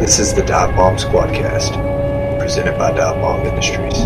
This 0.00 0.18
is 0.18 0.32
the 0.32 0.42
Dive 0.42 0.74
Bomb 0.76 0.96
Squadcast, 0.96 2.38
presented 2.38 2.78
by 2.78 2.90
Dive 2.90 3.20
Bomb 3.20 3.44
Industries. 3.46 3.98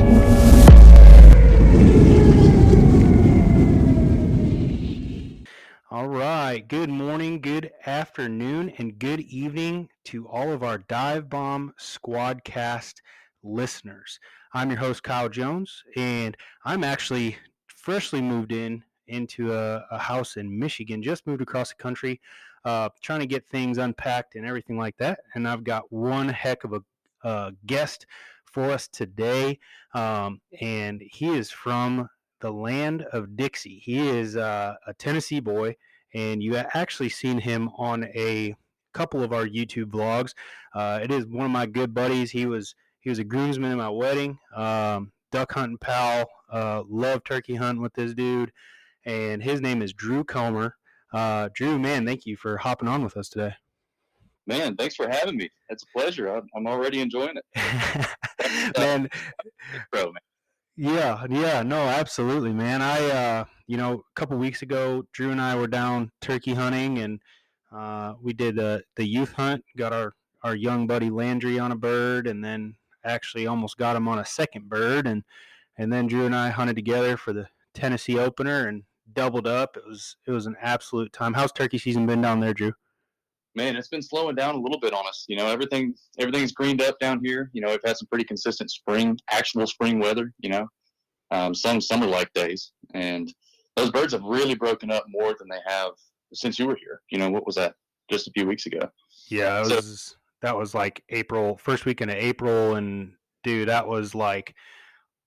All 5.92 6.08
right. 6.08 6.66
Good 6.66 6.90
morning, 6.90 7.40
good 7.40 7.70
afternoon, 7.86 8.72
and 8.78 8.98
good 8.98 9.20
evening 9.20 9.88
to 10.06 10.26
all 10.26 10.50
of 10.50 10.64
our 10.64 10.78
Dive 10.78 11.30
Bomb 11.30 11.72
Squadcast 11.78 12.94
listeners. 13.44 14.18
I'm 14.52 14.70
your 14.70 14.80
host, 14.80 15.04
Kyle 15.04 15.28
Jones, 15.28 15.84
and 15.94 16.36
I'm 16.64 16.82
actually 16.82 17.36
freshly 17.68 18.20
moved 18.20 18.50
in 18.50 18.82
into 19.06 19.54
a, 19.54 19.86
a 19.92 19.98
house 19.98 20.38
in 20.38 20.58
Michigan, 20.58 21.04
just 21.04 21.24
moved 21.24 21.42
across 21.42 21.68
the 21.68 21.76
country, 21.76 22.20
uh, 22.64 22.88
trying 23.02 23.20
to 23.20 23.26
get 23.26 23.46
things 23.46 23.78
unpacked 23.78 24.34
and 24.34 24.46
everything 24.46 24.78
like 24.78 24.96
that. 24.98 25.20
And 25.34 25.46
I've 25.46 25.64
got 25.64 25.92
one 25.92 26.28
heck 26.28 26.64
of 26.64 26.72
a 26.72 26.82
uh, 27.22 27.50
guest 27.66 28.06
for 28.44 28.70
us 28.70 28.88
today, 28.88 29.58
um, 29.94 30.40
and 30.60 31.02
he 31.10 31.28
is 31.28 31.50
from 31.50 32.08
the 32.40 32.52
land 32.52 33.02
of 33.12 33.36
Dixie. 33.36 33.80
He 33.82 34.08
is 34.08 34.36
uh, 34.36 34.74
a 34.86 34.94
Tennessee 34.94 35.40
boy, 35.40 35.76
and 36.12 36.42
you 36.42 36.56
actually 36.56 37.08
seen 37.08 37.38
him 37.38 37.70
on 37.76 38.04
a 38.04 38.54
couple 38.92 39.22
of 39.22 39.32
our 39.32 39.46
YouTube 39.46 39.86
vlogs. 39.86 40.34
Uh, 40.74 41.00
it 41.02 41.10
is 41.10 41.26
one 41.26 41.46
of 41.46 41.50
my 41.50 41.66
good 41.66 41.92
buddies. 41.92 42.30
He 42.30 42.46
was 42.46 42.74
he 43.00 43.10
was 43.10 43.18
a 43.18 43.24
groomsman 43.24 43.72
in 43.72 43.78
my 43.78 43.90
wedding. 43.90 44.38
Um, 44.54 45.12
duck 45.32 45.52
hunting 45.52 45.78
pal. 45.78 46.30
Uh, 46.50 46.84
love 46.88 47.24
turkey 47.24 47.56
hunting 47.56 47.82
with 47.82 47.94
this 47.94 48.14
dude, 48.14 48.52
and 49.04 49.42
his 49.42 49.60
name 49.60 49.82
is 49.82 49.92
Drew 49.92 50.22
Comer. 50.22 50.76
Uh, 51.14 51.48
Drew, 51.54 51.78
man, 51.78 52.04
thank 52.04 52.26
you 52.26 52.36
for 52.36 52.56
hopping 52.56 52.88
on 52.88 53.04
with 53.04 53.16
us 53.16 53.28
today. 53.28 53.54
Man, 54.48 54.74
thanks 54.74 54.96
for 54.96 55.08
having 55.08 55.36
me. 55.36 55.48
It's 55.70 55.84
a 55.84 55.86
pleasure. 55.96 56.28
I'm, 56.28 56.48
I'm 56.56 56.66
already 56.66 57.00
enjoying 57.00 57.36
it. 57.36 58.74
man, 58.78 59.08
bro, 59.92 60.06
man. 60.06 60.14
Yeah, 60.76 61.24
yeah, 61.30 61.62
no, 61.62 61.82
absolutely, 61.82 62.52
man. 62.52 62.82
I, 62.82 63.10
uh, 63.10 63.44
you 63.68 63.76
know, 63.76 63.92
a 63.94 64.20
couple 64.20 64.36
weeks 64.38 64.62
ago, 64.62 65.04
Drew 65.12 65.30
and 65.30 65.40
I 65.40 65.54
were 65.54 65.68
down 65.68 66.10
turkey 66.20 66.52
hunting, 66.52 66.98
and 66.98 67.20
uh, 67.72 68.14
we 68.20 68.32
did 68.32 68.56
the 68.56 68.82
the 68.96 69.06
youth 69.06 69.32
hunt. 69.34 69.64
Got 69.76 69.92
our 69.92 70.14
our 70.42 70.56
young 70.56 70.88
buddy 70.88 71.10
Landry 71.10 71.60
on 71.60 71.70
a 71.70 71.76
bird, 71.76 72.26
and 72.26 72.44
then 72.44 72.74
actually 73.04 73.46
almost 73.46 73.76
got 73.76 73.94
him 73.94 74.08
on 74.08 74.18
a 74.18 74.26
second 74.26 74.68
bird, 74.68 75.06
and 75.06 75.22
and 75.78 75.92
then 75.92 76.08
Drew 76.08 76.26
and 76.26 76.34
I 76.34 76.50
hunted 76.50 76.74
together 76.74 77.16
for 77.16 77.32
the 77.32 77.46
Tennessee 77.72 78.18
opener 78.18 78.66
and 78.66 78.82
doubled 79.14 79.46
up. 79.46 79.76
It 79.76 79.86
was 79.86 80.16
it 80.26 80.30
was 80.30 80.46
an 80.46 80.56
absolute 80.60 81.12
time. 81.12 81.34
How's 81.34 81.52
turkey 81.52 81.78
season 81.78 82.06
been 82.06 82.20
down 82.20 82.40
there, 82.40 82.54
Drew? 82.54 82.72
man, 83.54 83.76
it's 83.76 83.88
been 83.88 84.02
slowing 84.02 84.34
down 84.34 84.54
a 84.54 84.58
little 84.58 84.78
bit 84.78 84.92
on 84.92 85.06
us. 85.06 85.24
You 85.28 85.36
know, 85.36 85.46
everything 85.46 85.94
everything's 86.18 86.52
greened 86.52 86.82
up 86.82 86.98
down 86.98 87.20
here. 87.24 87.50
You 87.52 87.60
know, 87.60 87.70
we've 87.70 87.80
had 87.84 87.96
some 87.96 88.08
pretty 88.08 88.24
consistent 88.24 88.70
spring, 88.70 89.18
actual 89.30 89.66
spring 89.66 89.98
weather. 89.98 90.32
You 90.40 90.50
know, 90.50 90.68
um, 91.30 91.54
some 91.54 91.80
summer 91.80 92.06
like 92.06 92.32
days, 92.32 92.72
and 92.94 93.32
those 93.76 93.90
birds 93.90 94.12
have 94.12 94.22
really 94.22 94.54
broken 94.54 94.90
up 94.90 95.04
more 95.08 95.34
than 95.38 95.48
they 95.48 95.60
have 95.66 95.92
since 96.32 96.58
you 96.58 96.66
were 96.66 96.76
here. 96.76 97.00
You 97.10 97.18
know, 97.18 97.30
what 97.30 97.46
was 97.46 97.56
that? 97.56 97.74
Just 98.10 98.28
a 98.28 98.32
few 98.32 98.46
weeks 98.46 98.66
ago. 98.66 98.80
Yeah, 99.28 99.60
it 99.60 99.70
was. 99.70 100.16
That 100.42 100.56
was 100.56 100.74
like 100.74 101.02
April, 101.08 101.56
first 101.56 101.86
weekend 101.86 102.10
of 102.10 102.18
April, 102.18 102.74
and 102.74 103.12
dude, 103.44 103.68
that 103.68 103.86
was 103.86 104.14
like 104.14 104.54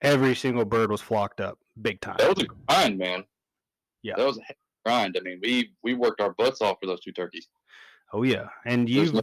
every 0.03 0.35
single 0.35 0.63
bird 0.63 0.91
was 0.91 1.01
flocked 1.01 1.41
up, 1.41 1.57
big 1.81 1.99
time. 2.01 2.17
That 2.19 2.35
was 2.35 2.43
a 2.43 2.47
grind, 2.67 2.99
man. 2.99 3.23
Yeah, 4.07 4.13
that 4.15 4.25
was 4.25 4.37
a 4.37 4.41
grind. 4.85 5.17
I 5.19 5.21
mean, 5.21 5.39
we 5.43 5.71
we 5.83 5.93
worked 5.93 6.21
our 6.21 6.33
butts 6.37 6.61
off 6.61 6.77
for 6.81 6.87
those 6.87 7.01
two 7.01 7.11
turkeys. 7.11 7.49
Oh 8.13 8.23
yeah, 8.23 8.47
and 8.65 8.87
you've 8.87 9.19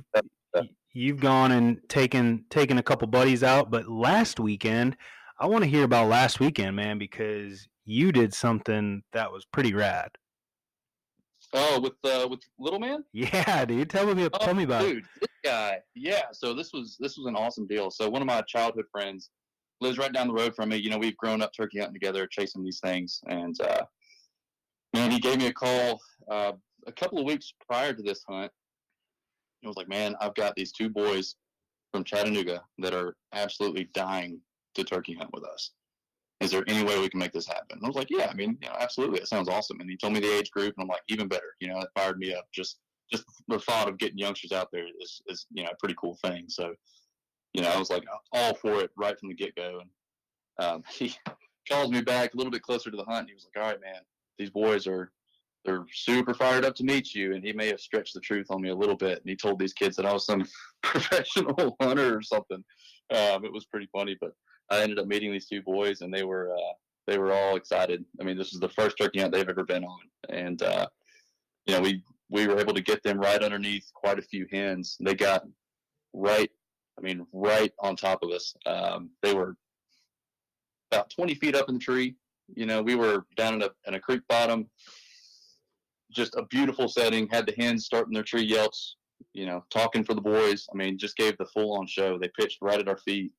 you've 0.92 1.20
gone 1.20 1.52
and 1.52 1.78
taken 1.88 2.44
taken 2.50 2.77
a 2.77 2.82
couple 2.82 3.08
buddies 3.08 3.42
out, 3.42 3.70
but 3.70 3.88
last 3.88 4.38
weekend, 4.38 4.96
I 5.40 5.46
want 5.46 5.64
to 5.64 5.70
hear 5.70 5.84
about 5.84 6.08
last 6.08 6.38
weekend, 6.38 6.77
man, 6.77 6.98
because 6.98 7.67
you 7.86 8.12
did 8.12 8.34
something 8.34 9.02
that 9.14 9.33
was 9.33 9.46
pretty 9.46 9.72
rad. 9.72 10.11
Oh, 11.55 11.80
with 11.80 11.95
uh, 12.05 12.28
with 12.28 12.40
little 12.58 12.78
man? 12.80 13.05
Yeah, 13.14 13.64
dude. 13.64 13.89
Tell 13.89 14.12
me, 14.14 14.28
oh, 14.30 14.39
tell 14.39 14.55
me 14.55 14.64
about 14.64 14.83
dude, 14.83 14.98
it. 14.98 15.05
This 15.20 15.30
guy, 15.42 15.78
yeah. 15.95 16.24
So 16.33 16.52
this 16.52 16.74
was 16.74 16.98
this 17.01 17.16
was 17.16 17.27
an 17.27 17.36
awesome 17.36 17.66
deal. 17.66 17.90
So 17.90 18.11
one 18.11 18.20
of 18.20 18.27
my 18.27 18.42
childhood 18.42 18.84
friends 18.92 19.30
lives 19.80 19.96
right 19.96 20.12
down 20.12 20.28
the 20.28 20.34
road 20.34 20.55
from 20.55 20.68
me. 20.68 20.77
You 20.77 20.90
know, 20.90 20.98
we've 20.98 21.16
grown 21.16 21.40
up 21.40 21.52
turkey 21.56 21.78
hunting 21.78 21.95
together, 21.95 22.27
chasing 22.30 22.62
these 22.62 22.80
things, 22.80 23.20
and 23.28 23.58
uh, 23.62 23.84
man, 24.94 25.10
he 25.10 25.18
gave 25.18 25.38
me 25.38 25.48
a 25.48 25.52
call 25.52 26.00
uh, 26.30 26.52
a 26.86 26.92
couple 26.92 27.18
of 27.18 27.27
weeks 27.27 27.52
prior 27.68 27.92
to 27.92 28.02
this 28.02 28.24
hunt, 28.28 28.50
I 29.64 29.68
was 29.68 29.77
like, 29.77 29.88
man, 29.88 30.14
I've 30.20 30.34
got 30.34 30.55
these 30.56 30.72
two 30.72 30.88
boys 30.88 31.36
from 31.92 32.05
Chattanooga 32.05 32.62
that 32.78 32.94
are 32.94 33.16
absolutely 33.33 33.88
dying 33.94 34.40
to 34.74 34.84
turkey 34.84 35.14
hunt 35.14 35.30
with 35.33 35.44
us. 35.44 35.70
Is 36.40 36.50
there 36.50 36.64
any 36.66 36.84
way 36.84 36.98
we 37.00 37.08
can 37.08 37.20
make 37.20 37.33
this 37.33 37.46
happen? 37.46 37.78
And 37.78 37.84
I 37.84 37.88
was 37.88 37.96
like, 37.96 38.10
yeah, 38.10 38.28
I 38.30 38.34
mean, 38.34 38.58
you 38.60 38.68
know, 38.68 38.77
absolutely. 38.78 39.20
It 39.20 39.28
sounds 39.28 39.48
awesome. 39.48 39.80
And 39.80 39.88
he 39.88 39.96
told 39.96 40.12
me 40.12 40.20
the 40.20 40.36
age 40.36 40.50
group, 40.50 40.74
and 40.77 40.83
I'm 40.83 40.88
like, 40.88 41.02
even 41.08 41.28
better. 41.28 41.54
You 41.60 41.68
know, 41.68 41.78
it 41.78 41.88
fired 41.94 42.18
me 42.18 42.34
up. 42.34 42.44
Just 42.52 42.78
just 43.12 43.24
the 43.48 43.58
thought 43.58 43.88
of 43.88 43.98
getting 43.98 44.18
youngsters 44.18 44.50
out 44.50 44.68
there 44.72 44.86
is, 45.00 45.20
is 45.28 45.46
you 45.52 45.62
know, 45.62 45.70
a 45.70 45.77
pretty 45.78 45.94
cool 46.00 46.18
thing. 46.24 46.46
So, 46.48 46.74
you 47.52 47.62
know, 47.62 47.68
I 47.68 47.78
was 47.78 47.90
like 47.90 48.02
all 48.33 48.54
for 48.54 48.80
it 48.80 48.90
right 48.96 49.18
from 49.18 49.28
the 49.28 49.34
get 49.34 49.54
go. 49.54 49.80
And 49.80 50.66
um, 50.66 50.83
he 50.90 51.14
calls 51.70 51.90
me 51.90 52.00
back 52.00 52.34
a 52.34 52.36
little 52.36 52.50
bit 52.50 52.62
closer 52.62 52.90
to 52.90 52.96
the 52.96 53.04
hunt. 53.04 53.20
And 53.20 53.28
he 53.28 53.34
was 53.34 53.46
like, 53.54 53.62
all 53.62 53.70
right, 53.70 53.80
man, 53.80 54.00
these 54.39 54.50
boys 54.50 54.86
are 54.86 55.11
they're 55.64 55.86
super 55.92 56.34
fired 56.34 56.64
up 56.64 56.74
to 56.77 56.84
meet 56.84 57.14
you. 57.14 57.34
And 57.34 57.42
he 57.42 57.52
may 57.52 57.68
have 57.68 57.80
stretched 57.80 58.14
the 58.14 58.20
truth 58.20 58.46
on 58.50 58.61
me 58.61 58.68
a 58.68 58.74
little 58.74 58.96
bit. 58.96 59.20
And 59.20 59.28
he 59.28 59.36
told 59.36 59.58
these 59.58 59.72
kids 59.72 59.96
that 59.96 60.06
I 60.06 60.12
was 60.12 60.27
some 60.27 60.45
professional 60.83 61.77
hunter 61.80 62.17
or 62.17 62.22
something. 62.22 62.62
Um, 63.11 63.45
it 63.45 63.52
was 63.52 63.64
pretty 63.67 63.89
funny, 63.92 64.17
but 64.20 64.33
I 64.70 64.83
ended 64.83 64.98
up 64.98 65.06
meeting 65.06 65.33
these 65.33 65.48
two 65.48 65.62
boys 65.62 66.00
and 66.00 66.12
they 66.12 66.24
were, 66.24 66.55
uh, 66.55 66.72
they 67.06 67.18
were 67.18 67.33
all 67.33 67.56
excited. 67.56 68.05
I 68.20 68.24
mean, 68.24 68.36
this 68.36 68.52
is 68.52 68.61
the 68.61 68.68
first 68.68 68.96
turkey 68.98 69.20
hunt 69.20 69.33
they've 69.33 69.48
ever 69.48 69.64
been 69.64 69.84
on. 69.84 69.98
And, 70.28 70.62
uh, 70.62 70.86
you 71.66 71.74
know, 71.74 71.80
we, 71.80 72.02
we 72.30 72.46
were 72.46 72.58
able 72.58 72.74
to 72.74 72.83
get 72.83 73.02
them 73.02 73.18
right 73.18 73.42
underneath 73.42 73.90
quite 73.95 74.18
a 74.18 74.22
few 74.22 74.46
hens. 74.51 74.96
They 75.01 75.14
got 75.14 75.45
right, 76.12 76.51
I 76.98 77.02
mean, 77.02 77.27
right 77.33 77.72
on 77.78 77.96
top 77.96 78.22
of 78.22 78.30
us. 78.30 78.55
Um, 78.66 79.11
they 79.22 79.34
were 79.34 79.56
about 80.92 81.11
20 81.11 81.34
feet 81.34 81.56
up 81.56 81.68
in 81.68 81.74
the 81.74 81.80
tree. 81.80 82.16
You 82.55 82.66
know, 82.66 82.82
we 82.82 82.94
were 82.94 83.27
down 83.36 83.55
in 83.55 83.62
a, 83.62 83.70
in 83.86 83.94
a 83.94 84.00
creek 84.00 84.22
bottom 84.28 84.68
just 86.14 86.34
a 86.36 86.44
beautiful 86.46 86.88
setting. 86.88 87.28
Had 87.30 87.46
the 87.46 87.55
hens 87.58 87.84
starting 87.84 88.14
their 88.14 88.22
tree 88.22 88.44
yelps, 88.44 88.96
you 89.34 89.46
know, 89.46 89.64
talking 89.70 90.05
for 90.05 90.14
the 90.14 90.20
boys. 90.20 90.66
I 90.72 90.77
mean, 90.77 90.96
just 90.96 91.16
gave 91.16 91.36
the 91.36 91.46
full 91.46 91.77
on 91.77 91.86
show. 91.86 92.18
They 92.18 92.30
pitched 92.38 92.58
right 92.62 92.78
at 92.78 92.88
our 92.88 92.96
feet. 92.96 93.33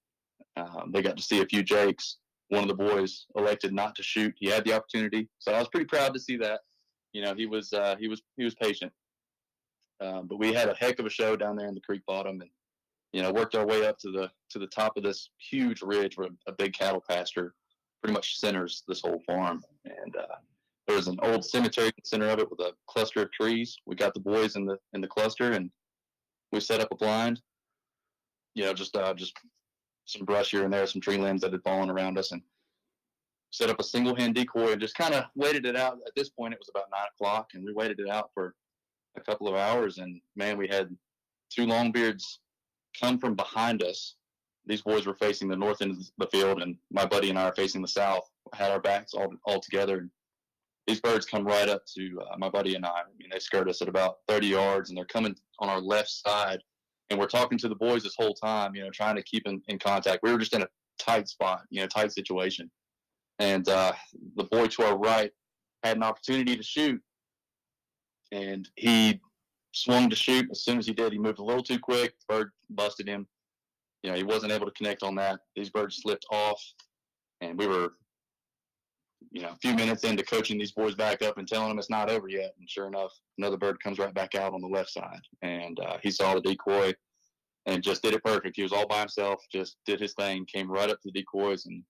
Um, 0.58 0.92
they 0.94 1.02
got 1.02 1.18
to 1.18 1.24
see 1.24 1.42
a 1.42 1.46
few 1.46 1.64
jakes. 1.64 2.18
One 2.50 2.64
of 2.64 2.68
the 2.68 2.76
boys 2.76 3.26
elected 3.36 3.74
not 3.74 3.96
to 3.96 4.04
shoot. 4.04 4.36
He 4.38 4.48
had 4.48 4.64
the 4.66 4.74
opportunity, 4.74 5.28
so 5.40 5.52
I 5.52 5.60
was 5.60 5.70
pretty 5.70 5.88
proud 5.88 6.14
to 6.14 6.20
see 6.20 6.38
that. 6.38 6.62
You 7.14 7.24
know, 7.24 7.34
he 7.34 7.48
was 7.48 7.74
uh, 7.74 7.96
he 8.00 8.08
was 8.08 8.22
he 8.38 8.44
was 8.44 8.54
patient. 8.56 8.92
Um, 10.02 10.28
but 10.28 10.38
we 10.38 10.54
had 10.54 10.70
a 10.70 10.76
heck 10.76 11.00
of 11.00 11.06
a 11.06 11.10
show 11.10 11.36
down 11.36 11.56
there 11.56 11.68
in 11.68 11.74
the 11.74 11.82
creek 11.82 12.02
bottom, 12.06 12.42
and 12.42 12.50
you 13.14 13.24
know, 13.24 13.32
worked 13.32 13.56
our 13.56 13.66
way 13.66 13.88
up 13.88 13.98
to 14.00 14.12
the 14.12 14.30
to 14.52 14.60
the 14.60 14.68
top 14.68 14.96
of 14.96 15.04
this 15.04 15.30
huge 15.40 15.82
ridge 15.82 16.18
where 16.18 16.30
a 16.48 16.52
big 16.52 16.74
cattle 16.74 17.04
pasture 17.10 17.56
pretty 18.06 18.14
much 18.14 18.40
centers 18.40 18.84
this 18.88 19.02
whole 19.02 19.20
farm. 19.26 19.64
And 19.84 20.16
uh, 20.16 20.36
there 20.86 20.96
was 20.96 21.08
an 21.08 21.18
old 21.24 21.44
cemetery 21.44 21.88
in 21.88 21.94
the 21.98 22.08
center 22.08 22.30
of 22.30 22.38
it 22.38 22.48
with 22.52 22.60
a 22.60 22.74
cluster 22.86 23.24
of 23.24 23.32
trees. 23.32 23.76
We 23.88 23.96
got 23.96 24.14
the 24.14 24.20
boys 24.20 24.56
in 24.56 24.68
the 24.68 24.78
in 24.94 25.02
the 25.02 25.08
cluster 25.08 25.54
and 25.54 25.72
we 26.52 26.60
set 26.60 26.82
up 26.82 26.90
a 26.92 26.96
blind. 26.96 27.42
You 28.54 28.66
know, 28.66 28.76
just 28.76 28.96
uh, 28.96 29.16
just 29.16 29.34
some 30.06 30.24
brush 30.24 30.52
here 30.52 30.66
and 30.66 30.72
there, 30.72 30.86
some 30.86 31.02
tree 31.02 31.18
limbs 31.18 31.42
that 31.42 31.52
had 31.52 31.64
fallen 31.64 31.90
around 31.90 32.20
us, 32.20 32.32
and 32.32 32.44
set 33.50 33.72
up 33.72 33.80
a 33.80 33.84
single 33.84 34.16
hen 34.16 34.34
decoy 34.34 34.74
and 34.74 34.80
just 34.80 34.96
kind 34.96 35.16
of 35.16 35.24
waited 35.34 35.66
it 35.66 35.76
out. 35.76 35.98
At 36.06 36.14
this 36.16 36.30
point, 36.30 36.54
it 36.54 36.60
was 36.60 36.70
about 36.70 36.92
nine 36.92 37.08
o'clock, 37.16 37.50
and 37.56 37.66
we 37.66 37.74
waited 37.74 38.00
it 38.00 38.08
out 38.08 38.30
for 38.36 38.54
a 39.18 39.22
couple 39.22 39.48
of 39.48 39.56
hours. 39.56 39.98
And 39.98 40.22
man, 40.36 40.60
we 40.60 40.68
had 40.68 40.96
two 41.50 41.66
long 41.66 41.92
beards 41.92 42.40
come 43.02 43.18
from 43.18 43.34
behind 43.34 43.82
us. 43.82 44.14
These 44.68 44.82
boys 44.82 45.06
were 45.06 45.16
facing 45.16 45.48
the 45.48 45.56
north 45.56 45.82
end 45.82 45.92
of 45.92 45.98
the 46.18 46.28
field, 46.28 46.62
and 46.62 46.76
my 46.92 47.06
buddy 47.06 47.30
and 47.30 47.38
I 47.38 47.44
are 47.44 47.56
facing 47.56 47.82
the 47.82 47.88
south. 47.88 48.28
Had 48.54 48.72
our 48.72 48.82
backs 48.82 49.14
all 49.14 49.34
all 49.46 49.60
together 49.60 50.10
these 50.88 51.02
birds 51.02 51.26
come 51.26 51.46
right 51.46 51.68
up 51.68 51.84
to 51.98 52.22
uh, 52.22 52.38
my 52.38 52.50
buddy 52.50 52.76
and 52.76 52.86
I. 52.86 52.90
I 52.90 53.04
mean, 53.18 53.30
they 53.32 53.40
skirt 53.40 53.70
us 53.70 53.82
at 53.82 53.88
about 53.88 54.18
30 54.28 54.48
yards, 54.48 54.90
and 54.90 54.98
they're 54.98 55.06
coming 55.06 55.36
on 55.60 55.70
our 55.70 55.82
left 55.82 56.10
side. 56.10 56.60
And 57.10 57.20
we're 57.20 57.28
talking 57.28 57.58
to 57.60 57.70
the 57.70 57.76
boys 57.76 58.04
this 58.04 58.16
whole 58.18 58.34
time, 58.34 58.76
you 58.76 58.84
know, 58.84 58.92
trying 58.92 59.16
to 59.16 59.24
keep 59.24 59.44
in, 59.48 59.62
in 59.68 59.80
contact. 59.80 60.20
We 60.24 60.32
were 60.32 60.38
just 60.38 60.54
in 60.54 60.62
a 60.62 60.68
tight 61.00 61.28
spot, 61.28 61.62
you 61.70 61.82
know, 61.82 61.88
tight 61.88 62.12
situation. 62.12 62.70
And 63.40 63.68
uh, 63.68 63.94
the 64.36 64.46
boy 64.46 64.68
to 64.68 64.84
our 64.84 64.98
right 64.98 65.32
had 65.84 65.98
an 65.98 66.04
opportunity 66.04 66.56
to 66.56 66.64
shoot, 66.64 67.02
and 68.32 68.68
he 68.76 69.20
swung 69.74 70.10
to 70.10 70.16
shoot. 70.16 70.48
As 70.52 70.64
soon 70.64 70.78
as 70.78 70.88
he 70.88 70.94
did, 70.94 71.14
he 71.14 71.20
moved 71.20 71.40
a 71.40 71.44
little 71.44 71.64
too 71.64 71.80
quick. 71.80 72.14
Bird 72.30 72.52
busted 72.70 73.08
him. 73.08 73.28
You 74.06 74.12
know, 74.12 74.18
he 74.18 74.24
wasn't 74.24 74.52
able 74.52 74.68
to 74.68 74.72
connect 74.74 75.02
on 75.02 75.16
that. 75.16 75.40
These 75.56 75.72
birds 75.72 75.98
slipped 76.04 76.28
off, 76.32 76.62
and 77.42 77.58
we 77.58 77.66
were 77.66 77.94
you 79.32 79.42
know, 79.42 79.50
a 79.50 79.56
few 79.56 79.74
minutes 79.74 80.04
into 80.04 80.24
coaching 80.24 80.60
these 80.60 80.74
boys 80.74 80.94
back 80.94 81.24
up 81.24 81.40
and 81.40 81.48
telling 81.48 81.70
them 81.70 81.80
it's 81.80 81.90
not 81.90 82.12
over 82.12 82.28
yet. 82.28 82.54
And 82.60 82.70
sure 82.70 82.86
enough, 82.86 83.12
another 83.40 83.58
bird 83.58 83.80
comes 83.80 83.98
right 83.98 84.14
back 84.14 84.36
out 84.36 84.54
on 84.54 84.62
the 84.62 84.68
left 84.68 84.92
side. 84.92 85.22
And 85.42 85.80
uh, 85.80 85.98
he 86.04 86.12
saw 86.12 86.36
the 86.36 86.42
decoy, 86.42 86.94
and 87.66 87.82
just 87.82 88.04
did 88.04 88.14
it 88.14 88.24
perfect. 88.24 88.56
He 88.56 88.62
was 88.62 88.72
all 88.72 88.88
by 88.88 89.00
himself, 89.00 89.42
just 89.52 89.78
did 89.88 90.00
his 90.00 90.14
thing, 90.14 90.46
came 90.46 90.72
right 90.72 90.92
up 90.92 91.02
to 91.02 91.10
the 91.12 91.20
decoys, 91.20 91.66
and 91.66 91.84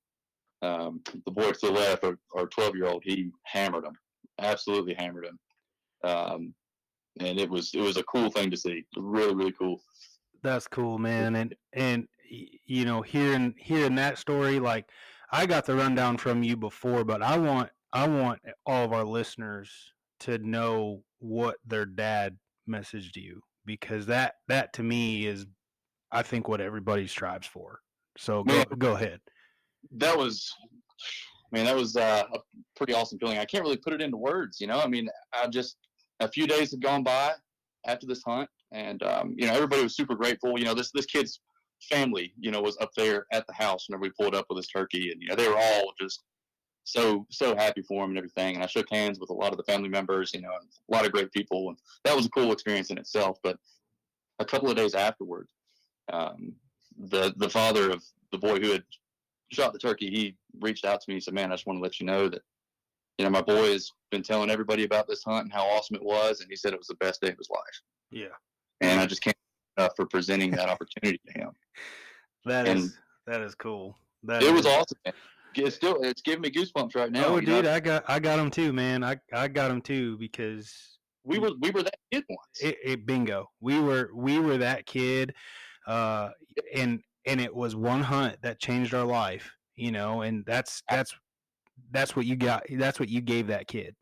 um, 0.61 1.01
the 1.25 1.31
boy 1.31 1.51
to 1.51 1.59
the 1.63 1.69
left, 1.69 2.05
our 2.33 2.45
12 2.47 2.77
year 2.77 2.85
old, 2.85 3.03
he 3.03 3.29
hammered 3.43 3.83
him, 3.83 3.97
absolutely 4.39 4.93
hammered 4.93 5.25
him. 5.25 5.39
Um, 6.09 6.53
and 7.19 7.37
it 7.41 7.49
was 7.49 7.71
it 7.73 7.81
was 7.81 7.97
a 7.97 8.03
cool 8.03 8.29
thing 8.29 8.49
to 8.51 8.57
see, 8.57 8.85
really 8.95 9.35
really 9.35 9.51
cool. 9.51 9.81
That's 10.45 10.67
cool, 10.67 10.99
man. 10.99 11.35
And 11.35 11.55
and 11.73 12.07
you 12.29 12.85
know, 12.85 13.01
hearing 13.01 13.55
hearing 13.57 13.95
that 13.95 14.17
story, 14.17 14.59
like 14.59 14.85
I 15.31 15.45
got 15.45 15.65
the 15.65 15.75
rundown 15.75 16.17
from 16.17 16.43
you 16.43 16.55
before, 16.55 17.03
but 17.03 17.21
I 17.21 17.37
want 17.37 17.69
I 17.91 18.07
want 18.07 18.39
all 18.65 18.85
of 18.85 18.93
our 18.93 19.03
listeners 19.03 19.71
to 20.21 20.37
know 20.37 21.03
what 21.19 21.57
their 21.65 21.85
dad 21.85 22.37
messaged 22.69 23.15
you 23.15 23.41
because 23.65 24.05
that 24.05 24.35
that 24.47 24.73
to 24.73 24.83
me 24.83 25.25
is 25.25 25.45
I 26.11 26.21
think 26.21 26.47
what 26.47 26.61
everybody 26.61 27.07
strives 27.07 27.47
for. 27.47 27.79
So 28.17 28.43
go 28.43 28.53
man, 28.53 28.65
go 28.77 28.95
ahead. 28.95 29.19
That 29.97 30.17
was 30.17 30.53
man, 31.51 31.65
that 31.65 31.75
was 31.75 31.95
uh, 31.95 32.23
a 32.33 32.39
pretty 32.75 32.93
awesome 32.93 33.17
feeling. 33.17 33.39
I 33.39 33.45
can't 33.45 33.63
really 33.63 33.77
put 33.77 33.93
it 33.93 34.01
into 34.01 34.17
words, 34.17 34.61
you 34.61 34.67
know. 34.67 34.79
I 34.79 34.87
mean, 34.87 35.09
I 35.33 35.47
just 35.47 35.77
a 36.19 36.27
few 36.27 36.45
days 36.45 36.71
had 36.71 36.81
gone 36.81 37.03
by 37.03 37.33
after 37.87 38.05
this 38.05 38.21
hunt, 38.23 38.49
and 38.71 39.01
um, 39.03 39.35
you 39.37 39.47
know 39.47 39.53
everybody 39.53 39.83
was 39.83 39.95
super 39.95 40.15
grateful. 40.15 40.57
You 40.57 40.65
know, 40.65 40.73
this 40.73 40.91
this 40.91 41.05
kid's 41.05 41.39
family, 41.89 42.33
you 42.39 42.51
know, 42.51 42.61
was 42.61 42.77
up 42.81 42.91
there 42.95 43.25
at 43.31 43.45
the 43.47 43.53
house 43.53 43.87
whenever 43.87 44.03
we 44.03 44.11
pulled 44.19 44.35
up 44.35 44.45
with 44.49 44.57
his 44.57 44.67
turkey, 44.67 45.11
and 45.11 45.21
you 45.21 45.27
know 45.27 45.35
they 45.35 45.47
were 45.47 45.57
all 45.57 45.93
just 45.99 46.23
so 46.83 47.25
so 47.29 47.55
happy 47.55 47.81
for 47.81 48.03
him 48.03 48.11
and 48.11 48.17
everything. 48.17 48.55
And 48.55 48.63
I 48.63 48.67
shook 48.67 48.87
hands 48.89 49.19
with 49.19 49.29
a 49.29 49.33
lot 49.33 49.51
of 49.51 49.57
the 49.57 49.63
family 49.63 49.89
members, 49.89 50.31
you 50.33 50.41
know, 50.41 50.49
a 50.49 50.95
lot 50.95 51.05
of 51.05 51.11
great 51.11 51.31
people, 51.31 51.69
and 51.69 51.77
that 52.03 52.15
was 52.15 52.25
a 52.25 52.29
cool 52.29 52.51
experience 52.51 52.89
in 52.89 52.97
itself. 52.97 53.39
But 53.43 53.57
a 54.39 54.45
couple 54.45 54.69
of 54.69 54.77
days 54.77 54.95
afterward, 54.95 55.47
um, 56.11 56.53
the 56.97 57.33
the 57.37 57.49
father 57.49 57.91
of 57.91 58.03
the 58.31 58.37
boy 58.37 58.59
who 58.59 58.71
had 58.71 58.83
shot 59.51 59.73
the 59.73 59.79
turkey, 59.79 60.09
he 60.09 60.37
reached 60.61 60.85
out 60.85 61.01
to 61.01 61.05
me 61.09 61.15
and 61.15 61.23
said, 61.23 61.33
"Man, 61.33 61.51
I 61.51 61.55
just 61.55 61.67
want 61.67 61.77
to 61.77 61.83
let 61.83 61.99
you 61.99 62.05
know 62.05 62.29
that." 62.29 62.41
You 63.17 63.23
know, 63.23 63.31
my 63.31 63.41
boy 63.41 63.71
has 63.71 63.89
been 64.11 64.23
telling 64.23 64.49
everybody 64.49 64.83
about 64.83 65.07
this 65.07 65.23
hunt 65.23 65.45
and 65.45 65.53
how 65.53 65.65
awesome 65.65 65.95
it 65.95 66.03
was, 66.03 66.41
and 66.41 66.49
he 66.49 66.55
said 66.57 66.73
it 66.73 66.79
was 66.79 66.87
the 66.87 66.95
best 66.95 67.21
day 67.21 67.29
of 67.29 67.37
his 67.37 67.49
life. 67.49 67.81
Yeah. 68.11 68.35
And 68.81 68.99
I 68.99 69.05
just 69.07 69.21
can't 69.21 69.35
enough 69.77 69.93
for 69.95 70.05
presenting 70.05 70.51
that 70.51 70.69
opportunity 70.69 71.19
to 71.27 71.33
him. 71.33 71.51
That 72.45 72.67
and 72.67 72.79
is 72.79 72.97
that 73.27 73.41
is 73.41 73.55
cool. 73.55 73.97
That 74.23 74.43
it 74.43 74.47
is. 74.47 74.53
was 74.53 74.65
awesome. 74.65 74.97
It's 75.55 75.75
still 75.75 76.01
it's 76.03 76.21
giving 76.21 76.41
me 76.41 76.51
goosebumps 76.51 76.95
right 76.95 77.11
now. 77.11 77.25
Oh, 77.25 77.39
dude, 77.39 77.65
know? 77.65 77.71
I 77.71 77.79
got 77.79 78.03
I 78.07 78.19
got 78.19 78.37
them 78.37 78.51
too, 78.51 78.73
man. 78.73 79.03
I 79.03 79.17
I 79.33 79.47
got 79.47 79.69
them 79.69 79.81
too 79.81 80.17
because 80.17 80.71
we 81.23 81.39
were 81.39 81.51
we 81.61 81.71
were 81.71 81.83
that 81.83 81.95
kid 82.11 82.23
once. 82.29 82.61
It, 82.61 82.77
it, 82.83 83.05
bingo. 83.05 83.49
We 83.61 83.79
were 83.79 84.11
we 84.13 84.39
were 84.39 84.57
that 84.57 84.85
kid, 84.85 85.33
uh, 85.87 86.29
and 86.73 87.01
and 87.25 87.41
it 87.41 87.53
was 87.53 87.75
one 87.75 88.01
hunt 88.01 88.37
that 88.43 88.59
changed 88.59 88.93
our 88.93 89.05
life. 89.05 89.49
You 89.75 89.91
know, 89.91 90.21
and 90.21 90.45
that's 90.45 90.83
that's 90.89 91.13
that's 91.91 92.15
what 92.15 92.25
you 92.25 92.35
got. 92.35 92.63
That's 92.69 92.99
what 92.99 93.09
you 93.09 93.21
gave 93.21 93.47
that 93.47 93.67
kid 93.67 93.95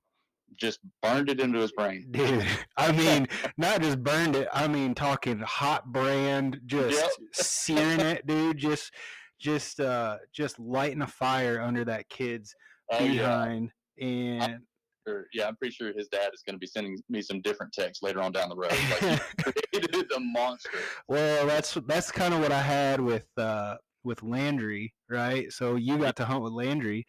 just 0.57 0.79
burned 1.01 1.29
it 1.29 1.39
into 1.39 1.59
his 1.59 1.71
brain. 1.71 2.07
Dude, 2.11 2.45
I 2.77 2.91
mean, 2.91 3.27
not 3.57 3.81
just 3.81 4.03
burned 4.03 4.35
it. 4.35 4.47
I 4.53 4.67
mean, 4.67 4.95
talking 4.95 5.39
hot 5.39 5.91
brand, 5.91 6.59
just 6.65 6.99
yep. 6.99 7.11
searing 7.33 7.99
it, 7.99 8.25
dude. 8.27 8.57
Just, 8.57 8.91
just, 9.39 9.79
uh, 9.79 10.17
just 10.33 10.59
lighting 10.59 11.01
a 11.01 11.07
fire 11.07 11.61
under 11.61 11.85
that 11.85 12.09
kid's 12.09 12.55
oh, 12.91 12.99
behind. 12.99 13.71
Yeah. 13.97 14.05
And 14.07 14.59
sure, 15.07 15.25
yeah, 15.33 15.47
I'm 15.47 15.55
pretty 15.57 15.73
sure 15.73 15.93
his 15.93 16.07
dad 16.07 16.31
is 16.33 16.43
going 16.45 16.55
to 16.55 16.59
be 16.59 16.67
sending 16.67 16.97
me 17.09 17.21
some 17.21 17.41
different 17.41 17.73
texts 17.73 18.01
later 18.01 18.21
on 18.21 18.31
down 18.31 18.49
the 18.49 18.55
road. 18.55 18.71
Like 18.71 19.21
he 19.45 19.51
created 19.71 20.11
a 20.15 20.19
monster. 20.19 20.79
Well, 21.07 21.45
that's 21.45 21.77
that's 21.87 22.11
kind 22.11 22.33
of 22.33 22.39
what 22.39 22.51
I 22.51 22.61
had 22.61 22.99
with 22.99 23.27
uh, 23.37 23.75
with 24.03 24.23
Landry, 24.23 24.93
right? 25.09 25.51
So 25.51 25.75
you 25.75 25.97
got 25.97 26.15
to 26.17 26.25
hunt 26.25 26.43
with 26.43 26.53
Landry, 26.53 27.05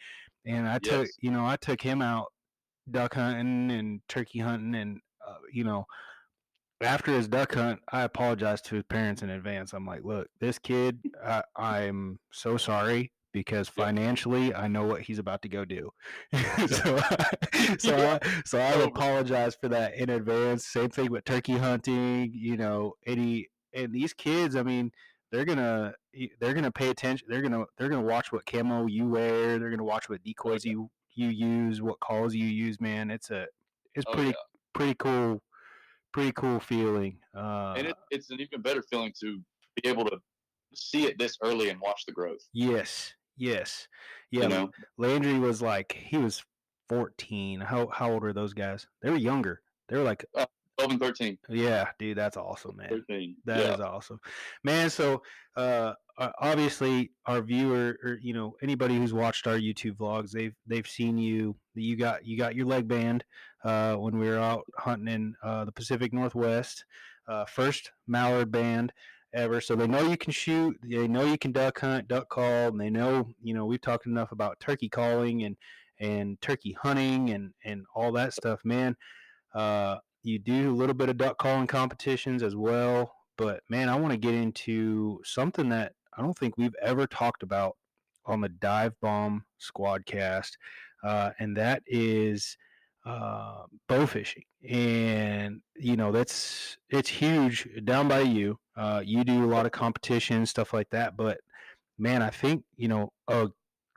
and 0.47 0.69
I 0.69 0.79
took, 0.79 1.07
yes. 1.07 1.17
you 1.21 1.31
know, 1.31 1.47
I 1.47 1.57
took 1.57 1.81
him 1.81 2.03
out 2.03 2.27
duck 2.91 3.15
hunting 3.15 3.71
and 3.71 4.01
turkey 4.09 4.39
hunting 4.39 4.75
and 4.75 5.01
uh, 5.27 5.37
you 5.53 5.65
know 5.65 5.85
after 6.81 7.13
his 7.13 7.29
duck 7.29 7.55
hunt 7.55 7.81
i 7.93 8.03
apologized 8.03 8.67
to 8.67 8.75
his 8.75 8.85
parents 8.85 9.23
in 9.23 9.31
advance 9.31 9.73
i'm 9.73 9.87
like 9.87 10.05
look 10.05 10.29
this 10.41 10.59
kid 10.59 11.01
I, 11.25 11.43
i'm 11.57 12.19
so 12.31 12.57
sorry 12.57 13.11
because 13.35 13.69
financially 13.69 14.55
I 14.55 14.69
know 14.69 14.87
what 14.87 15.03
he's 15.03 15.19
about 15.19 15.43
to 15.43 15.49
go 15.49 15.67
do. 15.67 15.91
so 16.69 16.99
so 17.79 17.97
I, 17.97 18.21
so 18.47 18.59
I 18.59 18.71
apologize 18.83 19.57
for 19.61 19.69
that 19.69 19.97
in 19.97 20.09
advance. 20.09 20.69
Same 20.69 20.89
thing 20.89 21.11
with 21.11 21.25
turkey 21.25 21.59
hunting, 21.59 22.31
you 22.33 22.57
know, 22.57 22.95
any 23.07 23.49
and 23.75 23.93
these 23.93 24.15
kids, 24.15 24.57
I 24.57 24.63
mean, 24.63 24.91
they're 25.31 25.45
gonna 25.45 25.93
they're 26.41 26.55
gonna 26.55 26.71
pay 26.71 26.91
attention. 26.91 27.27
They're 27.29 27.43
gonna 27.43 27.65
they're 27.77 27.89
gonna 27.89 28.07
watch 28.07 28.33
what 28.33 28.47
camo 28.47 28.87
you 28.87 29.09
wear. 29.09 29.59
They're 29.59 29.71
gonna 29.71 29.85
watch 29.85 30.09
what 30.09 30.23
decoys 30.23 30.65
you 30.65 30.89
you 31.15 31.29
use, 31.29 31.83
what 31.83 32.01
calls 32.01 32.35
you 32.35 32.47
use, 32.47 32.81
man. 32.81 33.11
It's 33.11 33.31
a 33.31 33.47
it's 33.95 34.05
oh, 34.09 34.13
pretty 34.13 34.31
yeah. 34.31 34.35
pretty 34.75 34.95
cool, 34.95 35.43
pretty 36.13 36.33
cool 36.33 36.61
feeling. 36.61 37.19
Uh, 37.37 37.75
and 37.77 37.89
it, 37.89 37.97
it's 38.11 38.31
an 38.31 38.41
even 38.41 38.61
better 38.61 38.83
feeling 38.83 39.13
to 39.21 39.41
be 39.77 39.89
able 39.89 40.05
to 40.07 40.19
see 40.75 41.05
it 41.07 41.19
this 41.19 41.37
early 41.43 41.71
and 41.71 41.81
watch 41.81 42.05
the 42.07 42.13
growth. 42.13 42.41
Yes, 42.53 43.15
yes, 43.37 43.89
yeah. 44.31 44.43
You 44.43 44.49
know? 44.49 44.71
Landry 44.99 45.39
was 45.39 45.63
like 45.63 45.93
he 45.93 46.19
was 46.19 46.45
fourteen. 46.89 47.61
How 47.61 47.89
how 47.89 48.13
old 48.13 48.25
are 48.25 48.33
those 48.33 48.53
guys? 48.53 48.87
They 49.03 49.11
were 49.11 49.17
younger. 49.17 49.61
They 49.89 49.97
were 49.97 50.05
like 50.05 50.25
uh, 50.37 50.47
12 50.79 50.91
and 50.93 51.01
13. 51.01 51.39
Yeah, 51.49 51.89
dude, 51.99 52.19
that's 52.19 52.37
awesome, 52.37 52.77
man. 52.77 52.89
13. 52.89 53.37
That 53.45 53.59
yeah. 53.59 53.75
is 53.75 53.81
awesome, 53.81 54.21
man. 54.63 54.91
So, 54.91 55.23
uh, 55.57 55.95
obviously, 56.19 57.13
our 57.27 57.41
viewer, 57.41 57.99
or 58.03 58.19
you 58.21 58.35
know, 58.35 58.57
anybody 58.63 58.97
who's 58.97 59.13
watched 59.13 59.47
our 59.47 59.57
YouTube 59.59 59.97
vlogs, 59.97 60.31
they've 60.31 60.55
they've 60.67 60.87
seen 60.87 61.19
you. 61.19 61.57
You 61.75 61.97
got 61.97 62.25
you 62.27 62.37
got 62.37 62.55
your 62.55 62.67
leg 62.67 62.89
band 62.89 63.25
uh, 63.65 63.95
when 63.97 64.19
we 64.19 64.29
were 64.29 64.39
out 64.39 64.65
hunting 64.77 65.09
in 65.09 65.35
uh, 65.43 65.65
the 65.65 65.73
Pacific 65.73 66.13
Northwest. 66.13 66.85
Uh, 67.27 67.45
first 67.47 67.91
mallard 68.07 68.51
band 68.51 68.93
ever. 69.35 69.61
So 69.61 69.75
they 69.75 69.87
know 69.87 70.03
you 70.03 70.17
can 70.17 70.33
shoot. 70.33 70.77
They 70.83 71.09
know 71.09 71.25
you 71.25 71.39
can 71.39 71.53
duck 71.53 71.81
hunt, 71.81 72.09
duck 72.09 72.29
call, 72.29 72.69
and 72.69 72.81
they 72.81 72.91
know 72.91 73.29
you 73.43 73.55
know 73.55 73.67
we've 73.67 73.81
talked 73.81 74.07
enough 74.07 74.33
about 74.33 74.61
turkey 74.61 74.89
calling 74.89 75.45
and 75.45 75.57
and 76.01 76.41
turkey 76.41 76.77
hunting 76.81 77.31
and 77.31 77.53
and 77.65 77.85
all 77.95 78.13
that 78.13 78.35
stuff, 78.35 78.61
man. 78.65 78.97
Uh, 79.55 79.97
you 80.25 80.39
do 80.39 80.71
a 80.71 80.75
little 80.75 80.95
bit 80.95 81.11
of 81.11 81.19
duck 81.19 81.39
calling 81.39 81.67
competitions 81.67 82.43
as 82.43 82.57
well. 82.57 83.15
But 83.37 83.61
man, 83.69 83.89
I 83.89 83.97
want 83.97 84.13
to 84.13 84.17
get 84.17 84.35
into 84.35 85.21
something 85.23 85.69
that 85.69 85.93
I 86.17 86.23
don't 86.23 86.37
think 86.37 86.57
we've 86.57 86.75
ever 86.83 87.07
talked 87.07 87.43
about 87.43 87.77
on 88.27 88.41
the 88.41 88.49
Dive 88.49 88.95
Bomb 89.01 89.45
Squadcast, 89.61 90.53
uh, 91.05 91.31
and 91.39 91.57
that 91.57 91.83
is 91.87 92.57
uh, 93.05 93.65
bow 93.89 94.07
fishing. 94.07 94.45
And 94.69 95.61
you 95.77 95.97
know 95.97 96.11
that's 96.11 96.79
it's 96.89 97.11
huge 97.11 97.69
down 97.85 98.09
by 98.09 98.21
you. 98.21 98.59
Uh, 98.77 99.03
you 99.05 99.25
do 99.25 99.45
a 99.45 99.47
lot 99.47 99.67
of 99.67 99.73
competition 99.73 100.47
stuff 100.47 100.73
like 100.73 100.89
that, 100.91 101.17
but 101.17 101.39
man, 101.99 102.23
I 102.23 102.31
think 102.31 102.65
you 102.77 102.89
know 102.89 103.13
a 103.29 103.51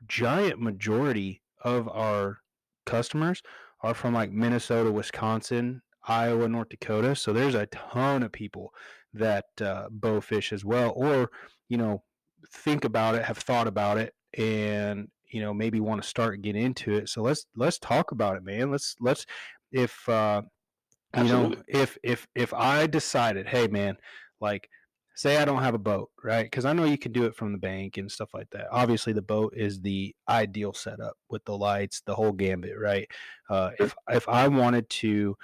giant 0.06 0.60
majority 0.60 1.42
of 1.62 1.88
our 1.88 2.38
customers 2.84 3.42
are 3.80 3.94
from 3.94 4.12
like 4.12 4.30
Minnesota, 4.30 4.90
Wisconsin, 4.92 5.80
Iowa, 6.08 6.48
North 6.48 6.68
Dakota. 6.70 7.14
So 7.14 7.32
there's 7.32 7.54
a 7.54 7.66
ton 7.66 8.22
of 8.22 8.32
people 8.32 8.72
that 9.14 9.46
uh, 9.60 9.88
bow 9.90 10.20
fish 10.20 10.52
as 10.52 10.64
well, 10.64 10.92
or 10.96 11.30
you 11.68 11.76
know, 11.76 12.02
think 12.52 12.84
about 12.84 13.14
it, 13.14 13.24
have 13.24 13.38
thought 13.38 13.66
about 13.66 13.98
it, 13.98 14.14
and 14.36 15.08
you 15.30 15.40
know 15.40 15.52
maybe 15.52 15.80
want 15.80 16.02
to 16.02 16.08
start 16.08 16.42
get 16.42 16.56
into 16.56 16.94
it. 16.94 17.08
So 17.08 17.22
let's 17.22 17.46
let's 17.56 17.78
talk 17.78 18.12
about 18.12 18.36
it, 18.36 18.44
man. 18.44 18.70
Let's 18.70 18.96
let's 19.00 19.26
if 19.72 20.08
uh, 20.08 20.42
you 21.16 21.24
know 21.24 21.54
if 21.66 21.98
if 22.02 22.26
if 22.34 22.54
I 22.54 22.86
decided, 22.86 23.46
hey 23.46 23.66
man, 23.68 23.96
like 24.40 24.68
say 25.18 25.36
I 25.36 25.44
don't 25.44 25.62
have 25.62 25.74
a 25.74 25.78
boat, 25.78 26.10
right? 26.22 26.44
Because 26.44 26.64
I 26.64 26.72
know 26.72 26.84
you 26.84 26.96
can 26.96 27.10
do 27.10 27.24
it 27.24 27.34
from 27.34 27.50
the 27.50 27.58
bank 27.58 27.96
and 27.96 28.10
stuff 28.10 28.30
like 28.32 28.48
that. 28.50 28.68
Obviously, 28.70 29.12
the 29.12 29.20
boat 29.20 29.52
is 29.56 29.80
the 29.80 30.14
ideal 30.28 30.72
setup 30.72 31.14
with 31.28 31.44
the 31.44 31.56
lights, 31.56 32.02
the 32.06 32.14
whole 32.14 32.32
gambit, 32.32 32.78
right? 32.78 33.08
Uh, 33.50 33.70
if 33.80 33.96
if 34.08 34.28
I 34.28 34.46
wanted 34.48 34.88
to 34.90 35.36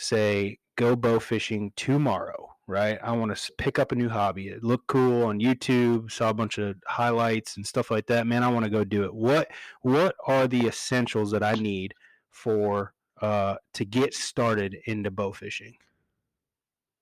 say 0.00 0.58
go 0.76 0.96
bow 0.96 1.18
fishing 1.18 1.72
tomorrow, 1.76 2.48
right? 2.66 2.98
I 3.02 3.12
want 3.12 3.36
to 3.36 3.52
pick 3.58 3.78
up 3.78 3.92
a 3.92 3.94
new 3.94 4.08
hobby. 4.08 4.48
It 4.48 4.64
looked 4.64 4.86
cool 4.86 5.24
on 5.24 5.40
YouTube, 5.40 6.10
saw 6.10 6.30
a 6.30 6.34
bunch 6.34 6.58
of 6.58 6.76
highlights 6.86 7.56
and 7.56 7.66
stuff 7.66 7.90
like 7.90 8.06
that. 8.06 8.26
Man, 8.26 8.42
I 8.42 8.48
want 8.48 8.64
to 8.64 8.70
go 8.70 8.82
do 8.82 9.04
it. 9.04 9.14
What 9.14 9.48
what 9.82 10.14
are 10.26 10.46
the 10.48 10.66
essentials 10.66 11.30
that 11.32 11.42
I 11.42 11.52
need 11.52 11.94
for 12.30 12.94
uh, 13.20 13.56
to 13.74 13.84
get 13.84 14.14
started 14.14 14.78
into 14.86 15.10
bow 15.10 15.32
fishing? 15.32 15.76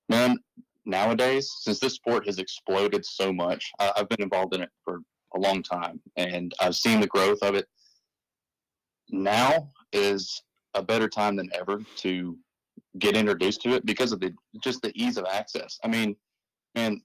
Man, 0.09 0.39
nowadays, 0.85 1.51
since 1.61 1.79
this 1.79 1.95
sport 1.95 2.27
has 2.27 2.39
exploded 2.39 3.05
so 3.05 3.33
much, 3.33 3.71
I, 3.79 3.93
I've 3.97 4.09
been 4.09 4.23
involved 4.23 4.55
in 4.55 4.63
it 4.63 4.71
for 4.85 5.01
a 5.37 5.39
long 5.39 5.63
time, 5.63 6.01
and 6.17 6.53
I've 6.61 6.75
seen 6.75 7.01
the 7.01 7.07
growth 7.07 7.39
of 7.43 7.55
it. 7.55 7.67
Now 9.11 9.71
is 9.93 10.43
a 10.75 10.83
better 10.83 11.09
time 11.09 11.37
than 11.37 11.49
ever 11.55 11.81
to 11.97 12.37
get 12.99 13.17
introduced 13.17 13.63
to 13.63 13.71
it 13.71 13.87
because 13.87 14.13
of 14.13 14.21
the 14.21 14.33
just 14.63 14.83
the 14.83 14.93
ease 14.95 15.17
of 15.17 15.27
access. 15.31 15.79
I 15.85 15.89
mean, 15.89 16.17
and 16.75 17.01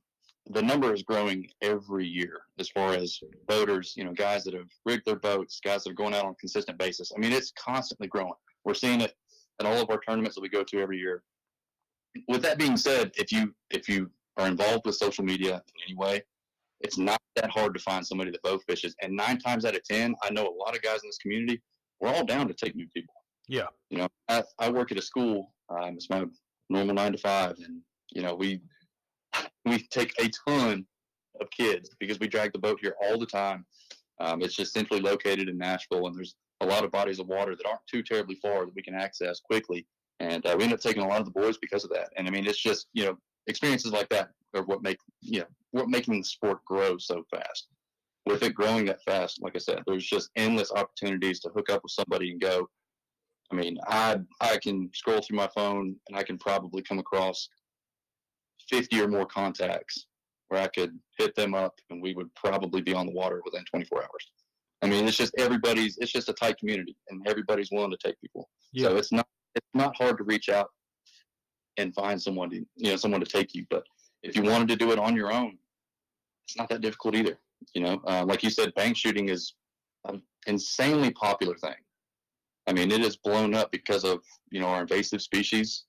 the 0.47 0.61
number 0.61 0.93
is 0.93 1.03
growing 1.03 1.47
every 1.61 2.05
year 2.05 2.41
as 2.59 2.69
far 2.69 2.93
as 2.93 3.19
boaters, 3.47 3.93
you 3.95 4.03
know, 4.03 4.11
guys 4.11 4.43
that 4.43 4.53
have 4.53 4.67
rigged 4.85 5.05
their 5.05 5.15
boats, 5.15 5.59
guys 5.63 5.83
that 5.83 5.91
are 5.91 5.95
going 5.95 6.13
out 6.13 6.25
on 6.25 6.31
a 6.31 6.35
consistent 6.35 6.77
basis. 6.77 7.11
I 7.15 7.19
mean, 7.19 7.31
it's 7.31 7.53
constantly 7.57 8.07
growing. 8.07 8.33
We're 8.65 8.73
seeing 8.73 9.01
it 9.01 9.13
at 9.59 9.65
all 9.65 9.81
of 9.81 9.89
our 9.89 9.99
tournaments 9.99 10.35
that 10.35 10.41
we 10.41 10.49
go 10.49 10.63
to 10.63 10.81
every 10.81 10.97
year. 10.97 11.23
With 12.27 12.41
that 12.41 12.57
being 12.57 12.77
said, 12.77 13.11
if 13.15 13.31
you 13.31 13.53
if 13.69 13.87
you 13.87 14.09
are 14.37 14.47
involved 14.47 14.85
with 14.85 14.95
social 14.95 15.23
media 15.23 15.55
in 15.55 15.83
any 15.87 15.95
way, 15.95 16.21
it's 16.81 16.97
not 16.97 17.19
that 17.35 17.49
hard 17.49 17.73
to 17.73 17.79
find 17.79 18.05
somebody 18.05 18.31
that 18.31 18.41
bow 18.43 18.59
fishes. 18.67 18.95
And 19.01 19.15
nine 19.15 19.39
times 19.39 19.65
out 19.65 19.75
of 19.75 19.83
ten, 19.83 20.15
I 20.23 20.29
know 20.31 20.43
a 20.43 20.55
lot 20.63 20.75
of 20.75 20.81
guys 20.81 21.01
in 21.03 21.09
this 21.09 21.17
community. 21.17 21.61
We're 21.99 22.09
all 22.09 22.25
down 22.25 22.47
to 22.49 22.53
take 22.53 22.75
new 22.75 22.87
people. 22.93 23.13
Yeah. 23.47 23.67
You 23.89 23.99
know, 23.99 24.07
I, 24.29 24.43
I 24.59 24.69
work 24.69 24.91
at 24.91 24.97
a 24.97 25.01
school. 25.01 25.53
Um, 25.75 25.95
it's 25.95 26.09
my 26.09 26.25
normal 26.69 26.95
nine 26.95 27.13
to 27.13 27.17
five, 27.17 27.55
and 27.59 27.81
you 28.11 28.21
know 28.21 28.35
we 28.35 28.61
we 29.65 29.79
take 29.89 30.13
a 30.19 30.29
ton 30.49 30.85
of 31.41 31.49
kids 31.49 31.89
because 31.99 32.19
we 32.19 32.27
drag 32.27 32.53
the 32.53 32.59
boat 32.59 32.79
here 32.81 32.95
all 33.01 33.17
the 33.17 33.25
time. 33.25 33.65
Um, 34.19 34.41
it's 34.41 34.55
just 34.55 34.73
centrally 34.73 35.01
located 35.01 35.49
in 35.49 35.57
Nashville, 35.57 36.07
and 36.07 36.15
there's 36.15 36.35
a 36.61 36.65
lot 36.65 36.83
of 36.83 36.91
bodies 36.91 37.19
of 37.19 37.27
water 37.27 37.55
that 37.55 37.65
aren't 37.67 37.85
too 37.87 38.03
terribly 38.03 38.35
far 38.35 38.65
that 38.65 38.75
we 38.75 38.81
can 38.81 38.95
access 38.95 39.39
quickly. 39.39 39.85
And 40.19 40.45
uh, 40.45 40.55
we 40.57 40.63
end 40.63 40.73
up 40.73 40.79
taking 40.79 41.03
a 41.03 41.07
lot 41.07 41.19
of 41.19 41.25
the 41.25 41.31
boys 41.31 41.57
because 41.57 41.83
of 41.83 41.89
that. 41.91 42.09
And 42.15 42.27
I 42.27 42.31
mean, 42.31 42.45
it's 42.45 42.61
just 42.61 42.87
you 42.93 43.05
know 43.05 43.17
experiences 43.47 43.91
like 43.91 44.09
that 44.09 44.29
are 44.53 44.63
what 44.63 44.83
make 44.83 44.99
you 45.21 45.39
know 45.39 45.47
what 45.71 45.89
making 45.89 46.19
the 46.19 46.23
sport 46.23 46.63
grow 46.65 46.97
so 46.97 47.23
fast. 47.29 47.67
With 48.25 48.43
it 48.43 48.55
growing 48.55 48.85
that 48.85 49.03
fast, 49.03 49.41
like 49.41 49.55
I 49.55 49.59
said, 49.59 49.83
there's 49.85 50.05
just 50.05 50.29
endless 50.37 50.71
opportunities 50.71 51.41
to 51.41 51.49
hook 51.49 51.69
up 51.69 51.83
with 51.83 51.91
somebody 51.91 52.31
and 52.31 52.39
go. 52.39 52.69
I 53.53 53.55
mean, 53.55 53.77
I 53.87 54.17
I 54.41 54.57
can 54.57 54.89
scroll 54.93 55.21
through 55.21 55.37
my 55.37 55.49
phone 55.53 55.95
and 56.07 56.17
I 56.17 56.23
can 56.23 56.37
probably 56.39 56.81
come 56.81 56.97
across 56.97 57.47
50 58.69 58.99
or 58.99 59.07
more 59.07 59.27
contacts 59.27 60.07
where 60.47 60.61
I 60.61 60.67
could 60.67 60.97
hit 61.19 61.35
them 61.35 61.53
up 61.53 61.75
and 61.89 62.01
we 62.01 62.15
would 62.15 62.33
probably 62.33 62.81
be 62.81 62.93
on 62.93 63.05
the 63.05 63.11
water 63.11 63.41
within 63.45 63.63
24 63.65 64.01
hours. 64.01 64.31
I 64.81 64.87
mean, 64.87 65.07
it's 65.07 65.17
just 65.17 65.33
everybody's, 65.37 65.97
it's 65.99 66.11
just 66.11 66.29
a 66.29 66.33
tight 66.33 66.57
community 66.57 66.95
and 67.09 67.25
everybody's 67.27 67.69
willing 67.71 67.91
to 67.91 67.97
take 67.97 68.19
people. 68.19 68.49
Yeah. 68.71 68.89
So 68.89 68.97
it's 68.97 69.11
not, 69.11 69.27
it's 69.55 69.67
not 69.73 69.95
hard 69.95 70.17
to 70.17 70.23
reach 70.23 70.49
out 70.49 70.69
and 71.77 71.93
find 71.93 72.21
someone 72.21 72.49
to, 72.49 72.57
you 72.57 72.89
know, 72.89 72.95
someone 72.95 73.21
to 73.21 73.25
take 73.25 73.53
you. 73.53 73.65
But 73.69 73.83
if 74.23 74.35
you 74.35 74.43
wanted 74.43 74.67
to 74.69 74.75
do 74.75 74.91
it 74.91 74.99
on 74.99 75.15
your 75.15 75.31
own, 75.31 75.57
it's 76.47 76.57
not 76.57 76.69
that 76.69 76.81
difficult 76.81 77.15
either. 77.15 77.37
You 77.73 77.81
know, 77.81 78.01
uh, 78.05 78.25
like 78.27 78.43
you 78.43 78.49
said, 78.49 78.73
bank 78.75 78.97
shooting 78.97 79.29
is 79.29 79.53
an 80.05 80.21
insanely 80.47 81.11
popular 81.11 81.55
thing. 81.55 81.75
I 82.67 82.73
mean, 82.73 82.91
it 82.91 83.01
is 83.01 83.17
blown 83.17 83.53
up 83.53 83.71
because 83.71 84.03
of, 84.03 84.21
you 84.51 84.59
know, 84.59 84.67
our 84.67 84.81
invasive 84.81 85.21
species 85.21 85.85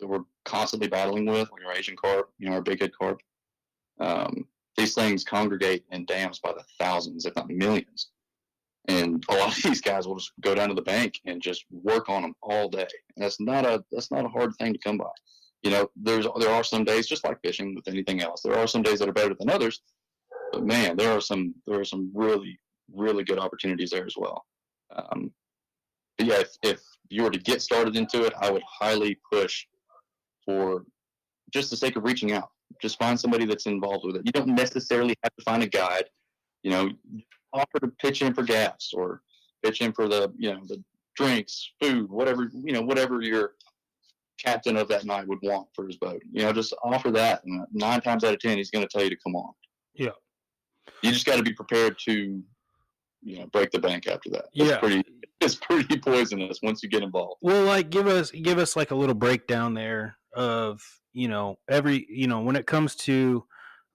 that 0.00 0.06
we're 0.06 0.24
constantly 0.44 0.88
battling 0.88 1.26
with, 1.26 1.50
like 1.50 1.64
our 1.64 1.72
Asian 1.72 1.96
carp, 1.96 2.30
you 2.38 2.48
know, 2.48 2.56
our 2.56 2.62
bighead 2.62 2.90
carp. 2.98 3.20
Um, 4.00 4.46
these 4.76 4.94
things 4.94 5.24
congregate 5.24 5.84
in 5.90 6.04
dams 6.06 6.38
by 6.38 6.52
the 6.52 6.64
thousands, 6.78 7.24
if 7.24 7.34
not 7.36 7.48
millions. 7.48 8.10
And 8.88 9.24
a 9.28 9.34
lot 9.34 9.56
of 9.56 9.62
these 9.62 9.80
guys 9.80 10.06
will 10.06 10.16
just 10.16 10.32
go 10.40 10.54
down 10.54 10.68
to 10.68 10.74
the 10.74 10.82
bank 10.82 11.20
and 11.24 11.40
just 11.40 11.64
work 11.70 12.08
on 12.08 12.22
them 12.22 12.34
all 12.42 12.68
day. 12.68 12.88
And 13.16 13.24
that's 13.24 13.40
not 13.40 13.64
a 13.64 13.84
that's 13.92 14.10
not 14.10 14.24
a 14.24 14.28
hard 14.28 14.52
thing 14.56 14.72
to 14.72 14.78
come 14.78 14.98
by. 14.98 15.10
You 15.62 15.70
know, 15.70 15.88
there's 15.94 16.26
there 16.40 16.52
are 16.52 16.64
some 16.64 16.84
days 16.84 17.06
just 17.06 17.24
like 17.24 17.40
fishing 17.42 17.74
with 17.74 17.86
anything 17.86 18.22
else. 18.22 18.42
There 18.42 18.58
are 18.58 18.66
some 18.66 18.82
days 18.82 18.98
that 18.98 19.08
are 19.08 19.12
better 19.12 19.34
than 19.38 19.50
others, 19.50 19.82
but 20.52 20.64
man, 20.64 20.96
there 20.96 21.12
are 21.12 21.20
some 21.20 21.54
there 21.66 21.78
are 21.78 21.84
some 21.84 22.10
really 22.12 22.58
really 22.92 23.24
good 23.24 23.38
opportunities 23.38 23.90
there 23.90 24.04
as 24.04 24.16
well. 24.16 24.44
Um, 24.94 25.30
yeah, 26.26 26.40
if, 26.40 26.56
if 26.62 26.80
you 27.08 27.22
were 27.22 27.30
to 27.30 27.38
get 27.38 27.62
started 27.62 27.96
into 27.96 28.24
it, 28.24 28.32
I 28.40 28.50
would 28.50 28.62
highly 28.66 29.18
push 29.30 29.66
for 30.44 30.84
just 31.52 31.70
the 31.70 31.76
sake 31.76 31.96
of 31.96 32.04
reaching 32.04 32.32
out. 32.32 32.50
Just 32.80 32.98
find 32.98 33.18
somebody 33.18 33.44
that's 33.44 33.66
involved 33.66 34.04
with 34.06 34.16
it. 34.16 34.22
You 34.24 34.32
don't 34.32 34.48
necessarily 34.48 35.14
have 35.22 35.34
to 35.36 35.44
find 35.44 35.62
a 35.62 35.68
guide. 35.68 36.04
You 36.62 36.70
know, 36.70 36.90
offer 37.52 37.80
to 37.80 37.88
pitch 38.00 38.22
in 38.22 38.34
for 38.34 38.42
gas 38.42 38.90
or 38.94 39.22
pitch 39.64 39.80
in 39.80 39.92
for 39.92 40.08
the 40.08 40.32
you 40.36 40.52
know 40.52 40.60
the 40.66 40.82
drinks, 41.16 41.72
food, 41.80 42.10
whatever 42.10 42.50
you 42.52 42.72
know, 42.72 42.82
whatever 42.82 43.20
your 43.20 43.52
captain 44.42 44.76
of 44.76 44.88
that 44.88 45.04
night 45.04 45.26
would 45.28 45.38
want 45.42 45.68
for 45.74 45.86
his 45.86 45.96
boat. 45.96 46.22
You 46.32 46.42
know, 46.42 46.52
just 46.52 46.74
offer 46.82 47.10
that, 47.12 47.44
and 47.44 47.66
nine 47.72 48.00
times 48.00 48.24
out 48.24 48.34
of 48.34 48.40
ten, 48.40 48.56
he's 48.56 48.70
going 48.70 48.86
to 48.86 48.88
tell 48.88 49.02
you 49.02 49.10
to 49.10 49.16
come 49.24 49.36
on. 49.36 49.52
Yeah. 49.94 50.10
You 51.02 51.12
just 51.12 51.26
got 51.26 51.36
to 51.36 51.42
be 51.42 51.52
prepared 51.52 51.96
to, 52.06 52.42
you 53.22 53.38
know, 53.38 53.46
break 53.46 53.70
the 53.70 53.78
bank 53.78 54.06
after 54.06 54.30
that. 54.30 54.46
It's 54.54 54.70
Yeah. 54.70 54.78
pretty. 54.78 55.04
It's 55.40 55.56
pretty 55.56 55.98
poisonous 55.98 56.60
once 56.62 56.84
you 56.84 56.88
get 56.88 57.02
involved. 57.02 57.38
Well, 57.42 57.64
like 57.64 57.90
give 57.90 58.06
us 58.06 58.30
give 58.30 58.58
us 58.58 58.76
like 58.76 58.92
a 58.92 58.94
little 58.94 59.16
breakdown 59.16 59.74
there 59.74 60.16
of 60.36 60.80
you 61.12 61.26
know 61.26 61.58
every 61.68 62.06
you 62.08 62.28
know 62.28 62.42
when 62.42 62.54
it 62.54 62.64
comes 62.64 62.94
to 62.96 63.44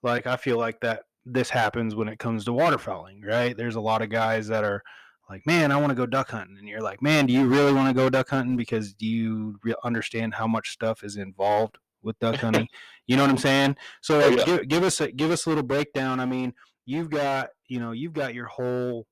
like 0.04 0.28
I 0.28 0.36
feel 0.36 0.58
like 0.58 0.82
that 0.82 1.04
this 1.26 1.50
happens 1.50 1.96
when 1.96 2.10
it 2.10 2.20
comes 2.20 2.44
to 2.46 2.52
waterfowling, 2.52 3.24
right? 3.26 3.56
There's 3.56 3.76
a 3.76 3.80
lot 3.82 4.02
of 4.02 4.10
guys 4.10 4.50
that 4.50 4.66
are 4.66 4.84
like, 5.30 5.46
man, 5.46 5.72
I 5.72 5.78
want 5.78 5.92
to 5.92 5.96
go 5.96 6.06
duck 6.06 6.32
hunting, 6.32 6.58
and 6.58 6.68
you're 6.68 6.82
like, 6.82 7.02
man, 7.02 7.26
do 7.28 7.32
you 7.34 7.46
really 7.48 7.72
want 7.72 7.88
to 7.88 7.94
go 7.94 8.10
duck 8.10 8.30
hunting 8.30 8.58
because 8.58 8.94
do 8.94 9.06
you 9.06 9.58
re- 9.64 9.74
understand 9.86 10.34
how 10.34 10.48
much 10.48 10.72
stuff 10.72 11.02
is 11.02 11.16
involved 11.16 11.78
with 12.02 12.20
duck 12.20 12.36
hunting? 12.42 12.68
you 13.08 13.16
know 13.16 13.24
what 13.24 13.32
I'm 13.32 13.38
saying? 13.38 13.78
So 14.02 14.20
Oh, 14.22 14.28
like, 14.28 14.38
yeah. 14.40 14.46
give, 14.46 14.68
give 14.68 14.84
us 14.84 15.00
a 15.00 15.10
give 15.14 15.32
us 15.32 15.46
a 15.46 15.50
little 15.50 15.64
breakdown. 15.64 16.20
I 16.20 16.26
mean, 16.26 16.54
you've 16.86 17.10
got 17.10 17.52
you 17.70 17.80
know 17.80 17.94
you've 17.94 18.12
got 18.14 18.34
your 18.34 18.48
whole 18.48 19.08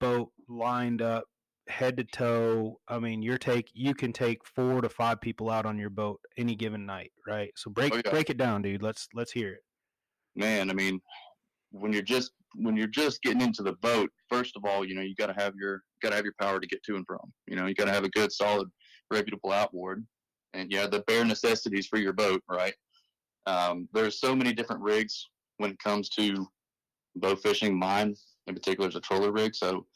boat 0.00 0.30
lined 0.48 1.02
up 1.02 1.24
head 1.68 1.96
to 1.96 2.04
toe. 2.04 2.78
I 2.88 2.98
mean, 2.98 3.22
you're 3.22 3.38
take 3.38 3.68
you 3.72 3.94
can 3.94 4.12
take 4.12 4.44
four 4.46 4.80
to 4.82 4.88
five 4.88 5.20
people 5.20 5.50
out 5.50 5.64
on 5.66 5.78
your 5.78 5.90
boat 5.90 6.20
any 6.36 6.54
given 6.54 6.84
night, 6.86 7.12
right? 7.26 7.50
So 7.56 7.70
break 7.70 7.92
Oh, 7.94 8.00
yeah. 8.04 8.10
break 8.10 8.28
it 8.30 8.36
down, 8.36 8.62
dude. 8.62 8.82
Let's 8.82 9.08
let's 9.14 9.32
hear 9.32 9.52
it. 9.52 9.60
man 10.36 10.68
i 10.70 10.74
mean 10.74 11.00
when 11.70 11.92
you're 11.92 12.02
just 12.02 12.32
when 12.56 12.76
you're 12.76 12.86
just 13.02 13.22
getting 13.22 13.40
into 13.40 13.62
the 13.62 13.72
boat 13.74 14.10
first 14.28 14.56
of 14.56 14.64
all 14.64 14.84
you 14.84 14.94
know 14.94 15.00
you 15.00 15.14
got 15.16 15.26
to 15.26 15.32
have 15.42 15.54
your 15.56 15.82
got 16.02 16.10
to 16.10 16.16
have 16.16 16.24
your 16.24 16.34
power 16.40 16.58
to 16.60 16.66
get 16.66 16.82
to 16.84 16.96
and 16.96 17.06
from 17.06 17.18
you 17.46 17.54
know 17.56 17.66
you 17.66 17.74
got 17.74 17.84
to 17.86 17.92
have 17.92 18.04
a 18.04 18.08
good 18.10 18.30
solid 18.32 18.68
reputable 19.12 19.52
outboard 19.52 20.04
and 20.54 20.70
yeah 20.72 20.86
the 20.86 21.00
bare 21.06 21.24
necessities 21.24 21.86
for 21.86 21.98
your 21.98 22.12
boat 22.12 22.42
right 22.48 22.74
um, 23.46 23.88
there's 23.92 24.18
so 24.20 24.34
many 24.34 24.52
different 24.52 24.82
rigs 24.82 25.28
when 25.58 25.70
it 25.70 25.78
comes 25.78 26.08
to 26.08 26.46
bow 27.16 27.34
fishing 27.36 27.78
mine 27.78 28.14
in 28.46 28.54
particular 28.54 28.88
is 28.88 28.96
a 28.96 29.00
troller 29.00 29.32
rig 29.32 29.54
so 29.54 29.86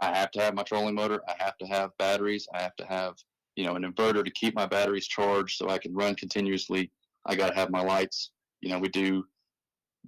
i 0.00 0.06
have 0.16 0.30
to 0.30 0.40
have 0.40 0.54
my 0.54 0.62
trolling 0.62 0.94
motor 0.94 1.20
i 1.28 1.34
have 1.38 1.56
to 1.58 1.66
have 1.66 1.90
batteries 1.98 2.46
i 2.54 2.62
have 2.62 2.76
to 2.76 2.84
have 2.86 3.14
you 3.56 3.64
know 3.64 3.76
an 3.76 3.82
inverter 3.82 4.24
to 4.24 4.30
keep 4.30 4.54
my 4.54 4.66
batteries 4.66 5.06
charged 5.06 5.56
so 5.56 5.68
i 5.68 5.78
can 5.78 5.94
run 5.94 6.14
continuously 6.14 6.90
i 7.26 7.34
got 7.34 7.48
to 7.48 7.54
have 7.54 7.70
my 7.70 7.82
lights 7.82 8.30
you 8.60 8.70
know 8.70 8.78
we 8.78 8.88
do 8.88 9.24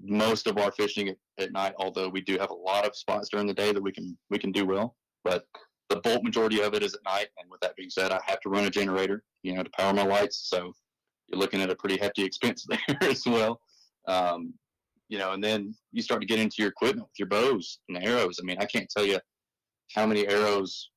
most 0.02 0.46
of 0.46 0.58
our 0.58 0.72
fishing 0.72 1.08
at, 1.08 1.16
at 1.38 1.52
night, 1.52 1.74
although 1.78 2.08
we 2.08 2.20
do 2.20 2.38
have 2.38 2.50
a 2.50 2.54
lot 2.54 2.86
of 2.86 2.96
spots 2.96 3.28
during 3.28 3.46
the 3.46 3.54
day 3.54 3.72
that 3.72 3.82
we 3.82 3.92
can 3.92 4.16
we 4.30 4.38
can 4.38 4.52
do 4.52 4.66
well. 4.66 4.96
But 5.22 5.46
the 5.88 5.96
bulk 5.96 6.22
majority 6.22 6.60
of 6.60 6.74
it 6.74 6.82
is 6.82 6.94
at 6.94 7.04
night. 7.04 7.28
And 7.38 7.50
with 7.50 7.60
that 7.60 7.76
being 7.76 7.90
said, 7.90 8.10
I 8.10 8.20
have 8.26 8.40
to 8.40 8.48
run 8.48 8.64
a 8.64 8.70
generator, 8.70 9.22
you 9.42 9.54
know, 9.54 9.62
to 9.62 9.70
power 9.70 9.92
my 9.92 10.04
lights. 10.04 10.48
So 10.48 10.72
you're 11.28 11.38
looking 11.38 11.62
at 11.62 11.70
a 11.70 11.76
pretty 11.76 11.98
hefty 11.98 12.24
expense 12.24 12.66
there 12.68 13.08
as 13.08 13.24
well. 13.26 13.60
Um, 14.06 14.54
you 15.08 15.18
know, 15.18 15.32
and 15.32 15.42
then 15.42 15.75
you 15.92 16.02
start 16.02 16.20
to 16.20 16.26
get 16.26 16.38
into 16.38 16.56
your 16.58 16.68
equipment 16.68 17.06
with 17.08 17.18
your 17.18 17.28
bows 17.28 17.78
and 17.88 18.02
arrows. 18.02 18.38
I 18.40 18.44
mean, 18.44 18.56
I 18.61 18.66
can't 18.66 18.88
tell 18.88 19.04
you 19.04 19.18
how 19.94 20.06
many 20.06 20.26
arrows 20.26 20.90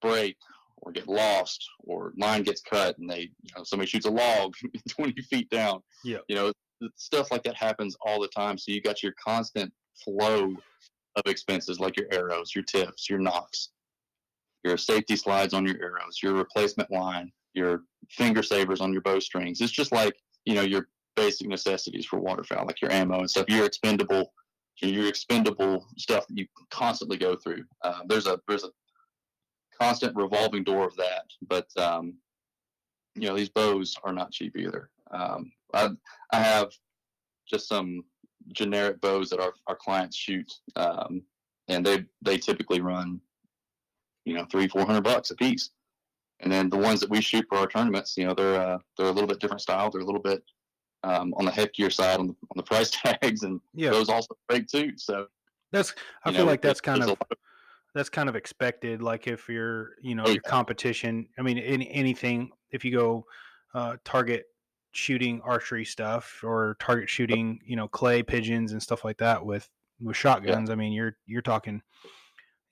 break 0.00 0.36
or 0.78 0.92
get 0.92 1.08
lost 1.08 1.64
or 1.80 2.12
line 2.18 2.42
gets 2.42 2.60
cut 2.60 2.96
and 2.98 3.08
they, 3.08 3.30
you 3.42 3.50
know, 3.56 3.64
somebody 3.64 3.88
shoots 3.88 4.06
a 4.06 4.10
log 4.10 4.54
20 4.88 5.20
feet 5.22 5.48
down. 5.50 5.80
Yeah. 6.04 6.18
You 6.28 6.36
know, 6.36 6.52
stuff 6.96 7.30
like 7.30 7.42
that 7.44 7.56
happens 7.56 7.96
all 8.04 8.20
the 8.20 8.28
time. 8.28 8.58
So 8.58 8.72
you 8.72 8.80
got 8.80 9.02
your 9.02 9.14
constant 9.22 9.72
flow 10.04 10.54
of 11.16 11.22
expenses 11.26 11.80
like 11.80 11.96
your 11.96 12.06
arrows, 12.12 12.54
your 12.54 12.64
tips, 12.64 13.08
your 13.08 13.18
nocks, 13.18 13.70
your 14.64 14.76
safety 14.76 15.16
slides 15.16 15.54
on 15.54 15.66
your 15.66 15.76
arrows, 15.82 16.18
your 16.22 16.34
replacement 16.34 16.90
line, 16.90 17.30
your 17.54 17.82
finger 18.10 18.42
savers 18.42 18.80
on 18.80 18.92
your 18.92 19.02
bowstrings. 19.02 19.60
It's 19.60 19.72
just 19.72 19.92
like, 19.92 20.14
you 20.44 20.54
know, 20.54 20.62
your 20.62 20.88
basic 21.16 21.48
necessities 21.48 22.06
for 22.06 22.18
waterfowl, 22.18 22.66
like 22.66 22.80
your 22.80 22.92
ammo 22.92 23.18
and 23.18 23.30
stuff. 23.30 23.46
Your 23.48 23.66
expendable, 23.66 24.32
your 24.80 25.08
expendable 25.08 25.86
stuff 25.96 26.26
that 26.26 26.38
you 26.38 26.46
constantly 26.70 27.16
go 27.16 27.36
through. 27.36 27.64
Uh, 27.82 28.00
there's 28.06 28.26
a 28.26 28.40
there's 28.48 28.64
a 28.64 28.70
constant 29.80 30.16
revolving 30.16 30.64
door 30.64 30.86
of 30.86 30.96
that. 30.96 31.24
But 31.46 31.66
um, 31.76 32.14
you 33.14 33.28
know, 33.28 33.36
these 33.36 33.48
bows 33.48 33.96
are 34.04 34.12
not 34.12 34.32
cheap 34.32 34.56
either. 34.56 34.90
Um, 35.10 35.52
I 35.72 35.90
I 36.32 36.38
have 36.38 36.72
just 37.48 37.68
some 37.68 38.02
generic 38.52 39.00
bows 39.00 39.30
that 39.30 39.40
our, 39.40 39.52
our 39.66 39.76
clients 39.76 40.16
shoot, 40.16 40.52
um, 40.76 41.22
and 41.68 41.84
they 41.84 42.04
they 42.22 42.38
typically 42.38 42.80
run, 42.80 43.20
you 44.24 44.34
know, 44.34 44.44
three 44.50 44.68
four 44.68 44.84
hundred 44.84 45.04
bucks 45.04 45.30
a 45.30 45.36
piece. 45.36 45.70
And 46.40 46.52
then 46.52 46.68
the 46.68 46.76
ones 46.76 47.00
that 47.00 47.10
we 47.10 47.20
shoot 47.20 47.46
for 47.48 47.58
our 47.58 47.66
tournaments, 47.66 48.16
you 48.16 48.26
know, 48.26 48.34
they're 48.34 48.60
uh, 48.60 48.78
they're 48.96 49.06
a 49.06 49.12
little 49.12 49.28
bit 49.28 49.40
different 49.40 49.62
style. 49.62 49.90
They're 49.90 50.02
a 50.02 50.06
little 50.06 50.20
bit 50.20 50.42
um, 51.04 51.34
on 51.36 51.44
the 51.44 51.50
heftier 51.50 51.92
side 51.92 52.18
on 52.18 52.28
the 52.28 52.32
on 52.50 52.56
the 52.56 52.62
price 52.62 52.90
tags, 53.02 53.42
and 53.42 53.60
Yeah, 53.74 53.90
those 53.90 54.08
also 54.08 54.36
break 54.48 54.66
too. 54.66 54.92
So 54.96 55.26
that's 55.72 55.94
I 56.24 56.32
feel 56.32 56.40
know, 56.40 56.50
like 56.50 56.62
that's 56.62 56.80
kind 56.80 57.02
a 57.02 57.12
of 57.12 57.18
that's 57.94 58.08
kind 58.08 58.28
of 58.28 58.34
expected. 58.36 59.02
Like 59.02 59.26
if 59.28 59.48
you're, 59.48 59.92
you 60.02 60.14
know, 60.16 60.24
Oh, 60.24 60.28
your 60.28 60.42
yeah. 60.44 60.50
competition. 60.50 61.28
I 61.38 61.42
mean, 61.42 61.58
any 61.58 61.90
anything. 61.92 62.50
If 62.70 62.84
you 62.84 62.90
go 62.92 63.26
uh, 63.74 63.96
target 64.04 64.46
shooting 64.92 65.40
archery 65.42 65.84
stuff 65.84 66.40
or 66.42 66.76
target 66.80 67.08
shooting, 67.08 67.60
you 67.64 67.76
know, 67.76 67.86
clay 67.88 68.22
pigeons 68.22 68.72
and 68.72 68.82
stuff 68.82 69.04
like 69.04 69.18
that 69.18 69.44
with 69.44 69.68
with 70.00 70.16
shotguns. 70.16 70.70
I 70.70 70.74
mean, 70.74 70.92
you're 70.92 71.16
you're 71.26 71.42
talking 71.42 71.82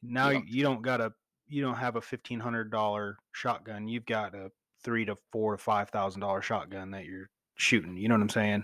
now 0.03 0.31
Yeah. 0.31 0.41
you 0.47 0.63
don't 0.63 0.83
got 0.83 1.01
a 1.01 1.13
you 1.47 1.63
don't 1.63 1.77
have 1.77 1.97
a 1.97 2.01
fifteen 2.01 2.41
hundred 2.41 2.71
dollar 2.71 3.19
shotgun. 3.33 3.87
You've 3.89 4.07
got 4.07 4.35
a 4.35 4.51
three 4.83 5.05
to 5.05 5.17
four 5.31 5.53
to 5.57 5.63
five 5.63 5.91
thousand 5.91 6.21
dollar 6.21 6.43
shotgun 6.43 6.91
that 6.93 7.05
you're 7.05 7.31
shooting. 7.57 7.97
You 7.97 8.09
know 8.09 8.15
what 8.15 8.23
I'm 8.23 8.29
saying? 8.29 8.63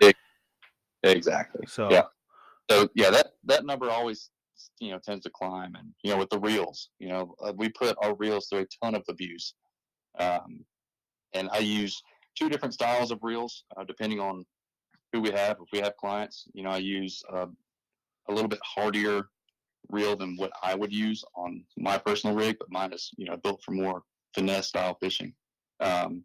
Exactly. 1.02 1.66
So 1.66 1.90
Yeah. 1.90 2.04
So 2.70 2.88
yeah, 2.94 3.10
that 3.10 3.28
that 3.44 3.64
number 3.64 3.90
always 3.90 4.30
you 4.80 4.90
know 4.90 4.98
tends 4.98 5.24
to 5.24 5.30
climb, 5.30 5.74
and 5.76 5.88
you 6.02 6.10
know 6.10 6.18
with 6.18 6.30
the 6.30 6.38
reels, 6.38 6.90
you 6.98 7.08
know 7.08 7.34
uh, 7.42 7.52
we 7.56 7.68
put 7.70 7.96
our 8.02 8.14
reels 8.16 8.48
through 8.48 8.60
a 8.60 8.84
ton 8.84 8.94
of 8.94 9.02
abuse, 9.08 9.54
um, 10.18 10.64
and 11.32 11.48
I 11.52 11.58
use 11.58 12.00
two 12.36 12.48
different 12.48 12.74
styles 12.74 13.10
of 13.10 13.20
reels 13.22 13.64
uh, 13.76 13.84
depending 13.84 14.20
on 14.20 14.44
who 15.12 15.20
we 15.20 15.30
have. 15.30 15.56
If 15.62 15.68
we 15.72 15.78
have 15.78 15.96
clients, 15.96 16.44
you 16.52 16.62
know 16.62 16.70
I 16.70 16.78
use 16.78 17.22
uh, 17.32 17.46
a 18.28 18.32
little 18.32 18.48
bit 18.48 18.60
hardier 18.62 19.28
reel 19.88 20.16
than 20.16 20.36
what 20.36 20.50
I 20.62 20.74
would 20.74 20.92
use 20.92 21.24
on 21.34 21.64
my 21.78 21.96
personal 21.96 22.36
rig, 22.36 22.56
but 22.58 22.70
mine 22.70 22.92
is 22.92 23.10
you 23.16 23.26
know 23.26 23.36
built 23.38 23.62
for 23.64 23.72
more 23.72 24.02
finesse 24.34 24.68
style 24.68 24.96
fishing. 25.00 25.32
Um, 25.80 26.24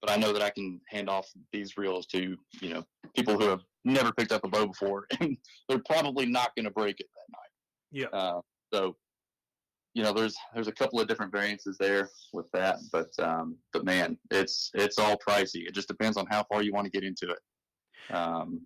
but 0.00 0.10
I 0.10 0.16
know 0.16 0.32
that 0.32 0.42
I 0.42 0.50
can 0.50 0.80
hand 0.88 1.08
off 1.08 1.28
these 1.52 1.76
reels 1.76 2.06
to 2.06 2.36
you 2.60 2.68
know 2.68 2.84
people 3.14 3.38
who 3.38 3.48
have 3.48 3.60
never 3.84 4.12
picked 4.12 4.32
up 4.32 4.44
a 4.44 4.48
bow 4.48 4.66
before, 4.66 5.06
and 5.20 5.36
they're 5.68 5.82
probably 5.86 6.26
not 6.26 6.54
going 6.56 6.64
to 6.64 6.70
break 6.70 7.00
it 7.00 7.06
that 7.14 7.32
night. 7.32 8.10
yeah, 8.12 8.18
Uh, 8.18 8.40
so, 8.72 8.96
you 9.94 10.02
know, 10.02 10.12
there's 10.12 10.36
there's 10.54 10.68
a 10.68 10.72
couple 10.72 11.00
of 11.00 11.08
different 11.08 11.32
variances 11.32 11.76
there 11.78 12.08
with 12.32 12.46
that, 12.52 12.78
but 12.92 13.10
um, 13.18 13.56
but 13.72 13.84
man, 13.84 14.18
it's 14.30 14.70
it's 14.74 14.98
all 14.98 15.16
pricey. 15.16 15.66
It 15.66 15.74
just 15.74 15.88
depends 15.88 16.16
on 16.16 16.26
how 16.30 16.44
far 16.44 16.62
you 16.62 16.72
want 16.72 16.86
to 16.86 16.90
get 16.90 17.04
into 17.04 17.28
it. 17.30 18.14
Um, 18.14 18.62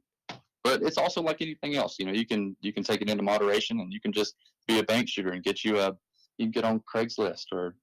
but 0.62 0.82
it's 0.82 0.98
also 0.98 1.22
like 1.22 1.42
anything 1.42 1.76
else. 1.76 1.96
You 1.98 2.06
know, 2.06 2.12
you 2.12 2.26
can 2.26 2.56
you 2.60 2.72
can 2.72 2.84
take 2.84 3.02
it 3.02 3.08
into 3.08 3.22
moderation, 3.22 3.80
and 3.80 3.92
you 3.92 4.00
can 4.00 4.12
just 4.12 4.34
be 4.66 4.78
a 4.78 4.84
bank 4.84 5.08
shooter 5.08 5.30
and 5.30 5.42
get 5.42 5.64
you 5.64 5.78
a 5.78 5.94
you 6.38 6.46
can 6.46 6.50
get 6.50 6.64
on 6.64 6.80
Craigslist 6.92 7.46
or 7.52 7.76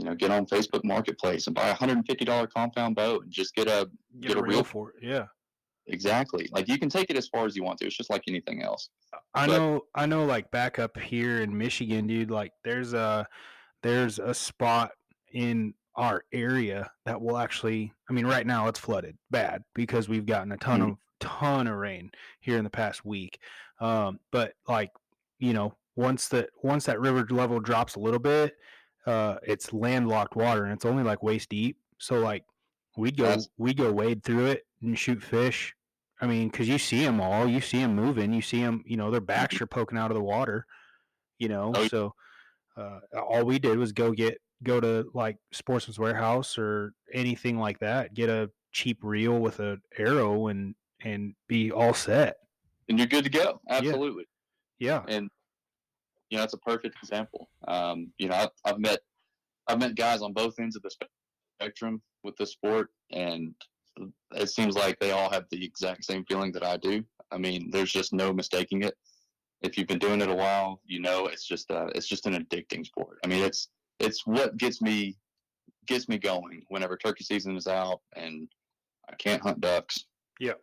you 0.00 0.06
know 0.06 0.14
get 0.14 0.30
on 0.30 0.46
Facebook 0.46 0.82
Marketplace 0.82 1.46
and 1.46 1.54
buy 1.54 1.68
a 1.68 1.74
hundred 1.74 1.98
and 1.98 2.06
fifty 2.06 2.24
dollar 2.24 2.46
compound 2.46 2.96
bow 2.96 3.20
and 3.20 3.30
just 3.30 3.54
get 3.54 3.68
a 3.68 3.88
get, 4.20 4.28
get 4.28 4.36
a 4.36 4.40
a 4.40 4.42
reel 4.42 4.50
reel. 4.52 4.64
for 4.64 4.90
it. 4.90 4.96
Yeah. 5.02 5.26
exactly 5.86 6.48
like 6.52 6.68
you 6.68 6.78
can 6.78 6.88
take 6.88 7.10
it 7.10 7.16
as 7.16 7.28
far 7.28 7.44
as 7.46 7.54
you 7.56 7.62
want 7.62 7.78
to. 7.78 7.86
It's 7.86 7.96
just 7.96 8.10
like 8.10 8.22
anything 8.28 8.62
else. 8.62 8.88
I 9.34 9.46
But- 9.46 9.56
know 9.58 9.80
I 9.94 10.06
know 10.06 10.24
like 10.24 10.50
back 10.50 10.78
up 10.78 10.98
here 10.98 11.42
in 11.42 11.56
Michigan, 11.56 12.06
dude, 12.06 12.30
like 12.30 12.52
there's 12.64 12.92
a 12.94 13.26
there's 13.82 14.18
a 14.18 14.32
spot 14.34 14.92
in 15.32 15.74
our 15.96 16.24
area 16.32 16.90
that 17.04 17.20
will 17.20 17.36
actually 17.36 17.92
I 18.08 18.12
mean 18.12 18.26
right 18.26 18.46
now 18.46 18.68
it's 18.68 18.78
flooded 18.78 19.18
bad 19.30 19.62
because 19.74 20.08
we've 20.08 20.26
gotten 20.26 20.52
a 20.52 20.56
ton 20.56 20.80
Mhm. 20.80 20.90
of 20.92 20.96
ton 21.18 21.66
of 21.66 21.76
rain 21.76 22.10
here 22.40 22.56
in 22.56 22.64
the 22.64 22.70
past 22.70 23.04
week. 23.04 23.38
Um 23.80 24.20
but 24.30 24.54
like, 24.68 24.90
you 25.38 25.52
know, 25.52 25.76
once 25.96 26.28
that 26.28 26.50
once 26.62 26.86
that 26.86 27.00
river 27.00 27.26
level 27.30 27.58
drops 27.60 27.96
a 27.96 28.00
little 28.00 28.20
bit, 28.20 28.56
uh 29.06 29.36
it's 29.42 29.72
landlocked 29.72 30.36
water 30.36 30.64
and 30.64 30.72
it's 30.72 30.84
only 30.84 31.02
like 31.02 31.22
waist 31.22 31.48
deep. 31.48 31.78
So 31.98 32.18
like 32.20 32.44
we 32.96 33.10
go 33.10 33.24
That's- 33.24 33.48
we 33.58 33.74
go 33.74 33.92
wade 33.92 34.22
through 34.22 34.46
it 34.46 34.66
and 34.82 34.98
shoot 34.98 35.22
fish 35.22 35.74
I 36.22 36.26
mean, 36.26 36.48
because 36.50 36.68
you 36.68 36.76
see 36.76 37.02
them 37.02 37.18
all, 37.18 37.48
you 37.48 37.62
see 37.62 37.78
them 37.78 37.94
moving, 37.96 38.34
you 38.34 38.42
see 38.42 38.60
them, 38.60 38.82
you 38.84 38.98
know, 38.98 39.10
their 39.10 39.22
backs 39.22 39.58
are 39.62 39.66
poking 39.66 39.96
out 39.96 40.10
of 40.10 40.16
the 40.16 40.22
water, 40.22 40.66
you 41.38 41.48
know. 41.48 41.72
Oh, 41.74 41.80
yeah. 41.80 41.88
So 41.88 42.14
uh, 42.76 43.00
all 43.18 43.44
we 43.46 43.58
did 43.58 43.78
was 43.78 43.92
go 43.92 44.12
get 44.12 44.38
go 44.62 44.80
to 44.80 45.10
like 45.14 45.38
Sportsman's 45.52 45.98
Warehouse 45.98 46.58
or 46.58 46.92
anything 47.12 47.58
like 47.58 47.78
that, 47.78 48.12
get 48.12 48.28
a 48.28 48.50
cheap 48.70 48.98
reel 49.02 49.38
with 49.38 49.60
an 49.60 49.80
arrow 49.96 50.48
and 50.48 50.74
and 51.02 51.34
be 51.48 51.72
all 51.72 51.94
set. 51.94 52.36
And 52.90 52.98
you're 52.98 53.08
good 53.08 53.24
to 53.24 53.30
go. 53.30 53.62
Absolutely. 53.70 54.26
Yeah, 54.78 55.02
and 55.08 55.30
you 56.30 56.38
know 56.38 56.44
it's 56.44 56.54
a 56.54 56.58
perfect 56.58 56.96
example. 57.02 57.48
Um, 57.68 58.12
you 58.18 58.28
know, 58.28 58.36
I've, 58.36 58.50
I've 58.64 58.78
met 58.78 59.00
I've 59.68 59.78
met 59.78 59.94
guys 59.94 60.22
on 60.22 60.32
both 60.32 60.58
ends 60.58 60.76
of 60.76 60.82
the 60.82 60.90
spectrum 61.60 62.00
with 62.24 62.36
this 62.36 62.52
sport, 62.52 62.90
and 63.12 63.54
it 64.34 64.48
seems 64.48 64.76
like 64.76 64.98
they 64.98 65.10
all 65.10 65.30
have 65.30 65.44
the 65.50 65.64
exact 65.64 66.04
same 66.04 66.24
feeling 66.24 66.52
that 66.52 66.64
I 66.64 66.76
do. 66.76 67.04
I 67.30 67.38
mean, 67.38 67.70
there's 67.70 67.92
just 67.92 68.12
no 68.12 68.32
mistaking 68.32 68.82
it. 68.82 68.94
If 69.62 69.76
you've 69.76 69.88
been 69.88 69.98
doing 69.98 70.20
it 70.20 70.30
a 70.30 70.34
while, 70.34 70.80
you 70.86 71.00
know 71.00 71.26
it's 71.26 71.46
just 71.46 71.70
uh, 71.70 71.88
it's 71.94 72.08
just 72.08 72.26
an 72.26 72.34
addicting 72.34 72.86
sport. 72.86 73.18
I 73.24 73.28
mean, 73.28 73.44
it's 73.44 73.68
it's 73.98 74.26
what 74.26 74.56
gets 74.56 74.80
me 74.80 75.16
gets 75.86 76.08
me 76.08 76.18
going 76.18 76.62
whenever 76.68 76.96
turkey 76.96 77.24
season 77.24 77.56
is 77.56 77.66
out 77.66 78.00
and 78.14 78.48
I 79.08 79.14
can't 79.16 79.42
hunt 79.42 79.60
ducks. 79.60 80.06
Yeah. 80.38 80.54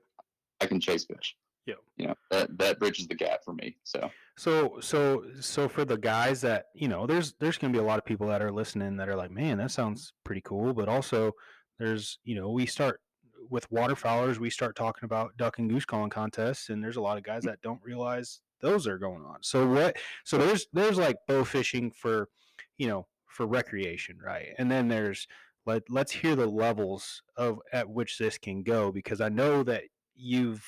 I 0.62 0.66
can 0.66 0.80
chase 0.80 1.06
fish. 1.06 1.36
Yeah. 1.68 1.76
You 1.98 2.08
know, 2.08 2.16
that 2.32 2.58
that 2.58 2.80
bridges 2.80 3.08
the 3.08 3.16
gap 3.16 3.44
for 3.44 3.54
me. 3.54 3.76
So 3.84 4.10
So 4.38 4.80
so 4.80 5.26
so 5.42 5.68
for 5.68 5.84
the 5.84 5.98
guys 5.98 6.42
that 6.42 6.68
you 6.74 6.88
know, 6.88 7.06
there's 7.06 7.34
there's 7.40 7.58
gonna 7.58 7.74
be 7.74 7.80
a 7.80 7.84
lot 7.84 8.00
of 8.00 8.06
people 8.06 8.28
that 8.28 8.42
are 8.42 8.52
listening 8.52 8.98
that 8.98 9.10
are 9.10 9.16
like, 9.16 9.32
man, 9.32 9.58
that 9.58 9.72
sounds 9.72 10.14
pretty 10.24 10.42
cool. 10.42 10.74
But 10.74 10.88
also, 10.88 11.34
there's 11.78 12.20
you 12.24 12.36
know, 12.36 12.50
we 12.50 12.66
start 12.66 13.02
with 13.50 13.70
waterfowlers, 13.70 14.38
we 14.38 14.50
start 14.50 14.76
talking 14.76 15.06
about 15.06 15.36
duck 15.38 15.60
and 15.60 15.70
goose 15.70 15.86
calling 15.86 16.10
contests, 16.10 16.70
and 16.70 16.84
there's 16.84 16.98
a 16.98 17.02
lot 17.02 17.18
of 17.18 17.24
guys 17.24 17.44
mm. 17.44 17.48
that 17.48 17.62
don't 17.62 17.82
realize 17.84 18.40
those 18.62 18.88
are 18.88 18.98
going 18.98 19.24
on. 19.24 19.38
So 19.42 19.68
what? 19.68 19.98
So 20.24 20.38
there's 20.38 20.68
there's 20.74 20.98
like 20.98 21.18
bow 21.28 21.44
fishing 21.44 21.92
for, 21.92 22.30
you 22.78 22.88
know, 22.88 23.08
for 23.28 23.46
recreation, 23.46 24.18
right? 24.24 24.50
And 24.58 24.72
then 24.72 24.88
there's 24.88 25.28
let 25.66 25.84
let's 25.90 26.12
hear 26.12 26.36
the 26.36 26.48
levels 26.48 27.22
of 27.36 27.60
at 27.74 27.90
which 27.90 28.18
this 28.18 28.38
can 28.38 28.64
go 28.64 28.92
because 28.92 29.22
I 29.22 29.30
know 29.30 29.64
that 29.64 29.84
you've 30.16 30.66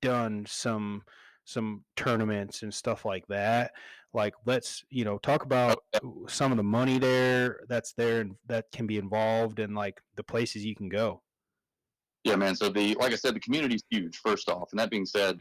done 0.00 0.44
some 0.46 1.02
some 1.44 1.82
tournaments 1.96 2.62
and 2.62 2.72
stuff 2.72 3.04
like 3.04 3.26
that 3.28 3.72
like 4.14 4.34
let's 4.46 4.84
you 4.90 5.04
know 5.04 5.18
talk 5.18 5.44
about 5.44 5.82
some 6.28 6.52
of 6.52 6.56
the 6.56 6.62
money 6.62 6.98
there 6.98 7.60
that's 7.68 7.92
there 7.94 8.20
and 8.20 8.36
that 8.46 8.66
can 8.72 8.86
be 8.86 8.98
involved 8.98 9.58
and 9.58 9.74
like 9.74 10.00
the 10.16 10.22
places 10.22 10.64
you 10.64 10.76
can 10.76 10.88
go 10.88 11.20
Yeah, 12.24 12.36
man. 12.36 12.54
So 12.54 12.68
the 12.68 12.94
like 13.00 13.12
I 13.12 13.16
said, 13.16 13.34
the 13.34 13.40
community's 13.40 13.82
huge. 13.90 14.18
First 14.18 14.48
off, 14.48 14.68
and 14.70 14.78
that 14.78 14.90
being 14.90 15.06
said, 15.06 15.40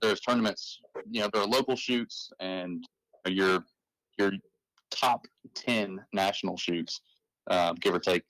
there's 0.00 0.20
tournaments. 0.20 0.80
You 1.10 1.22
know, 1.22 1.30
there 1.32 1.42
are 1.42 1.46
local 1.46 1.76
shoots 1.76 2.32
and 2.40 2.84
your 3.26 3.64
your 4.18 4.32
top 4.90 5.26
ten 5.54 6.00
national 6.12 6.56
shoots, 6.56 7.00
uh, 7.50 7.74
give 7.74 7.94
or 7.94 7.98
take, 7.98 8.22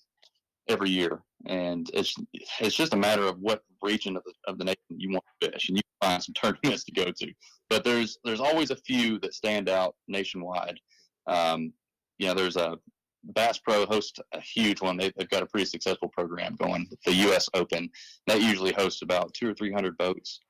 every 0.69 0.91
year. 0.91 1.23
And 1.47 1.91
it's 1.93 2.15
it's 2.61 2.77
just 2.77 2.95
a 2.95 2.99
matter 2.99 3.25
of 3.25 3.39
what 3.39 3.63
region 3.83 4.17
of 4.17 4.23
the 4.25 4.33
of 4.47 4.59
the 4.59 4.65
nation 4.65 4.79
you 4.89 5.11
want 5.11 5.25
to 5.41 5.51
fish, 5.51 5.69
and 5.69 5.77
you 5.77 5.83
find 6.03 6.23
some 6.23 6.35
tournaments 6.43 6.85
to 6.85 6.93
go 6.93 7.11
to. 7.11 7.33
But 7.69 7.85
there's 7.85 8.19
there's 8.25 8.41
always 8.41 8.71
a 8.71 8.77
few 8.77 9.19
that 9.21 9.35
stand 9.35 9.69
out 9.69 9.95
nationwide. 10.09 10.79
Um, 11.27 11.73
you 12.19 12.27
know, 12.27 12.35
there's 12.35 12.57
a 12.57 12.79
Bass 13.25 13.59
Pro 13.59 13.87
hosts 13.87 14.19
a 14.33 14.41
huge 14.41 14.81
one. 14.81 14.97
They, 14.97 15.11
they've 15.17 15.29
got 15.29 15.43
a 15.43 15.47
pretty 15.47 15.65
successful 15.67 16.09
program 16.09 16.57
going. 16.57 16.89
The 17.05 17.15
U.S. 17.15 17.49
Open 17.55 17.91
that 18.27 18.43
usually 18.43 18.73
hosts 18.73 19.03
about 19.03 19.33
two 19.35 19.49
or 19.49 19.55
three 19.55 19.73
hundred 19.73 19.97
boats, 19.97 20.41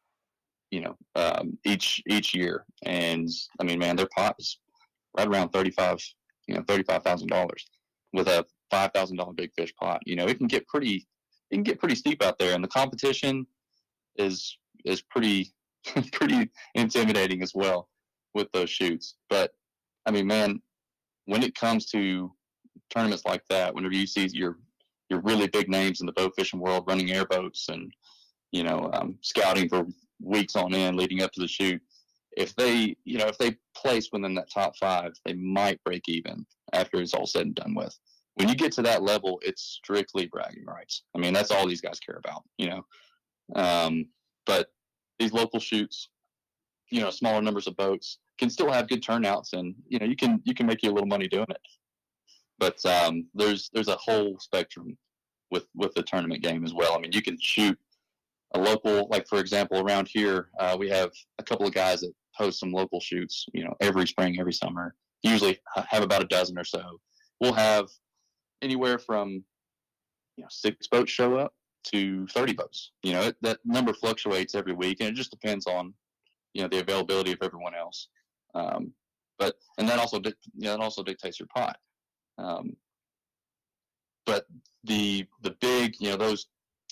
you 0.70 0.80
know, 0.80 0.96
um, 1.14 1.58
each 1.64 2.02
each 2.08 2.34
year. 2.34 2.64
And 2.84 3.28
I 3.60 3.64
mean, 3.64 3.78
man, 3.78 3.96
their 3.96 4.08
pot 4.14 4.36
is 4.38 4.58
right 5.16 5.28
around 5.28 5.50
thirty 5.50 5.70
five, 5.70 5.98
you 6.46 6.54
know, 6.54 6.62
thirty 6.66 6.82
five 6.84 7.02
thousand 7.02 7.28
dollars 7.28 7.64
with 8.12 8.28
a 8.28 8.44
five 8.74 8.90
thousand 8.92 9.16
dollar 9.16 9.32
big 9.32 9.52
fish 9.56 9.72
pot. 9.80 10.00
You 10.04 10.16
know, 10.16 10.26
it 10.26 10.38
can 10.38 10.48
get 10.48 10.66
pretty, 10.66 11.06
it 11.50 11.54
can 11.54 11.62
get 11.62 11.78
pretty 11.78 11.94
steep 11.94 12.22
out 12.22 12.38
there, 12.38 12.54
and 12.54 12.64
the 12.64 12.68
competition 12.68 13.46
is 14.16 14.58
is 14.84 15.00
pretty 15.02 15.52
pretty 16.12 16.50
intimidating 16.74 17.42
as 17.42 17.52
well 17.54 17.88
with 18.34 18.50
those 18.52 18.70
shoots. 18.70 19.14
But 19.30 19.52
I 20.06 20.10
mean, 20.10 20.26
man, 20.26 20.60
when 21.26 21.42
it 21.42 21.54
comes 21.54 21.86
to 21.90 22.32
tournaments 22.90 23.24
like 23.24 23.42
that, 23.48 23.74
whenever 23.74 23.94
you 23.94 24.06
see 24.06 24.28
your 24.32 24.58
your 25.08 25.20
really 25.20 25.46
big 25.46 25.68
names 25.68 26.00
in 26.00 26.06
the 26.06 26.12
bow 26.12 26.30
fishing 26.36 26.60
world 26.60 26.84
running 26.88 27.12
airboats 27.12 27.68
and 27.68 27.92
you 28.50 28.64
know 28.64 28.90
um, 28.94 29.16
scouting 29.20 29.68
for 29.68 29.86
weeks 30.20 30.56
on 30.56 30.74
end 30.74 30.96
leading 30.96 31.22
up 31.22 31.30
to 31.32 31.40
the 31.40 31.48
shoot, 31.48 31.80
if 32.36 32.54
they 32.56 32.96
you 33.04 33.18
know 33.18 33.26
if 33.26 33.38
they 33.38 33.56
place 33.76 34.08
within 34.12 34.34
that 34.34 34.50
top 34.52 34.76
five, 34.76 35.12
they 35.24 35.34
might 35.34 35.82
break 35.84 36.02
even 36.08 36.44
after 36.72 37.00
it's 37.00 37.14
all 37.14 37.26
said 37.26 37.46
and 37.46 37.54
done 37.54 37.74
with. 37.74 37.96
When 38.34 38.48
you 38.48 38.54
get 38.54 38.72
to 38.72 38.82
that 38.82 39.02
level, 39.02 39.38
it's 39.42 39.62
strictly 39.62 40.26
bragging 40.26 40.64
rights. 40.66 41.04
I 41.14 41.18
mean, 41.18 41.32
that's 41.32 41.50
all 41.50 41.66
these 41.66 41.80
guys 41.80 42.00
care 42.00 42.16
about, 42.16 42.42
you 42.58 42.68
know. 42.68 42.84
Um, 43.54 44.06
but 44.44 44.68
these 45.18 45.32
local 45.32 45.60
shoots, 45.60 46.08
you 46.90 47.00
know, 47.00 47.10
smaller 47.10 47.42
numbers 47.42 47.66
of 47.66 47.76
boats 47.76 48.18
can 48.38 48.50
still 48.50 48.72
have 48.72 48.88
good 48.88 49.02
turnouts, 49.02 49.52
and 49.52 49.74
you 49.86 49.98
know, 49.98 50.06
you 50.06 50.16
can 50.16 50.40
you 50.44 50.54
can 50.54 50.66
make 50.66 50.82
you 50.82 50.90
a 50.90 50.94
little 50.94 51.06
money 51.06 51.28
doing 51.28 51.46
it 51.48 51.60
but 52.58 52.84
um, 52.86 53.26
there's 53.34 53.70
there's 53.72 53.88
a 53.88 53.96
whole 53.96 54.38
spectrum 54.38 54.96
with 55.50 55.66
with 55.74 55.94
the 55.94 56.02
tournament 56.02 56.42
game 56.42 56.64
as 56.64 56.74
well. 56.74 56.94
I 56.94 56.98
mean, 56.98 57.12
you 57.12 57.22
can 57.22 57.38
shoot 57.40 57.78
a 58.54 58.58
local, 58.58 59.08
like 59.10 59.26
for 59.28 59.40
example, 59.40 59.80
around 59.80 60.08
here 60.10 60.48
uh, 60.58 60.76
we 60.78 60.88
have 60.88 61.10
a 61.38 61.42
couple 61.42 61.66
of 61.66 61.74
guys 61.74 62.00
that 62.00 62.12
host 62.34 62.60
some 62.60 62.72
local 62.72 63.00
shoots. 63.00 63.46
You 63.52 63.64
know, 63.64 63.74
every 63.80 64.06
spring, 64.06 64.38
every 64.38 64.52
summer. 64.52 64.94
Usually 65.22 65.58
have 65.74 66.02
about 66.02 66.22
a 66.22 66.26
dozen 66.26 66.58
or 66.58 66.64
so. 66.64 67.00
We'll 67.40 67.54
have 67.54 67.86
anywhere 68.64 68.98
from 68.98 69.44
you 70.36 70.42
know 70.42 70.48
six 70.50 70.88
boats 70.88 71.12
show 71.12 71.36
up 71.36 71.52
to 71.84 72.26
30 72.28 72.54
boats. 72.54 72.92
You 73.02 73.12
know, 73.12 73.22
it, 73.22 73.36
that 73.42 73.58
number 73.64 73.92
fluctuates 73.92 74.54
every 74.54 74.72
week, 74.72 74.98
and 75.00 75.10
it 75.10 75.14
just 75.14 75.30
depends 75.30 75.66
on 75.66 75.94
you 76.54 76.62
know 76.62 76.68
the 76.68 76.80
availability 76.80 77.32
of 77.32 77.38
everyone 77.42 77.74
else. 77.74 78.08
Um, 78.54 78.92
but 79.38 79.54
and 79.78 79.88
that 79.88 79.98
also 79.98 80.20
you 80.24 80.32
know, 80.54 80.70
that 80.72 80.80
also 80.80 81.02
dictates 81.02 81.38
your 81.38 81.48
pot. 81.54 81.76
Um, 82.38 82.76
but 84.26 84.46
the 84.84 85.26
the 85.42 85.56
big 85.60 85.94
you 86.00 86.10
know 86.10 86.16
those 86.16 86.46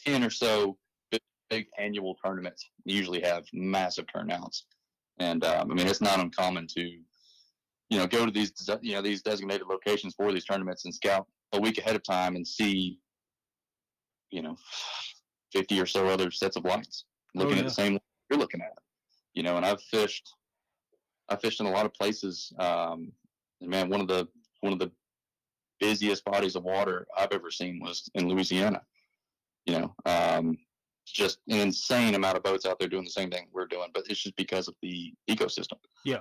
10 0.05 0.25
or 0.25 0.31
so 0.31 0.77
big, 1.11 1.21
big 1.51 1.67
annual 1.79 2.17
tournaments 2.25 2.69
usually 2.85 3.21
have 3.23 3.45
massive 3.53 4.07
turnouts, 4.13 4.67
and 5.19 5.45
um, 5.45 5.71
I 5.71 5.75
mean 5.75 5.87
it's 5.87 6.01
not 6.01 6.21
uncommon 6.21 6.67
to 6.77 6.81
you 6.81 7.99
know 7.99 8.07
go 8.07 8.27
to 8.27 8.33
these 8.33 8.53
you 8.81 8.95
know 8.95 9.03
these 9.03 9.23
designated 9.23 9.67
locations 9.69 10.15
for 10.15 10.33
these 10.33 10.45
tournaments 10.45 10.85
and 10.85 10.95
scout 10.95 11.27
a 11.53 11.61
week 11.61 11.79
ahead 11.79 11.97
of 11.97 12.03
time 12.03 12.37
and 12.37 12.47
see 12.47 12.99
you 14.31 14.43
know 14.43 14.57
50 15.53 15.81
or 15.81 15.87
so 15.87 16.09
other 16.09 16.31
sets 16.31 16.57
of 16.57 16.65
lights 16.65 17.05
looking 17.35 17.53
at 17.53 17.59
yeah. 17.59 17.65
the 17.65 17.71
same 17.71 17.99
you're 18.31 18.39
looking 18.39 18.61
at 18.61 18.73
you 19.35 19.43
know 19.43 19.57
and 19.57 19.67
i've 19.67 19.83
fished 19.83 20.33
i 21.29 21.37
fished 21.37 21.61
in 21.61 21.67
a 21.67 21.71
lot 21.71 21.87
of 21.87 21.93
places 21.95 22.53
um 22.59 23.13
and 23.61 23.71
man 23.71 23.89
one 23.89 24.01
of 24.01 24.09
the 24.09 24.27
one 24.61 24.73
of 24.73 24.79
the 24.79 24.91
busiest 25.81 26.25
bodies 26.25 26.57
of 26.57 26.63
water 26.63 27.07
i've 27.17 27.33
ever 27.33 27.51
seen 27.51 27.81
was 27.81 28.11
in 28.15 28.29
louisiana 28.29 28.81
you 29.67 29.79
know 29.79 29.95
um 30.07 30.57
just 31.05 31.39
an 31.49 31.59
insane 31.59 32.15
amount 32.15 32.37
of 32.37 32.43
boats 32.45 32.65
out 32.65 32.79
there 32.79 32.89
doing 32.89 33.05
the 33.05 33.11
same 33.11 33.31
thing 33.31 33.47
we're 33.53 33.67
doing 33.67 33.89
but 33.93 34.05
it's 34.09 34.23
just 34.23 34.37
because 34.37 34.69
of 34.69 34.75
the 34.83 35.13
ecosystem 35.29 35.79
Yeah. 36.05 36.21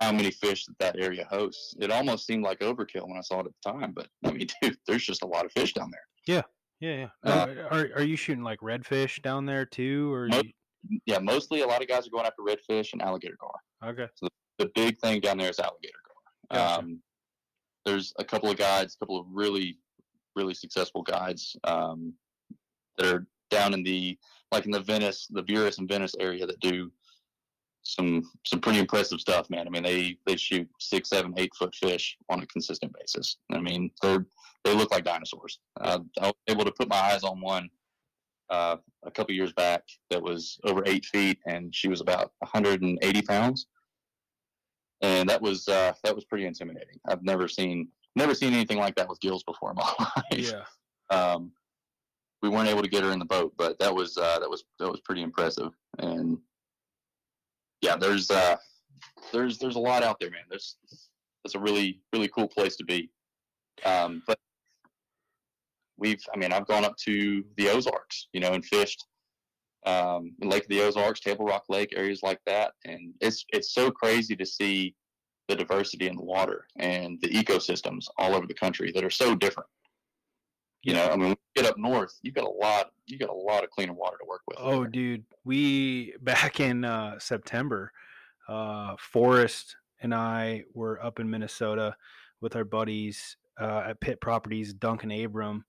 How 0.00 0.12
many 0.12 0.30
fish 0.30 0.66
that 0.66 0.78
that 0.78 0.96
area 0.98 1.26
hosts 1.30 1.74
it 1.80 1.90
almost 1.90 2.26
seemed 2.26 2.44
like 2.44 2.58
overkill 2.60 3.08
when 3.08 3.16
i 3.16 3.22
saw 3.22 3.40
it 3.40 3.46
at 3.46 3.52
the 3.64 3.72
time 3.72 3.92
but 3.92 4.08
i 4.24 4.30
mean 4.30 4.46
dude 4.62 4.76
there's 4.86 5.04
just 5.04 5.22
a 5.22 5.26
lot 5.26 5.44
of 5.44 5.52
fish 5.52 5.72
down 5.72 5.90
there 5.90 6.04
Yeah, 6.80 7.08
yeah. 7.24 7.30
Uh, 7.30 7.46
are 7.70 7.88
are 7.96 8.02
you 8.02 8.16
shooting 8.16 8.44
like 8.44 8.60
redfish 8.60 9.22
down 9.22 9.46
there 9.46 9.64
too, 9.64 10.12
or 10.12 10.28
Mo- 10.28 10.42
you, 10.88 10.98
yeah 11.06 11.18
mostly 11.18 11.62
a 11.62 11.66
lot 11.66 11.80
of 11.80 11.88
guys 11.88 12.06
are 12.06 12.10
going 12.10 12.26
after 12.26 12.42
redfish 12.42 12.92
and 12.92 13.00
alligator 13.00 13.36
gar 13.40 13.90
okay? 13.90 14.08
the 14.58 14.70
big 14.74 14.98
thing 14.98 15.20
down 15.20 15.38
there 15.38 15.50
is 15.50 15.58
alligator 15.58 15.98
gar. 16.06 16.58
Gotcha. 16.58 16.80
Um, 16.80 17.00
there's 17.84 18.12
a 18.18 18.24
couple 18.24 18.50
of 18.50 18.56
guides, 18.56 18.94
a 18.94 18.98
couple 18.98 19.18
of 19.18 19.26
really, 19.30 19.78
really 20.34 20.54
successful 20.54 21.02
guides 21.02 21.56
um, 21.64 22.12
that 22.98 23.06
are 23.14 23.26
down 23.50 23.72
in 23.74 23.82
the 23.82 24.18
like 24.52 24.64
in 24.64 24.72
the 24.72 24.80
Venice, 24.80 25.26
the 25.30 25.42
Buras 25.42 25.78
and 25.78 25.88
Venice 25.88 26.14
area 26.18 26.46
that 26.46 26.58
do 26.60 26.90
some 27.94 28.30
some 28.44 28.60
pretty 28.60 28.78
impressive 28.78 29.20
stuff, 29.20 29.48
man. 29.50 29.66
I 29.66 29.70
mean, 29.70 29.82
they 29.82 30.18
they 30.26 30.36
shoot 30.36 30.68
six, 30.80 31.08
seven, 31.10 31.34
eight 31.36 31.54
foot 31.54 31.74
fish 31.74 32.16
on 32.28 32.42
a 32.42 32.46
consistent 32.46 32.92
basis. 32.98 33.36
I 33.52 33.60
mean, 33.60 33.90
they're 34.02 34.26
they 34.64 34.74
look 34.74 34.90
like 34.90 35.04
dinosaurs. 35.04 35.60
Uh, 35.80 36.00
I 36.20 36.26
was 36.26 36.34
able 36.48 36.64
to 36.64 36.72
put 36.72 36.88
my 36.88 36.96
eyes 36.96 37.22
on 37.22 37.40
one 37.40 37.68
uh, 38.50 38.76
a 39.04 39.10
couple 39.10 39.34
years 39.34 39.52
back 39.52 39.82
that 40.10 40.22
was 40.22 40.58
over 40.64 40.82
eight 40.86 41.04
feet, 41.04 41.38
and 41.46 41.74
she 41.74 41.88
was 41.88 42.00
about 42.00 42.32
180 42.40 43.22
pounds 43.22 43.66
and 45.02 45.28
that 45.28 45.40
was 45.40 45.68
uh, 45.68 45.92
that 46.04 46.14
was 46.14 46.24
pretty 46.24 46.46
intimidating. 46.46 46.98
I've 47.08 47.22
never 47.22 47.48
seen 47.48 47.88
never 48.14 48.34
seen 48.34 48.54
anything 48.54 48.78
like 48.78 48.94
that 48.96 49.08
with 49.08 49.20
gills 49.20 49.42
before 49.44 49.70
in 49.70 49.76
my 49.76 49.92
life. 50.00 50.22
Yeah, 50.32 50.64
Um, 51.10 51.52
we 52.42 52.48
weren't 52.48 52.68
able 52.68 52.82
to 52.82 52.88
get 52.88 53.04
her 53.04 53.12
in 53.12 53.18
the 53.18 53.24
boat, 53.24 53.52
but 53.56 53.78
that 53.78 53.94
was 53.94 54.16
uh, 54.16 54.38
that 54.38 54.48
was 54.48 54.64
that 54.78 54.90
was 54.90 55.00
pretty 55.00 55.22
impressive. 55.22 55.72
And 55.98 56.38
yeah, 57.86 57.96
there's 57.96 58.30
uh, 58.30 58.56
there's 59.32 59.58
there's 59.58 59.76
a 59.76 59.80
lot 59.80 60.02
out 60.02 60.18
there, 60.20 60.30
man. 60.30 60.42
There's 60.48 60.76
it's 61.44 61.54
a 61.54 61.58
really 61.58 62.00
really 62.12 62.28
cool 62.28 62.48
place 62.48 62.76
to 62.76 62.84
be. 62.84 63.10
Um, 63.84 64.22
but 64.26 64.38
we've 65.96 66.22
I 66.34 66.36
mean 66.36 66.52
I've 66.52 66.66
gone 66.66 66.84
up 66.84 66.96
to 67.04 67.44
the 67.56 67.68
Ozarks, 67.68 68.26
you 68.32 68.40
know, 68.40 68.52
and 68.52 68.64
fished 68.64 69.06
um, 69.86 70.32
Lake 70.40 70.64
of 70.64 70.68
the 70.68 70.82
Ozarks, 70.82 71.20
Table 71.20 71.44
Rock 71.44 71.64
Lake, 71.68 71.94
areas 71.96 72.20
like 72.24 72.40
that, 72.46 72.72
and 72.84 73.14
it's 73.20 73.44
it's 73.52 73.72
so 73.72 73.90
crazy 73.90 74.34
to 74.34 74.44
see 74.44 74.94
the 75.48 75.54
diversity 75.54 76.08
in 76.08 76.16
the 76.16 76.24
water 76.24 76.66
and 76.80 77.20
the 77.22 77.28
ecosystems 77.28 78.06
all 78.18 78.34
over 78.34 78.48
the 78.48 78.54
country 78.54 78.90
that 78.92 79.04
are 79.04 79.10
so 79.10 79.36
different. 79.36 79.68
You 80.86 80.94
know, 80.94 81.06
I 81.08 81.16
mean, 81.16 81.20
when 81.20 81.30
you 81.30 81.62
get 81.62 81.66
up 81.66 81.76
north, 81.78 82.16
you 82.22 82.30
got 82.30 82.44
a 82.44 82.48
lot, 82.48 82.92
you 83.06 83.18
got 83.18 83.28
a 83.28 83.34
lot 83.34 83.64
of 83.64 83.70
cleaner 83.70 83.92
water 83.92 84.18
to 84.20 84.28
work 84.28 84.42
with. 84.46 84.56
Oh, 84.60 84.82
there. 84.82 84.90
dude, 84.90 85.24
we 85.44 86.14
back 86.22 86.60
in 86.60 86.84
uh, 86.84 87.18
September, 87.18 87.90
uh, 88.48 88.94
Forrest 88.96 89.74
and 90.00 90.14
I 90.14 90.62
were 90.74 91.04
up 91.04 91.18
in 91.18 91.28
Minnesota 91.28 91.96
with 92.40 92.54
our 92.54 92.62
buddies 92.64 93.36
uh, 93.60 93.82
at 93.88 94.00
Pit 94.00 94.20
Properties, 94.20 94.74
Duncan 94.74 95.10
Abram. 95.10 95.64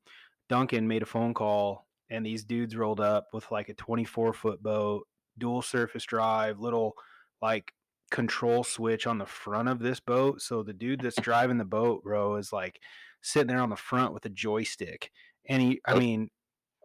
Duncan 0.49 0.87
made 0.87 1.01
a 1.01 1.07
phone 1.07 1.33
call, 1.33 1.87
and 2.11 2.23
these 2.23 2.45
dudes 2.45 2.75
rolled 2.75 3.01
up 3.01 3.29
with 3.33 3.49
like 3.49 3.69
a 3.69 3.73
24 3.73 4.33
foot 4.33 4.61
boat, 4.61 5.07
dual 5.39 5.63
surface 5.63 6.03
drive, 6.03 6.59
little 6.59 6.93
like 7.41 7.73
control 8.11 8.63
switch 8.63 9.07
on 9.07 9.17
the 9.17 9.25
front 9.25 9.67
of 9.67 9.79
this 9.79 9.99
boat. 9.99 10.43
So 10.43 10.61
the 10.61 10.73
dude 10.73 11.01
that's 11.01 11.19
driving 11.19 11.57
the 11.57 11.65
boat, 11.65 12.03
bro, 12.03 12.35
is 12.35 12.53
like 12.53 12.79
sitting 13.27 13.47
there 13.47 13.61
on 13.61 13.69
the 13.69 13.75
front 13.75 14.13
with 14.13 14.25
a 14.25 14.29
joystick. 14.29 15.11
And 15.49 15.61
he, 15.61 15.81
I 15.85 15.97
mean, 15.97 16.29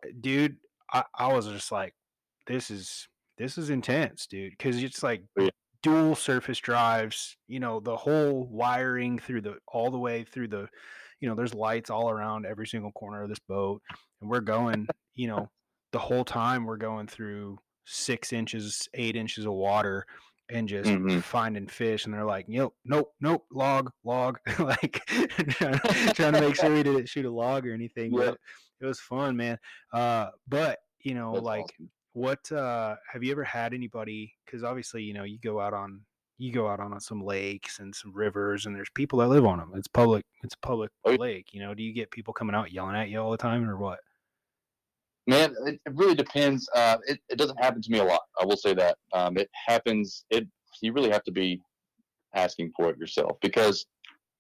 uh, 0.05 0.11
dude, 0.21 0.57
I, 0.93 1.05
I 1.15 1.33
was 1.33 1.47
just 1.47 1.73
like, 1.73 1.95
this 2.47 2.71
is 2.71 3.09
this 3.39 3.57
is 3.59 3.71
intense, 3.71 4.27
dude, 4.27 4.53
because 4.53 4.83
it's 4.83 5.03
like 5.03 5.25
Yeah. 5.39 5.49
dual 5.83 6.15
surface 6.15 6.59
drives. 6.59 7.37
You 7.49 7.61
know, 7.61 7.81
the 7.81 7.97
whole 7.97 8.47
wiring 8.47 9.19
through 9.19 9.43
the 9.43 9.59
all 9.69 9.91
the 9.91 9.99
way 9.99 10.25
through 10.25 10.49
the, 10.49 10.69
you 11.21 11.29
know, 11.29 11.35
there's 11.35 11.55
lights 11.55 11.91
all 11.91 12.11
around 12.11 12.47
every 12.47 12.67
single 12.67 12.93
corner 12.93 13.23
of 13.23 13.29
this 13.29 13.39
boat, 13.49 13.83
and 14.21 14.31
we're 14.31 14.41
going, 14.41 14.87
you 15.15 15.29
know, 15.29 15.49
the 15.93 15.99
whole 15.99 16.25
time 16.25 16.65
we're 16.65 16.77
going 16.77 17.07
through 17.07 17.59
six 17.87 18.33
inches, 18.33 18.89
eight 18.95 19.17
inches 19.17 19.45
of 19.47 19.53
water. 19.53 20.07
And 20.53 20.69
just 20.69 20.91
Mhm. 20.91 21.23
finding 21.23 21.67
fish, 21.67 22.05
and 22.05 22.13
they're 22.15 22.25
like, 22.25 22.49
"Nope, 22.49 22.77
nope, 22.85 23.15
nope, 23.21 23.47
log, 23.51 23.91
log," 24.05 24.39
like 24.59 25.05
trying, 25.07 25.79
trying 26.15 26.33
to 26.35 26.41
make 26.41 26.57
sure 26.57 26.71
we 26.73 26.83
didn't 26.83 27.07
shoot 27.09 27.25
a 27.25 27.31
log 27.31 27.67
or 27.67 27.73
anything. 27.73 28.13
Yeah. 28.13 28.19
But 28.33 28.39
it 28.81 28.87
was 28.87 29.01
fun, 29.01 29.37
man. 29.37 29.59
Uh, 29.93 30.31
but 30.49 30.81
you 31.01 31.15
know, 31.15 31.33
That's 31.35 31.45
like, 31.45 31.65
awesome. 31.65 31.91
what 32.13 32.53
uh, 32.53 32.97
have 33.11 33.23
you 33.25 33.33
ever 33.33 33.45
had 33.45 33.73
anybody? 33.75 34.35
Because 34.45 34.63
obviously, 34.63 35.03
you 35.03 35.15
know, 35.15 35.25
you 35.25 35.39
go 35.39 35.61
out 35.61 35.75
on 35.75 36.05
you 36.39 36.53
go 36.53 36.67
out 36.69 36.81
on 36.81 36.99
some 37.01 37.23
lakes 37.23 37.79
and 37.79 37.95
some 37.95 38.13
rivers, 38.13 38.67
and 38.67 38.75
there's 38.75 38.91
people 38.95 39.21
that 39.21 39.29
live 39.29 39.45
on 39.47 39.59
them. 39.59 39.73
It's 39.75 39.87
public. 39.89 40.25
It's 40.43 40.55
a 40.55 40.59
public 40.67 40.91
Oh, 41.05 41.13
lake. 41.15 41.53
You 41.53 41.61
know, 41.61 41.73
do 41.75 41.83
you 41.85 41.93
get 41.93 42.11
people 42.11 42.35
coming 42.35 42.55
out 42.57 42.73
yelling 42.73 42.97
at 42.97 43.09
you 43.11 43.19
all 43.21 43.31
the 43.31 43.37
time, 43.37 43.69
or 43.69 43.77
what? 43.79 44.01
Man, 45.27 45.55
it, 45.67 45.81
it 45.87 45.93
really 45.95 46.15
depends. 46.15 46.69
Uh, 46.75 46.97
it, 47.07 47.21
it 47.29 47.39
doesn't 47.39 47.63
happen 47.63 47.81
to 47.81 47.91
me 47.91 47.99
a 47.99 48.05
lot. 48.05 48.23
I 48.41 48.45
will 48.45 48.57
say 48.57 48.75
that. 48.75 48.99
Um, 49.13 49.37
it 49.37 49.49
happens. 49.67 50.25
It 50.31 50.47
you 50.81 50.93
really 50.93 51.11
have 51.11 51.23
to 51.25 51.33
be 51.33 51.61
asking 52.35 52.73
for 52.77 52.91
it 52.91 52.99
yourself 52.99 53.37
because 53.41 53.87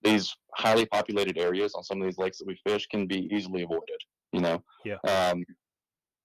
these 0.03 0.35
highly 0.55 0.87
populated 0.87 1.39
areas 1.39 1.75
on 1.75 1.85
some 1.85 2.01
of 2.01 2.07
these 2.07 2.19
lakes 2.19 2.39
that 2.39 2.47
we 2.47 2.59
fish 2.67 2.87
can 2.89 3.07
be 3.07 3.29
easily 3.33 3.63
avoided. 3.63 4.01
You 4.33 4.41
know. 4.41 4.63
Yeah. 4.85 4.97
Um, 5.09 5.45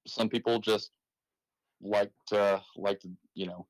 some 0.08 0.30
people 0.30 0.60
just 0.60 0.92
like 1.82 2.12
to 2.28 2.62
like 2.76 3.00
to 3.02 3.10
you 3.36 3.46
know 3.46 3.68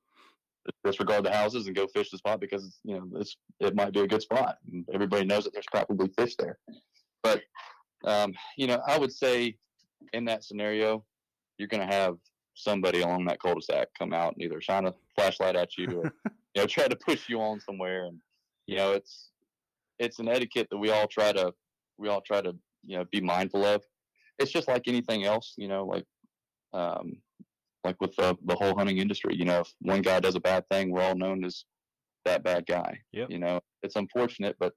disregard 0.84 1.24
the 1.24 1.32
houses 1.32 1.68
and 1.68 1.76
go 1.76 1.88
fish 1.88 2.10
the 2.10 2.18
spot 2.18 2.40
because 2.40 2.80
you 2.84 2.96
know 2.96 3.08
it's 3.20 3.38
it 3.60 3.76
might 3.76 3.94
be 3.94 4.02
a 4.02 4.08
good 4.08 4.22
spot 4.22 4.58
and 4.72 4.86
everybody 4.94 5.26
knows 5.26 5.44
that 5.44 5.54
there's 5.54 5.66
probably 5.72 6.10
fish 6.18 6.36
there. 6.38 6.58
But 7.24 7.42
um, 8.06 8.34
you 8.58 8.68
know, 8.68 8.82
I 8.88 8.98
would 8.98 9.12
say 9.12 9.58
in 10.14 10.26
that 10.26 10.44
scenario, 10.44 11.04
you're 11.58 11.68
going 11.68 11.88
to 11.88 11.94
have 11.94 12.18
somebody 12.54 13.02
along 13.02 13.26
that 13.26 13.40
cul-de-sac 13.40 13.88
come 13.98 14.14
out 14.14 14.34
and 14.34 14.42
either 14.42 14.60
shine 14.60 14.86
a 14.86 14.94
flashlight 15.16 15.56
at 15.56 15.78
you 15.78 15.88
or 16.02 16.12
you 16.56 16.62
know 16.62 16.66
try 16.66 16.88
to 16.88 16.96
push 16.96 17.30
you 17.30 17.40
on 17.40 17.60
somewhere. 17.60 18.06
And 18.06 18.18
you 18.66 18.78
know 18.78 18.94
it's 18.94 19.30
it's 20.00 20.20
an 20.20 20.28
etiquette 20.28 20.68
that 20.72 20.78
we 20.78 20.90
all 20.90 21.08
try 21.08 21.32
to 21.32 21.54
we 21.98 22.10
all 22.10 22.22
try 22.22 22.42
to 22.42 22.56
you 22.86 22.98
know 22.98 23.06
be 23.12 23.22
mindful 23.22 23.64
of. 23.66 23.84
It's 24.40 24.52
just 24.52 24.68
like 24.68 24.88
anything 24.88 25.26
else 25.26 25.54
you 25.58 25.68
know 25.68 25.86
like 25.86 26.06
um 26.74 27.14
like 27.84 28.00
with 28.02 28.16
the, 28.18 28.36
the 28.46 28.56
whole 28.56 28.76
hunting 28.76 28.98
industry 28.98 29.34
you 29.36 29.46
know 29.46 29.62
if 29.62 29.74
one 29.82 30.02
guy 30.02 30.20
does 30.20 30.36
a 30.36 30.40
bad 30.40 30.68
thing 30.70 30.92
we're 30.92 31.02
all 31.02 31.16
known 31.16 31.44
as 31.46 31.64
that 32.26 32.44
bad 32.44 32.66
guy 32.66 33.00
Yep. 33.14 33.32
you 33.32 33.40
know. 33.40 33.62
It's 33.84 33.96
unfortunate 33.96 34.56
but 34.60 34.74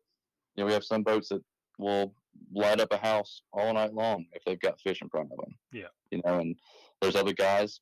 you 0.55 0.63
know 0.63 0.67
we 0.67 0.73
have 0.73 0.85
some 0.85 1.03
boats 1.03 1.31
that 1.31 1.43
will 1.81 2.15
light 2.55 2.81
up 2.81 2.93
a 2.93 2.97
house 2.97 3.43
all 3.53 3.73
night 3.75 3.93
long 3.95 4.25
if 4.33 4.43
they've 4.45 4.61
got 4.61 4.81
fish 4.81 5.01
in 5.03 5.09
front 5.09 5.31
of 5.33 5.39
them 5.39 5.55
Yeah. 5.73 5.89
you 6.11 6.21
know 6.25 6.39
and 6.39 6.57
there's 7.01 7.17
other 7.17 7.33
guys 7.33 7.81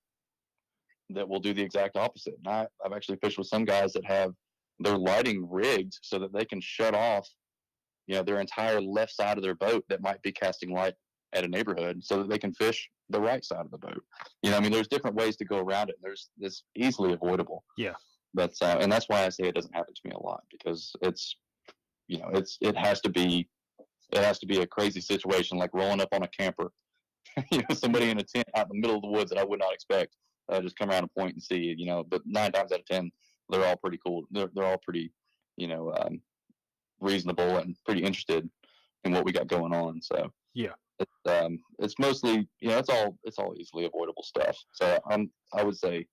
that 1.11 1.29
will 1.29 1.41
do 1.41 1.55
the 1.55 1.63
exact 1.63 1.97
opposite. 1.97 2.35
And 2.45 2.55
I, 2.55 2.67
i've 2.85 2.93
actually 2.93 3.19
fished 3.23 3.39
with 3.39 3.47
some 3.47 3.65
guys 3.65 3.93
that 3.95 4.05
have 4.05 4.33
their 4.81 4.97
lighting 4.97 5.47
rigged 5.51 5.95
so 6.03 6.19
that 6.19 6.33
they 6.33 6.45
can 6.45 6.61
shut 6.61 6.95
off 6.95 7.27
you 8.07 8.15
know 8.15 8.23
their 8.23 8.41
entire 8.41 8.81
left 8.81 9.13
side 9.15 9.37
of 9.39 9.43
their 9.43 9.55
boat 9.55 9.85
that 9.89 10.01
might 10.03 10.21
be 10.23 10.33
casting 10.33 10.71
light 10.73 10.95
at 11.35 11.45
a 11.45 11.49
neighborhood 11.49 12.03
so 12.03 12.19
that 12.19 12.29
they 12.31 12.39
can 12.39 12.53
fish 12.55 12.89
the 13.11 13.21
right 13.21 13.45
side 13.45 13.65
of 13.65 13.71
the 13.71 13.79
boat. 13.79 14.03
You 14.43 14.51
know 14.51 14.57
i 14.59 14.61
mean 14.61 14.73
there's 14.73 14.89
different 14.89 15.17
ways 15.17 15.37
to 15.39 15.45
go 15.45 15.59
around 15.59 15.89
it. 15.91 15.97
There's 16.03 16.31
it's 16.41 16.63
easily 16.77 17.13
avoidable. 17.13 17.65
Yeah. 17.77 17.95
but 18.35 18.53
uh, 18.63 18.77
and 18.81 18.91
that's 18.93 19.09
why 19.09 19.25
i 19.25 19.29
say 19.31 19.45
it 19.45 19.55
doesn't 19.55 19.75
happen 19.75 19.95
to 19.95 20.01
me 20.05 20.13
a 20.15 20.23
lot 20.23 20.43
because 20.51 20.93
it's 21.03 21.37
you 22.07 22.19
know 22.19 22.31
it's 22.35 22.59
it 22.61 22.77
has 22.77 23.01
to 23.03 23.09
be 23.11 23.49
it 24.13 24.19
has 24.25 24.39
to 24.41 24.47
be 24.47 24.59
a 24.61 24.67
crazy 24.67 25.01
situation 25.01 25.59
like 25.59 25.71
rolling 25.75 26.01
up 26.01 26.09
on 26.13 26.23
a 26.23 26.29
camper 26.29 26.73
you 27.51 27.59
know, 27.59 27.75
somebody 27.75 28.11
in 28.11 28.19
a 28.19 28.23
tent 28.25 28.49
out 28.55 28.67
in 28.71 28.77
the 28.77 28.81
middle 28.81 28.97
of 28.97 29.03
the 29.03 29.09
woods 29.09 29.31
that 29.31 29.39
I 29.39 29.45
would 29.45 29.59
not 29.59 29.73
expect. 29.73 30.17
Uh, 30.49 30.61
just 30.61 30.77
come 30.79 30.91
around 30.91 31.03
and 31.03 31.15
point 31.15 31.35
and 31.35 31.43
see, 31.43 31.75
you 31.77 31.87
know. 31.87 32.03
But 32.03 32.23
nine 32.25 32.53
times 32.53 32.73
out 32.73 32.81
of 32.81 32.87
ten, 32.87 33.11
they're 33.51 33.65
all 33.65 33.77
pretty 33.77 33.99
cool. 34.05 34.25
They're 34.31 34.49
they're 34.55 34.65
all 34.65 34.79
pretty, 34.79 35.13
you 35.57 35.69
know, 35.69 35.93
um, 35.95 36.23
reasonable 37.01 37.59
and 37.59 37.77
pretty 37.85 38.03
interested 38.03 38.49
in 39.05 39.13
what 39.13 39.25
we 39.25 39.33
got 39.33 39.47
going 39.47 39.75
on. 39.75 40.01
So 40.03 40.33
Yeah. 40.55 40.75
it's 40.99 41.13
um, 41.27 41.59
it's 41.79 41.99
mostly, 41.99 42.49
you 42.61 42.69
know, 42.71 42.79
it's 42.79 42.89
all 42.89 43.19
it's 43.25 43.39
all 43.39 43.55
easily 43.59 43.85
avoidable 43.85 44.23
stuff. 44.23 44.57
So 44.73 44.99
I'm 45.11 45.31
I 45.53 45.63
would 45.65 45.77
say, 45.77 46.07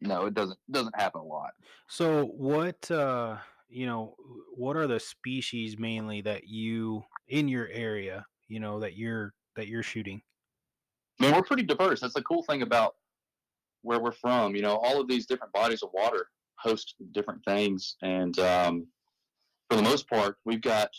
no, 0.00 0.26
it 0.26 0.34
doesn't 0.34 0.58
doesn't 0.70 0.98
happen 0.98 1.20
a 1.20 1.24
lot. 1.24 1.50
So 1.88 2.24
what 2.24 2.90
uh 2.90 3.38
you 3.68 3.86
know 3.86 4.16
what 4.56 4.76
are 4.76 4.86
the 4.86 5.00
species 5.00 5.78
mainly 5.78 6.22
that 6.22 6.44
you 6.48 7.04
in 7.28 7.48
your 7.48 7.68
area, 7.68 8.24
you 8.48 8.60
know, 8.60 8.80
that 8.80 8.96
you're 8.96 9.32
that 9.56 9.68
you're 9.68 9.82
shooting? 9.82 10.20
I 11.20 11.24
mean, 11.24 11.34
we're 11.34 11.42
pretty 11.42 11.64
diverse. 11.64 12.00
That's 12.00 12.14
the 12.14 12.22
cool 12.22 12.42
thing 12.44 12.62
about 12.62 12.94
where 13.82 14.00
we're 14.00 14.12
from. 14.12 14.54
You 14.54 14.62
know, 14.62 14.76
all 14.76 15.00
of 15.00 15.08
these 15.08 15.26
different 15.26 15.52
bodies 15.52 15.82
of 15.82 15.90
water 15.92 16.28
host 16.56 16.94
different 17.12 17.44
things, 17.44 17.96
and 18.02 18.38
um, 18.38 18.86
for 19.68 19.76
the 19.76 19.82
most 19.82 20.08
part, 20.08 20.36
we've 20.44 20.62
got 20.62 20.90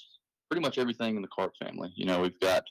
pretty 0.50 0.62
much 0.62 0.78
everything 0.78 1.16
in 1.16 1.22
the 1.22 1.28
carp 1.30 1.54
family. 1.64 1.92
You 1.96 2.06
know, 2.06 2.22
we've 2.22 2.40
got 2.40 2.64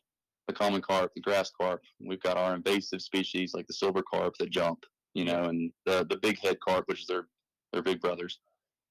the 0.46 0.54
common 0.54 0.80
carp, 0.80 1.12
the 1.14 1.20
grass 1.20 1.50
carp. 1.50 1.80
We've 2.00 2.22
got 2.22 2.36
our 2.36 2.54
invasive 2.54 3.02
species 3.02 3.52
like 3.54 3.66
the 3.66 3.74
silver 3.74 4.02
carp 4.02 4.34
that 4.38 4.50
jump. 4.50 4.84
You 5.14 5.24
know, 5.24 5.44
and 5.44 5.72
the 5.86 6.06
the 6.08 6.18
big 6.18 6.38
head 6.38 6.58
carp, 6.60 6.84
which 6.86 7.00
is 7.00 7.06
their 7.06 7.26
their 7.72 7.82
big 7.82 8.00
brothers. 8.00 8.38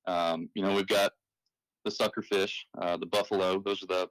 Um, 0.07 0.49
you 0.55 0.63
know, 0.63 0.73
we've 0.73 0.87
got 0.87 1.11
the 1.85 1.91
sucker 1.91 2.21
fish, 2.21 2.65
uh, 2.81 2.97
the 2.97 3.05
buffalo. 3.05 3.61
Those 3.63 3.83
are 3.83 3.87
the 3.87 4.09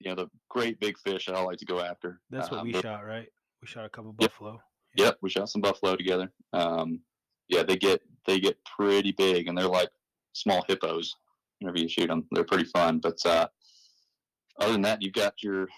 you 0.00 0.10
know 0.10 0.14
the 0.16 0.30
great 0.48 0.78
big 0.80 0.98
fish 0.98 1.26
that 1.26 1.34
I 1.34 1.42
like 1.42 1.58
to 1.58 1.64
go 1.64 1.80
after. 1.80 2.20
That's 2.30 2.50
what 2.50 2.60
Um, 2.60 2.66
we 2.66 2.72
they're- 2.72 2.82
shot, 2.82 3.04
right? 3.04 3.28
We 3.62 3.66
shot 3.68 3.84
a 3.84 3.88
couple 3.88 4.14
Yep. 4.20 4.30
buffalo. 4.30 4.62
Yep, 4.96 5.18
we 5.22 5.30
shot 5.30 5.48
some 5.48 5.60
buffalo 5.60 5.96
together. 5.96 6.32
Um, 6.52 7.00
yeah, 7.48 7.62
they 7.62 7.76
get 7.76 8.02
they 8.26 8.40
get 8.40 8.62
pretty 8.64 9.12
big, 9.12 9.46
and 9.48 9.56
they're 9.56 9.68
like 9.68 9.90
small 10.32 10.62
hippos. 10.68 11.14
Whenever 11.60 11.78
you 11.78 11.88
shoot 11.88 12.08
them, 12.08 12.26
they're 12.32 12.44
pretty 12.44 12.64
fun. 12.64 12.98
But 12.98 13.24
uh, 13.24 13.48
other 14.58 14.72
than 14.72 14.82
that, 14.82 15.00
you've 15.02 15.12
got 15.14 15.42
your 15.42 15.68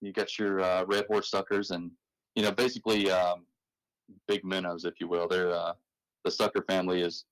you 0.00 0.12
got 0.12 0.38
your 0.38 0.60
uh, 0.60 0.84
red 0.84 1.06
horse 1.06 1.30
suckers, 1.30 1.70
and 1.70 1.90
you 2.34 2.42
know 2.42 2.52
basically 2.52 3.10
um, 3.10 3.46
big 4.26 4.44
minnows, 4.44 4.84
if 4.84 5.00
you 5.00 5.08
will. 5.08 5.28
They're 5.28 5.52
uh, 5.52 5.74
the 6.24 6.30
sucker 6.30 6.62
family 6.68 7.02
is 7.02 7.24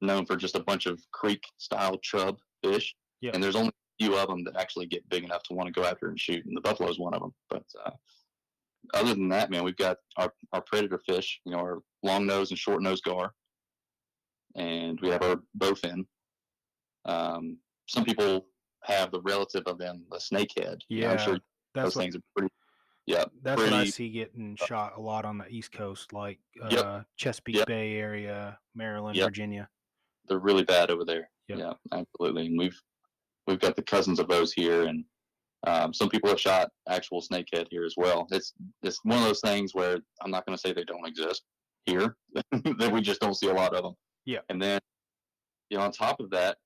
known 0.00 0.26
for 0.26 0.36
just 0.36 0.54
a 0.56 0.60
bunch 0.62 0.86
of 0.86 1.00
creek 1.10 1.44
style 1.58 1.96
chub 1.98 2.38
fish, 2.62 2.94
Yeah. 3.20 3.30
and 3.34 3.42
there's 3.42 3.56
only 3.56 3.72
few 4.00 4.16
of 4.16 4.28
them 4.28 4.44
that 4.44 4.56
actually 4.56 4.86
get 4.86 5.08
big 5.08 5.24
enough 5.24 5.42
to 5.44 5.54
want 5.54 5.66
to 5.66 5.72
go 5.72 5.86
after 5.86 6.08
and 6.08 6.18
shoot, 6.18 6.44
and 6.46 6.56
the 6.56 6.60
buffalo 6.60 6.88
is 6.90 6.98
one 6.98 7.14
of 7.14 7.20
them. 7.20 7.32
But 7.50 7.64
uh, 7.84 7.90
other 8.94 9.14
than 9.14 9.28
that, 9.28 9.50
man, 9.50 9.64
we've 9.64 9.76
got 9.76 9.98
our, 10.16 10.32
our 10.52 10.62
predator 10.62 10.98
fish, 10.98 11.40
you 11.44 11.52
know, 11.52 11.58
our 11.58 11.78
long 12.02 12.26
nose 12.26 12.50
and 12.50 12.58
short 12.58 12.82
nose 12.82 13.00
gar, 13.00 13.32
and 14.54 15.00
we 15.00 15.08
have 15.08 15.22
our 15.22 15.40
bowfin. 15.58 16.04
Um, 17.04 17.58
some 17.86 18.04
people 18.04 18.46
have 18.84 19.10
the 19.12 19.20
relative 19.22 19.62
of 19.66 19.78
them, 19.78 20.04
the 20.10 20.18
snakehead. 20.18 20.78
You 20.88 21.02
know, 21.02 21.08
I'm 21.10 21.16
Yeah, 21.18 21.24
sure 21.24 21.38
That's 21.74 21.84
those 21.86 21.96
what 21.96 22.02
things 22.02 22.16
are 22.16 22.20
pretty. 22.36 22.52
Yeah, 23.06 23.24
that's 23.42 23.60
what 23.60 23.72
I 23.72 23.76
pretty- 23.78 23.90
see 23.90 24.08
getting 24.10 24.56
shot 24.56 24.94
a 24.96 25.00
lot 25.00 25.24
on 25.24 25.38
the 25.38 25.48
East 25.48 25.72
Coast, 25.72 26.12
like 26.12 26.38
Yep. 26.70 26.84
uh, 26.84 27.02
Chesapeake 27.16 27.56
Yep. 27.56 27.66
Bay 27.66 27.96
area, 27.96 28.58
Maryland, 28.74 29.16
Yep. 29.16 29.26
Virginia. 29.26 29.68
they're 30.28 30.38
really 30.38 30.62
bad 30.62 30.88
over 30.90 31.04
there. 31.04 31.28
Yep. 31.48 31.58
Yeah, 31.58 31.72
absolutely. 31.90 32.46
And 32.46 32.56
we've 32.56 32.80
we've 33.46 33.60
got 33.60 33.76
the 33.76 33.82
cousins 33.82 34.18
of 34.18 34.28
those 34.28 34.52
here, 34.52 34.84
and 34.84 35.04
um, 35.66 35.94
some 35.94 36.08
people 36.08 36.28
have 36.30 36.40
shot 36.40 36.70
actual 36.88 37.22
snakehead 37.22 37.66
here 37.70 37.84
as 37.84 37.94
well. 37.96 38.26
It's 38.30 38.52
it's 38.82 39.00
one 39.04 39.18
of 39.18 39.24
those 39.24 39.40
things 39.40 39.74
where 39.74 39.98
I'm 40.20 40.30
not 40.30 40.46
going 40.46 40.56
to 40.56 40.60
say 40.60 40.72
they 40.72 40.84
don't 40.84 41.06
exist 41.06 41.42
here, 41.86 42.16
that 42.52 42.92
we 42.92 43.00
just 43.00 43.20
don't 43.20 43.36
see 43.36 43.48
a 43.48 43.54
lot 43.54 43.74
of 43.74 43.82
them. 43.82 43.94
Yeah. 44.24 44.40
And 44.48 44.60
then, 44.60 44.80
you 45.70 45.78
know, 45.78 45.84
on 45.84 45.92
top 45.92 46.20
of 46.20 46.30
that, 46.30 46.56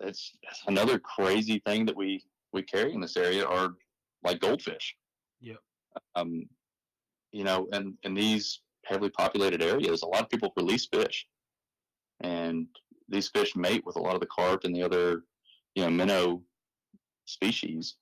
it's, 0.00 0.32
another 0.66 0.98
crazy 0.98 1.62
thing 1.66 1.86
that 1.86 1.96
we 1.96 2.22
we 2.52 2.62
carry 2.62 2.92
in 2.92 3.00
this 3.00 3.16
area 3.16 3.44
are 3.44 3.74
like 4.22 4.40
goldfish. 4.40 4.94
Yeah. 5.40 5.54
Um, 6.14 6.48
you 7.32 7.44
know, 7.44 7.68
and 7.72 7.94
in 8.04 8.14
these 8.14 8.60
heavily 8.84 9.10
populated 9.10 9.62
areas, 9.62 10.02
a 10.02 10.06
lot 10.06 10.22
of 10.22 10.30
people 10.30 10.52
release 10.56 10.86
fish 10.86 11.26
and 12.20 12.66
these 13.08 13.28
fish 13.28 13.56
mate 13.56 13.84
with 13.84 13.96
a 13.96 14.00
lot 14.00 14.14
of 14.14 14.20
the 14.20 14.26
carp 14.26 14.64
and 14.64 14.74
the 14.74 14.82
other, 14.82 15.24
you 15.74 15.82
know, 15.84 15.90
minnow 15.90 16.42
species 17.24 17.96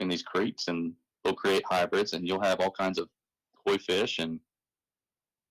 in 0.00 0.08
these 0.08 0.22
creeks, 0.22 0.68
and 0.68 0.92
they'll 1.24 1.34
create 1.34 1.62
hybrids, 1.68 2.12
and 2.12 2.26
you'll 2.26 2.42
have 2.42 2.60
all 2.60 2.70
kinds 2.70 2.98
of 2.98 3.08
koi 3.66 3.76
fish 3.78 4.18
and 4.18 4.40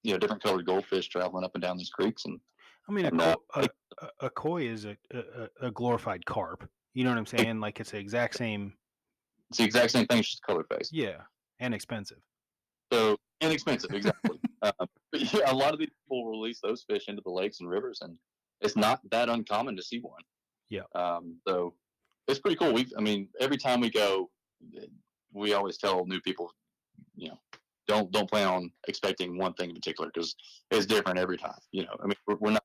you 0.04 0.12
know 0.12 0.18
different 0.18 0.42
colored 0.42 0.66
goldfish 0.66 1.08
traveling 1.10 1.44
up 1.44 1.52
and 1.54 1.62
down 1.62 1.78
these 1.78 1.90
creeks, 1.90 2.26
and 2.26 2.40
I 2.88 2.92
mean, 2.92 3.06
a, 3.06 3.10
And, 3.10 3.22
uh, 3.22 3.36
a, 3.56 3.68
a, 4.02 4.10
a 4.26 4.30
koi 4.30 4.68
is 4.68 4.86
a, 4.86 4.98
a, 5.14 5.68
a 5.68 5.72
glorified 5.72 6.26
carp. 6.26 6.68
You 6.94 7.04
know 7.04 7.12
what 7.12 7.20
I'm 7.20 7.26
saying? 7.26 7.60
Like 7.60 7.80
it's 7.80 7.92
the 7.92 8.00
exact 8.00 8.36
same. 8.36 8.74
it's 9.50 9.60
the 9.60 9.64
exact 9.64 9.92
same 9.92 10.08
thing, 10.08 10.20
it's 10.20 10.32
just 10.32 10.44
color 10.44 10.64
face. 10.64 10.90
Yeah, 10.92 11.18
and 11.60 11.74
expensive. 11.74 12.18
So 12.92 13.18
inexpensive, 13.42 13.92
exactly. 13.92 14.40
uh, 14.64 14.72
but 15.12 15.34
yeah, 15.34 15.52
a 15.52 15.56
lot 15.56 15.74
of 15.74 15.80
these 15.80 15.90
people 16.04 16.30
release 16.30 16.60
those 16.62 16.84
fish 16.90 17.06
into 17.08 17.22
the 17.24 17.32
lakes 17.32 17.60
and 17.60 17.70
rivers, 17.70 18.00
and 18.02 18.16
it's 18.62 18.76
not 18.76 19.00
that 19.12 19.30
uncommon 19.30 19.76
to 19.76 19.84
see 19.84 20.00
one. 20.00 20.22
Yeah. 20.70 20.84
Um, 20.96 21.38
so 21.48 21.74
it's 22.28 22.40
pretty 22.40 22.58
cool. 22.58 22.74
We, 22.74 22.88
I 22.98 23.02
mean, 23.02 23.28
every 23.40 23.58
time 23.58 23.82
we 23.82 23.90
go, 23.90 24.30
we 25.34 25.54
always 25.54 25.78
tell 25.78 26.06
new 26.06 26.22
people, 26.22 26.52
you 27.16 27.30
know, 27.30 27.40
don't 27.88 28.12
don't 28.12 28.30
plan 28.30 28.48
on 28.48 28.72
expecting 28.88 29.38
one 29.38 29.54
thing 29.54 29.70
in 29.70 29.76
particular 29.76 30.12
because 30.14 30.36
it's 30.70 30.86
different 30.86 31.18
every 31.18 31.38
time. 31.38 31.58
You 31.72 31.84
know, 31.84 31.96
I 32.02 32.06
mean, 32.06 32.16
we're, 32.28 32.36
we're 32.36 32.52
not 32.52 32.64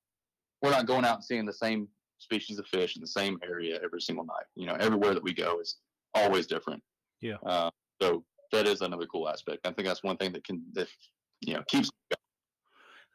we're 0.62 0.70
not 0.70 0.86
going 0.86 1.04
out 1.04 1.16
and 1.16 1.24
seeing 1.24 1.46
the 1.46 1.52
same 1.52 1.88
species 2.18 2.58
of 2.58 2.66
fish 2.66 2.96
in 2.96 3.00
the 3.00 3.08
same 3.08 3.38
area 3.42 3.80
every 3.82 4.00
single 4.00 4.24
night. 4.24 4.44
You 4.54 4.66
know, 4.66 4.74
everywhere 4.74 5.14
that 5.14 5.22
we 5.22 5.32
go 5.32 5.60
is 5.60 5.76
always 6.14 6.46
different. 6.46 6.82
Yeah. 7.20 7.36
Uh, 7.44 7.70
so 8.00 8.24
that 8.52 8.66
is 8.66 8.82
another 8.82 9.06
cool 9.06 9.28
aspect. 9.28 9.66
I 9.66 9.72
think 9.72 9.88
that's 9.88 10.02
one 10.02 10.16
thing 10.16 10.32
that 10.32 10.44
can 10.44 10.62
that 10.74 10.88
you 11.40 11.54
know 11.54 11.62
keeps 11.68 11.90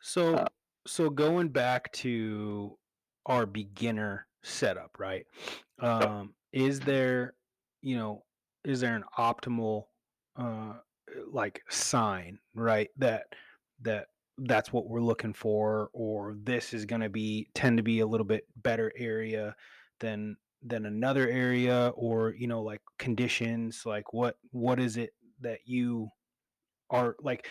So, 0.02 0.36
Uh, 0.36 0.47
so 0.88 1.10
going 1.10 1.49
back 1.49 1.91
to 1.93 2.78
our 3.25 3.45
beginner 3.45 4.25
setup, 4.43 4.97
right? 4.99 5.25
Um, 5.80 6.34
is 6.52 6.82
there, 6.82 7.36
you 7.82 7.95
know, 7.97 8.23
is 8.63 8.82
there 8.82 8.95
an 8.95 9.04
optimal, 9.17 9.86
uh, 10.36 10.73
like 11.32 11.62
sign, 11.69 12.39
right? 12.56 12.89
That 12.97 13.28
that 13.82 14.08
that's 14.39 14.71
what 14.71 14.88
we're 14.88 15.02
looking 15.02 15.34
for, 15.34 15.89
or 15.93 16.36
this 16.43 16.73
is 16.73 16.86
going 16.86 17.02
to 17.02 17.10
be 17.10 17.49
tend 17.54 17.78
to 17.78 17.84
be 17.84 17.99
a 17.99 18.08
little 18.08 18.25
bit 18.25 18.45
better 18.58 18.91
area 18.95 19.56
than 19.99 20.38
than 20.62 20.86
another 20.86 21.28
area, 21.30 21.89
or 21.95 22.34
you 22.38 22.47
know, 22.47 22.62
like 22.62 22.82
conditions. 22.97 23.84
Like 23.86 24.13
what 24.13 24.38
what 24.52 24.80
is 24.80 24.97
it 24.97 25.12
that 25.41 25.60
you 25.65 26.10
are 26.89 27.15
like 27.21 27.47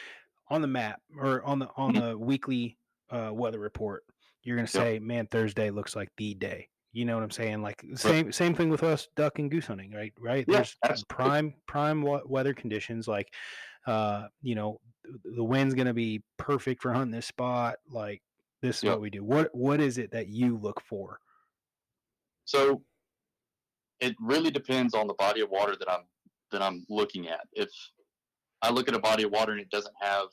on 0.50 0.62
the 0.62 0.68
map 0.68 1.00
or 1.16 1.42
on 1.44 1.58
the 1.58 1.68
on 1.76 1.94
the 1.94 2.16
weekly 2.18 2.78
uh, 3.10 3.30
weather 3.32 3.58
report, 3.58 4.04
you're 4.42 4.56
gonna 4.56 4.64
Yep. 4.66 4.70
say, 4.70 4.98
"Man, 4.98 5.26
Thursday 5.26 5.70
looks 5.70 5.96
like 5.96 6.10
the 6.16 6.34
day." 6.34 6.68
You 6.92 7.04
know 7.04 7.14
what 7.14 7.22
I'm 7.22 7.30
saying? 7.30 7.62
Like 7.62 7.84
same 7.94 8.32
same 8.32 8.54
thing 8.54 8.70
with 8.70 8.82
us 8.82 9.08
duck 9.14 9.38
and 9.38 9.50
goose 9.50 9.66
hunting, 9.66 9.92
right? 9.92 10.12
Right? 10.18 10.44
Yeah, 10.48 10.56
There's 10.56 10.76
absolutely. 10.82 11.04
prime 11.14 11.54
prime 11.66 12.02
weather 12.26 12.54
conditions. 12.54 13.06
Like, 13.06 13.32
uh, 13.86 14.28
you 14.42 14.54
know, 14.54 14.80
the 15.24 15.44
wind's 15.44 15.74
gonna 15.74 15.94
be 15.94 16.22
perfect 16.38 16.82
for 16.82 16.92
hunting 16.92 17.10
this 17.10 17.26
spot. 17.26 17.76
Like, 17.90 18.22
this 18.62 18.78
is 18.78 18.84
Yep. 18.84 18.92
what 18.92 19.00
we 19.02 19.10
do. 19.10 19.22
What 19.22 19.54
what 19.54 19.80
is 19.80 19.98
it 19.98 20.10
that 20.12 20.28
you 20.28 20.56
look 20.56 20.80
for? 20.80 21.20
So 22.46 22.82
it 24.00 24.16
really 24.20 24.50
depends 24.50 24.94
on 24.94 25.06
the 25.06 25.14
body 25.14 25.40
of 25.42 25.50
water 25.50 25.76
that 25.76 25.90
I'm 25.90 26.04
that 26.50 26.62
I'm 26.62 26.86
looking 26.88 27.28
at. 27.28 27.46
If 27.52 27.68
I 28.62 28.70
look 28.70 28.88
at 28.88 28.94
a 28.94 28.98
body 28.98 29.24
of 29.24 29.30
water 29.30 29.52
and 29.52 29.60
it 29.60 29.70
doesn't 29.70 29.94
have 30.00 30.28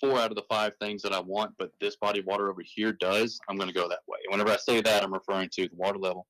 four 0.00 0.18
out 0.18 0.30
of 0.30 0.36
the 0.36 0.44
five 0.48 0.72
things 0.80 1.02
that 1.02 1.12
I 1.12 1.20
want, 1.20 1.52
but 1.58 1.72
this 1.80 1.96
body 1.96 2.20
of 2.20 2.26
water 2.26 2.50
over 2.50 2.62
here 2.64 2.92
does, 2.92 3.38
I'm 3.48 3.56
going 3.56 3.68
to 3.68 3.74
go 3.74 3.88
that 3.88 4.00
way. 4.08 4.18
And 4.24 4.32
whenever 4.32 4.50
I 4.50 4.56
say 4.56 4.80
that, 4.80 5.02
I'm 5.02 5.12
referring 5.12 5.50
to 5.50 5.68
the 5.68 5.76
water 5.76 5.98
level, 5.98 6.26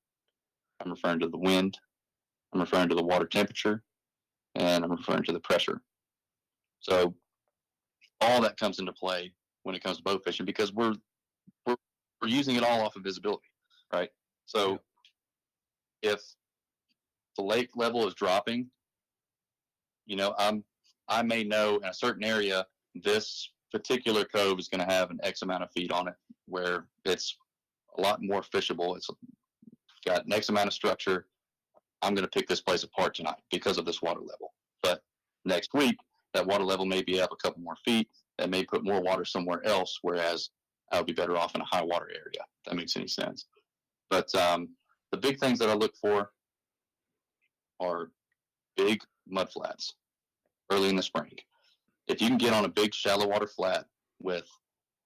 I'm 0.81 0.91
referring 0.91 1.21
to 1.21 1.29
the 1.29 1.39
wind, 1.39 1.79
I'm 2.53 2.61
referring 2.61 2.89
to 2.89 2.95
the 2.95 3.05
water 3.05 3.27
temperature, 3.27 3.83
and 4.55 4.85
I'm 4.85 4.91
referring 4.91 5.23
to 5.25 5.33
the 5.33 5.41
pressure. 5.41 5.81
So 6.81 7.15
all 8.21 8.41
that 8.43 8.57
comes 8.59 8.79
into 8.79 8.93
play 8.93 9.33
when 9.63 9.75
it 9.75 9.83
comes 9.83 9.99
to 9.99 10.03
bow 10.03 10.19
fishing 10.19 10.47
because 10.47 10.73
we're 10.73 10.95
we're, 11.67 11.77
we're 12.21 12.29
using 12.29 12.57
it 12.57 12.65
all 12.65 12.81
off 12.81 12.97
of 12.97 13.03
visibility, 13.03 13.49
right? 13.93 14.11
So 14.47 14.81
if 16.03 16.21
the 17.37 17.43
lake 17.43 17.71
level 17.77 18.07
is 18.09 18.15
dropping, 18.15 18.71
you 20.07 20.17
know, 20.17 20.35
I'm 20.39 20.65
I 21.09 21.23
may 21.23 21.45
know 21.45 21.77
in 21.77 21.85
a 21.85 21.95
certain 21.95 22.25
area 22.25 22.67
this 22.95 23.51
particular 23.71 24.25
cove 24.25 24.59
is 24.59 24.69
going 24.69 24.87
to 24.87 24.93
have 24.93 25.11
an 25.11 25.21
X 25.23 25.43
amount 25.43 25.63
of 25.63 25.71
feet 25.73 25.93
on 25.93 26.09
it, 26.09 26.15
where 26.47 26.87
it's 27.05 27.37
a 27.99 28.01
lot 28.01 28.23
more 28.23 28.43
fishable. 28.43 28.97
It's 28.97 29.09
got 30.07 30.27
an 30.27 30.33
X 30.33 30.49
amount 30.49 30.69
of 30.69 30.73
structure. 30.75 31.27
I'm 32.03 32.15
going 32.15 32.25
to 32.25 32.31
pick 32.31 32.49
this 32.49 32.61
place 32.61 32.83
apart 32.83 33.15
tonight 33.15 33.41
because 33.51 33.79
of 33.79 33.85
this 33.85 34.01
water 34.01 34.21
level. 34.21 34.55
But 34.83 35.03
next 35.45 35.75
week, 35.75 35.97
that 36.35 36.47
water 36.47 36.65
level 36.65 36.87
may 36.87 37.03
be 37.03 37.21
up 37.21 37.33
a 37.33 37.37
couple 37.37 37.63
more 37.63 37.77
feet. 37.85 38.09
That 38.39 38.51
may 38.51 38.65
put 38.65 38.85
more 38.85 39.03
water 39.03 39.25
somewhere 39.25 39.65
else, 39.67 39.99
whereas 40.03 40.51
I 40.93 40.99
would 40.99 41.07
be 41.07 41.13
better 41.13 41.37
off 41.37 41.55
in 41.55 41.61
a 41.61 41.65
high 41.65 41.85
water 41.85 42.09
area. 42.09 42.45
That 42.67 42.77
makes 42.77 42.97
any 42.97 43.09
sense. 43.09 43.47
But 44.09 44.35
um, 44.35 44.71
the 45.13 45.19
big 45.19 45.39
things 45.39 45.59
that 45.59 45.69
I 45.69 45.75
look 45.75 45.95
for 45.97 46.31
are 47.81 48.11
big 48.77 49.03
mud 49.29 49.51
flats 49.53 49.95
early 50.71 50.89
in 50.89 50.97
the 50.97 51.03
spring. 51.03 51.33
If 52.11 52.21
you 52.21 52.27
can 52.27 52.39
get 52.39 52.53
on 52.53 52.65
a 52.65 52.69
big 52.69 52.93
shallow 52.93 53.29
water 53.29 53.47
flat 53.47 53.85
with 54.21 54.45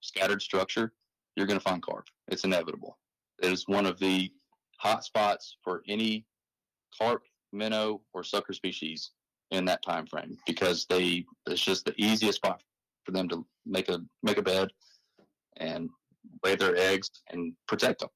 scattered 0.01 0.41
structure, 0.41 0.91
you're 1.35 1.45
going 1.45 1.59
to 1.59 1.63
find 1.63 1.79
carp. 1.79 2.07
It's 2.29 2.45
inevitable. 2.45 2.97
It 3.43 3.51
is 3.51 3.67
one 3.67 3.85
of 3.85 3.99
the 3.99 4.31
hot 4.79 5.05
spots 5.05 5.57
for 5.63 5.83
any 5.87 6.25
carp, 6.99 7.21
minnow, 7.53 8.01
or 8.15 8.23
sucker 8.23 8.53
species 8.53 9.11
in 9.51 9.65
that 9.65 9.83
time 9.83 10.07
frame 10.07 10.35
because 10.47 10.87
they 10.89 11.23
it's 11.45 11.61
just 11.61 11.85
the 11.85 11.93
easiest 11.95 12.37
spot 12.37 12.63
for 13.03 13.11
them 13.11 13.29
to 13.29 13.45
make 13.67 13.87
a 13.87 14.01
make 14.23 14.39
a 14.39 14.41
bed 14.41 14.69
and 15.57 15.91
lay 16.43 16.55
their 16.55 16.75
eggs 16.75 17.11
and 17.29 17.53
protect 17.67 17.99
them. 17.99 18.09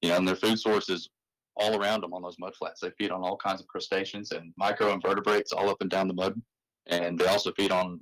You 0.00 0.10
know, 0.10 0.18
and 0.18 0.28
their 0.28 0.36
food 0.36 0.60
source 0.60 0.88
is 0.88 1.10
all 1.56 1.76
around 1.76 2.02
them 2.02 2.14
on 2.14 2.22
those 2.22 2.38
mud 2.38 2.54
flats. 2.54 2.80
They 2.80 2.90
feed 2.90 3.10
on 3.10 3.24
all 3.24 3.36
kinds 3.36 3.60
of 3.60 3.66
crustaceans 3.66 4.30
and 4.30 4.52
microinvertebrates 4.60 5.52
all 5.52 5.68
up 5.68 5.80
and 5.80 5.90
down 5.90 6.06
the 6.06 6.14
mud, 6.14 6.40
and 6.86 7.18
they 7.18 7.26
also 7.26 7.52
feed 7.52 7.72
on 7.72 8.00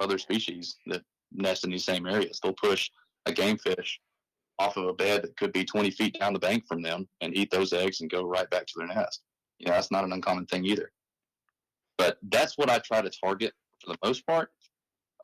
other 0.00 0.18
species 0.18 0.76
that 0.86 1.02
nest 1.32 1.64
in 1.64 1.70
these 1.70 1.84
same 1.84 2.06
areas. 2.06 2.40
They'll 2.42 2.52
push 2.52 2.90
a 3.26 3.32
game 3.32 3.58
fish 3.58 4.00
off 4.58 4.76
of 4.76 4.86
a 4.86 4.92
bed 4.92 5.22
that 5.22 5.36
could 5.36 5.52
be 5.52 5.64
20 5.64 5.90
feet 5.90 6.18
down 6.18 6.32
the 6.32 6.38
bank 6.38 6.64
from 6.66 6.82
them 6.82 7.08
and 7.20 7.36
eat 7.36 7.50
those 7.50 7.72
eggs 7.72 8.00
and 8.00 8.10
go 8.10 8.22
right 8.22 8.48
back 8.50 8.66
to 8.66 8.74
their 8.76 8.88
nest. 8.88 9.22
You 9.58 9.66
know, 9.66 9.72
that's 9.72 9.90
not 9.90 10.04
an 10.04 10.12
uncommon 10.12 10.46
thing 10.46 10.64
either. 10.64 10.90
But 11.98 12.18
that's 12.30 12.56
what 12.56 12.70
I 12.70 12.78
try 12.78 13.02
to 13.02 13.10
target 13.10 13.52
for 13.82 13.92
the 13.92 13.98
most 14.04 14.26
part. 14.26 14.50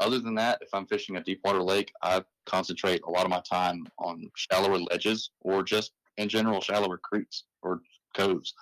Other 0.01 0.19
than 0.19 0.35
that, 0.35 0.59
if 0.61 0.69
I'm 0.75 0.87
fishing 0.87 1.17
a 1.17 1.23
deep 1.23 1.41
water 1.45 1.62
lake, 1.62 1.93
I 2.03 2.23
concentrate 2.45 3.03
a 3.07 3.11
lot 3.11 3.25
of 3.25 3.31
my 3.31 3.43
time 3.51 3.87
on 3.99 4.31
shallower 4.37 4.79
ledges 4.79 5.31
or 5.41 5.62
just 5.62 5.93
in 6.19 6.29
general 6.29 6.61
shallower 6.61 6.99
creeks 6.99 7.45
or 7.62 7.81
coves. 8.15 8.55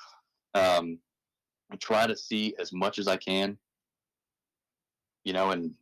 Um, 0.54 0.98
I 1.72 1.76
try 1.76 2.06
to 2.06 2.16
see 2.16 2.54
as 2.60 2.72
much 2.72 2.98
as 2.98 3.08
I 3.08 3.16
can, 3.16 3.58
you 5.24 5.32
know, 5.32 5.50
and 5.50 5.72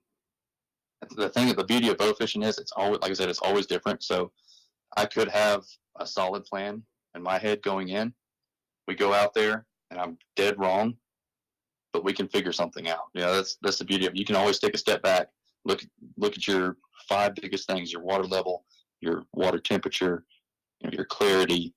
the 1.16 1.28
thing 1.28 1.55
the 1.55 1.64
beauty 1.64 1.88
of 1.88 1.98
bow 1.98 2.12
fishing 2.14 2.42
is 2.42 2.59
it's 2.59 2.72
always 2.72 3.00
like 3.00 3.11
I 3.11 3.14
said, 3.14 3.28
it's 3.28 3.40
always 3.40 3.66
different. 3.66 4.02
So 4.02 4.33
I 4.96 5.07
could 5.07 5.28
have 5.28 5.64
a 5.98 6.07
solid 6.07 6.44
plan 6.44 6.83
in 7.14 7.22
my 7.22 7.38
head 7.38 7.62
going 7.62 7.88
in. 7.88 8.14
We 8.88 8.94
go 8.94 9.12
out 9.12 9.35
there 9.35 9.66
and 9.90 10.00
I'm 10.00 10.16
dead 10.37 10.59
wrong, 10.59 10.94
but 11.92 12.05
we 12.05 12.12
can 12.12 12.28
figure 12.28 12.52
something 12.52 12.88
out. 12.88 13.05
You 13.14 13.22
know, 13.22 13.35
that's 13.35 13.59
that's 13.62 13.78
the 13.78 13.85
beauty 13.85 14.07
of 14.07 14.14
it. 14.14 14.18
You 14.18 14.24
can 14.24 14.37
always 14.37 14.59
take 14.59 14.74
a 14.74 14.78
step 14.78 15.02
back, 15.02 15.28
look 15.64 15.83
look 16.16 16.37
at 16.37 16.46
your 16.46 16.76
five 17.09 17.35
biggest 17.35 17.68
things: 17.68 17.92
your 17.92 18.02
water 18.02 18.24
level, 18.24 18.64
your 19.00 19.24
water 19.33 19.59
temperature, 19.59 20.24
you 20.81 20.88
know, 20.90 20.94
your 20.94 21.07
clarity, 21.07 21.74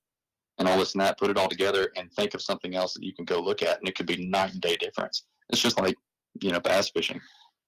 and 0.59 0.67
all 0.67 0.77
this 0.77 0.93
and 0.93 1.01
that. 1.01 1.17
Put 1.17 1.31
it 1.31 1.37
all 1.37 1.49
together 1.49 1.91
and 1.97 2.11
think 2.13 2.35
of 2.35 2.41
something 2.41 2.75
else 2.75 2.93
that 2.93 3.03
you 3.03 3.13
can 3.13 3.25
go 3.25 3.39
look 3.39 3.63
at, 3.63 3.79
and 3.79 3.87
it 3.87 3.95
could 3.95 4.07
be 4.07 4.27
night 4.27 4.53
and 4.53 4.61
day 4.61 4.75
difference. 4.75 5.23
It's 5.49 5.61
just 5.61 5.79
like 5.79 5.95
you 6.41 6.51
know 6.51 6.59
bass 6.59 6.89
fishing 6.89 7.19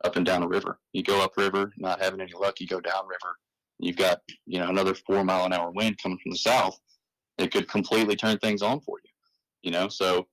up 0.03 0.15
and 0.15 0.25
down 0.25 0.43
a 0.43 0.47
river. 0.47 0.79
You 0.93 1.03
go 1.03 1.23
upriver, 1.23 1.71
not 1.77 2.01
having 2.01 2.21
any 2.21 2.33
luck, 2.33 2.59
you 2.59 2.67
go 2.67 2.79
downriver. 2.79 3.37
You've 3.79 3.97
got 3.97 4.19
you 4.45 4.59
know 4.59 4.69
another 4.69 4.93
four 4.93 5.23
mile 5.23 5.45
an 5.45 5.53
hour 5.53 5.71
wind 5.71 5.97
coming 6.01 6.17
from 6.21 6.31
the 6.31 6.37
south. 6.37 6.79
It 7.37 7.51
could 7.51 7.69
completely 7.69 8.15
turn 8.15 8.37
things 8.39 8.61
on 8.61 8.79
for 8.81 8.97
you. 9.03 9.11
You 9.63 9.71
know, 9.71 9.87
so 9.87 10.27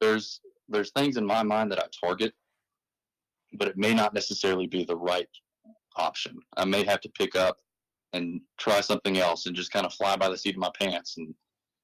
there's 0.00 0.40
there's 0.68 0.90
things 0.92 1.16
in 1.16 1.26
my 1.26 1.42
mind 1.42 1.70
that 1.72 1.78
I 1.78 1.86
target, 2.06 2.34
but 3.54 3.68
it 3.68 3.76
may 3.76 3.94
not 3.94 4.14
necessarily 4.14 4.66
be 4.66 4.84
the 4.84 4.96
right 4.96 5.28
option. 5.96 6.38
I 6.56 6.64
may 6.64 6.84
have 6.84 7.00
to 7.02 7.08
pick 7.10 7.36
up 7.36 7.58
and 8.12 8.40
try 8.58 8.80
something 8.80 9.18
else 9.18 9.46
and 9.46 9.56
just 9.56 9.72
kind 9.72 9.86
of 9.86 9.92
fly 9.92 10.16
by 10.16 10.28
the 10.28 10.38
seat 10.38 10.54
of 10.54 10.60
my 10.60 10.70
pants 10.78 11.16
and 11.16 11.34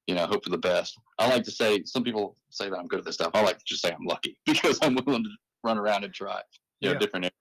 you 0.06 0.14
know 0.14 0.26
hope 0.26 0.44
for 0.44 0.50
the 0.50 0.58
best. 0.58 0.98
I 1.18 1.28
like 1.28 1.44
to 1.44 1.50
say 1.50 1.82
some 1.84 2.04
people 2.04 2.36
say 2.50 2.68
that 2.68 2.78
I'm 2.78 2.86
good 2.86 3.00
at 3.00 3.04
this 3.04 3.14
stuff. 3.14 3.32
I 3.34 3.42
like 3.42 3.58
to 3.58 3.64
just 3.66 3.82
say 3.82 3.90
I'm 3.90 4.06
lucky 4.06 4.38
because 4.46 4.78
I'm 4.82 4.96
willing 5.06 5.24
to 5.24 5.30
run 5.64 5.78
around 5.78 6.04
and 6.04 6.12
try 6.12 6.40
you 6.80 6.88
know, 6.88 6.92
Yeah. 6.94 6.98
different 6.98 7.24
areas. 7.26 7.34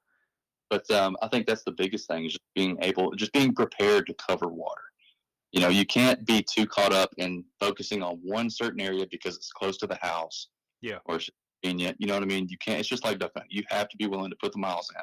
But 0.69 0.89
um, 0.91 1.17
I 1.21 1.27
think 1.27 1.47
that's 1.47 1.63
the 1.63 1.71
biggest 1.71 2.07
thing 2.07 2.25
is 2.25 2.33
just 2.33 2.43
being 2.55 2.77
able, 2.81 3.11
just 3.15 3.33
being 3.33 3.53
prepared 3.55 4.05
to 4.07 4.13
cover 4.15 4.47
water. 4.47 4.81
You 5.51 5.61
know, 5.61 5.69
you 5.69 5.85
can't 5.85 6.23
be 6.27 6.43
too 6.43 6.67
caught 6.67 6.93
up 6.93 7.09
in 7.17 7.43
focusing 7.59 8.03
on 8.03 8.19
one 8.23 8.51
certain 8.51 8.79
area 8.79 9.07
because 9.09 9.35
it's 9.35 9.51
close 9.51 9.77
to 9.79 9.87
the 9.87 9.97
house. 10.01 10.49
Yeah. 10.81 10.99
Or 11.05 11.15
it's 11.15 11.29
convenient. 11.63 11.97
You 11.99 12.07
know 12.07 12.13
what 12.13 12.23
I 12.23 12.27
mean? 12.27 12.47
You 12.49 12.57
can't. 12.59 12.79
It's 12.79 12.87
just 12.87 13.03
like 13.03 13.17
duck 13.17 13.31
hunting. 13.35 13.49
You 13.51 13.63
have 13.69 13.89
to 13.89 13.97
be 13.97 14.05
willing 14.05 14.29
to 14.29 14.37
put 14.39 14.51
the 14.51 14.59
miles 14.59 14.91
in. 14.95 15.01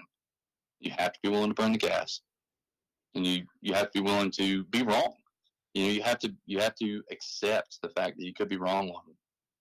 You 0.79 0.93
have 0.97 1.13
to 1.15 1.19
be 1.23 1.31
willing 1.31 1.49
to 1.51 1.55
burn 1.55 1.73
the 1.73 1.79
gas, 1.79 2.21
and 3.15 3.27
you 3.27 3.43
you 3.61 3.75
have 3.75 3.91
to 3.91 4.03
be 4.03 4.09
willing 4.09 4.31
to 4.33 4.63
be 4.65 4.83
wrong. 4.83 5.15
You 5.75 5.85
know, 5.87 5.91
you 5.93 6.03
have 6.03 6.19
to 6.21 6.33
you 6.47 6.59
have 6.61 6.75
to 6.77 7.03
accept 7.11 7.79
the 7.83 7.89
fact 7.89 8.19
that 8.19 8.25
you 8.25 8.33
could 8.33 8.49
be 8.49 8.57
wrong 8.59 8.91
on 8.91 9.03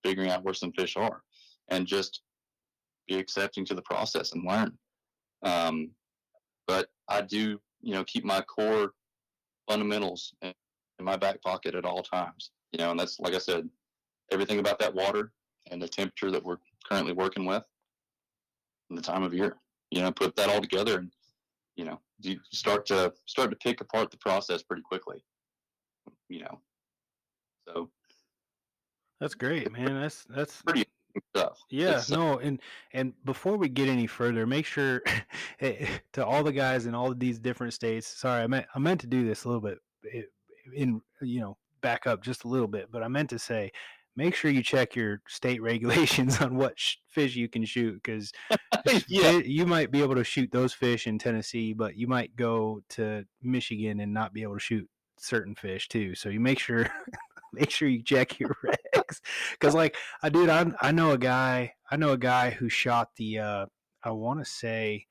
figuring 0.04 0.30
out 0.30 0.44
where 0.44 0.54
some 0.54 0.72
fish 0.74 0.96
are, 0.98 1.24
and 1.70 1.88
just 1.88 2.22
be 3.08 3.18
accepting 3.18 3.66
to 3.66 3.76
the 3.76 3.82
process 3.82 4.34
and 4.34 4.46
learn. 4.48 4.78
Um, 5.44 5.92
but 6.68 6.88
I 7.08 7.22
do, 7.22 7.60
you 7.82 7.94
know, 7.94 8.04
keep 8.04 8.26
my 8.26 8.42
core 8.42 8.94
fundamentals 9.70 10.34
in, 10.42 10.54
in 11.00 11.06
my 11.06 11.16
back 11.16 11.42
pocket 11.42 11.76
at 11.76 11.86
all 11.86 12.02
times. 12.02 12.52
You 12.72 12.80
know, 12.80 12.92
and 12.92 13.00
that's 13.00 13.20
like 13.20 13.34
I 13.34 13.40
said, 13.40 13.70
everything 14.32 14.60
about 14.60 14.80
that 14.80 14.94
water 14.94 15.32
and 15.72 15.82
the 15.82 15.88
temperature 15.88 16.32
that 16.32 16.44
we're 16.44 16.58
currently 16.90 17.14
working 17.14 17.46
with, 17.46 17.64
and 18.90 18.98
the 18.98 19.04
time 19.04 19.24
of 19.24 19.34
year. 19.34 19.58
You 19.92 20.02
know, 20.02 20.12
put 20.12 20.36
that 20.36 20.50
all 20.50 20.62
together, 20.62 20.98
and 21.00 21.12
you 21.76 21.86
know, 21.86 22.00
you 22.22 22.40
start 22.52 22.86
to 22.88 23.14
start 23.26 23.52
to 23.52 23.56
pick 23.58 23.82
apart 23.82 24.12
the 24.12 24.18
process 24.18 24.64
pretty 24.64 24.82
quickly. 24.82 25.24
You 26.30 26.42
know, 26.42 26.60
so 27.68 27.90
That's 29.20 29.36
great, 29.36 29.72
man. 29.72 30.00
That's 30.02 30.26
that's 30.26 30.62
pretty 30.62 30.85
stuff. 31.36 31.60
Yeah, 31.70 31.90
It's- 31.90 32.10
no, 32.10 32.40
and 32.40 32.62
and 32.94 33.14
before 33.26 33.58
we 33.58 33.70
get 33.70 33.88
any 33.88 34.08
further, 34.08 34.46
make 34.46 34.66
sure 34.66 35.02
eh, 35.60 35.88
to 36.14 36.26
all 36.26 36.44
the 36.44 36.52
guys 36.54 36.86
in 36.86 36.96
all 36.96 37.12
of 37.12 37.20
these 37.20 37.40
different 37.40 37.74
states. 37.74 38.08
Sorry, 38.08 38.44
I 38.44 38.48
meant 38.48 38.66
I 38.76 38.80
meant 38.80 39.02
to 39.02 39.08
do 39.08 39.26
this 39.26 39.44
a 39.44 39.48
little 39.50 39.62
bit 39.62 39.80
eh, 40.14 40.22
in 40.74 41.02
you 41.22 41.40
know 41.42 41.58
back 41.82 42.08
up 42.08 42.24
just 42.24 42.44
a 42.44 42.48
little 42.48 42.68
bit, 42.68 42.90
but 42.92 43.04
I 43.04 43.08
meant 43.08 43.30
to 43.32 43.40
say 43.40 43.72
make 44.18 44.34
sure 44.34 44.50
you 44.50 44.64
check 44.64 44.96
your 44.96 45.22
state 45.28 45.62
regulations 45.62 46.40
on 46.42 46.56
what 46.56 46.80
sh- 46.80 46.96
fish 47.10 47.36
you 47.36 47.50
can 47.50 47.66
shoot 47.66 48.02
because 48.02 48.32
yeah, 49.08 49.32
you 49.32 49.66
might 49.66 49.92
be 49.92 50.02
able 50.02 50.16
to 50.16 50.24
shoot 50.24 50.50
those 50.52 50.74
fish 50.74 51.06
in 51.06 51.20
Tennessee, 51.20 51.74
but 51.74 51.96
you 51.98 52.08
might 52.08 52.36
go 52.36 52.82
to 52.90 53.26
Michigan 53.44 54.00
and 54.00 54.14
not 54.14 54.34
be 54.34 54.42
able 54.44 54.54
to 54.56 54.60
shoot 54.60 54.90
certain 55.18 55.54
fish 55.56 55.88
too. 55.90 56.16
So 56.16 56.30
you 56.30 56.40
make 56.40 56.60
sure 56.60 56.88
make 57.54 57.70
sure 57.70 57.88
you 57.90 58.02
check 58.04 58.40
your 58.40 58.56
because 59.52 59.74
like 59.74 59.96
I 60.24 60.30
dude, 60.30 60.50
I 60.50 60.66
I 60.82 60.92
know 60.92 61.12
a 61.12 61.18
guy 61.18 61.74
I 61.90 61.98
know 61.98 62.12
a 62.12 62.18
guy 62.18 62.52
who 62.52 62.70
shot 62.70 63.10
the 63.18 63.40
uh 63.40 63.66
I 64.04 64.12
want 64.12 64.40
to 64.40 64.46
say 64.46 65.08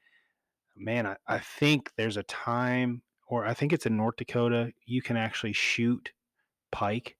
man 0.77 1.07
I, 1.07 1.17
I 1.27 1.39
think 1.39 1.91
there's 1.97 2.17
a 2.17 2.23
time 2.25 3.03
or 3.29 3.47
I 3.47 3.55
think 3.55 3.73
it's 3.73 3.87
in 3.87 3.97
North 3.97 4.17
Dakota 4.17 4.73
you 4.87 5.03
can 5.03 5.17
actually 5.17 5.53
shoot 5.53 6.13
pike 6.73 7.17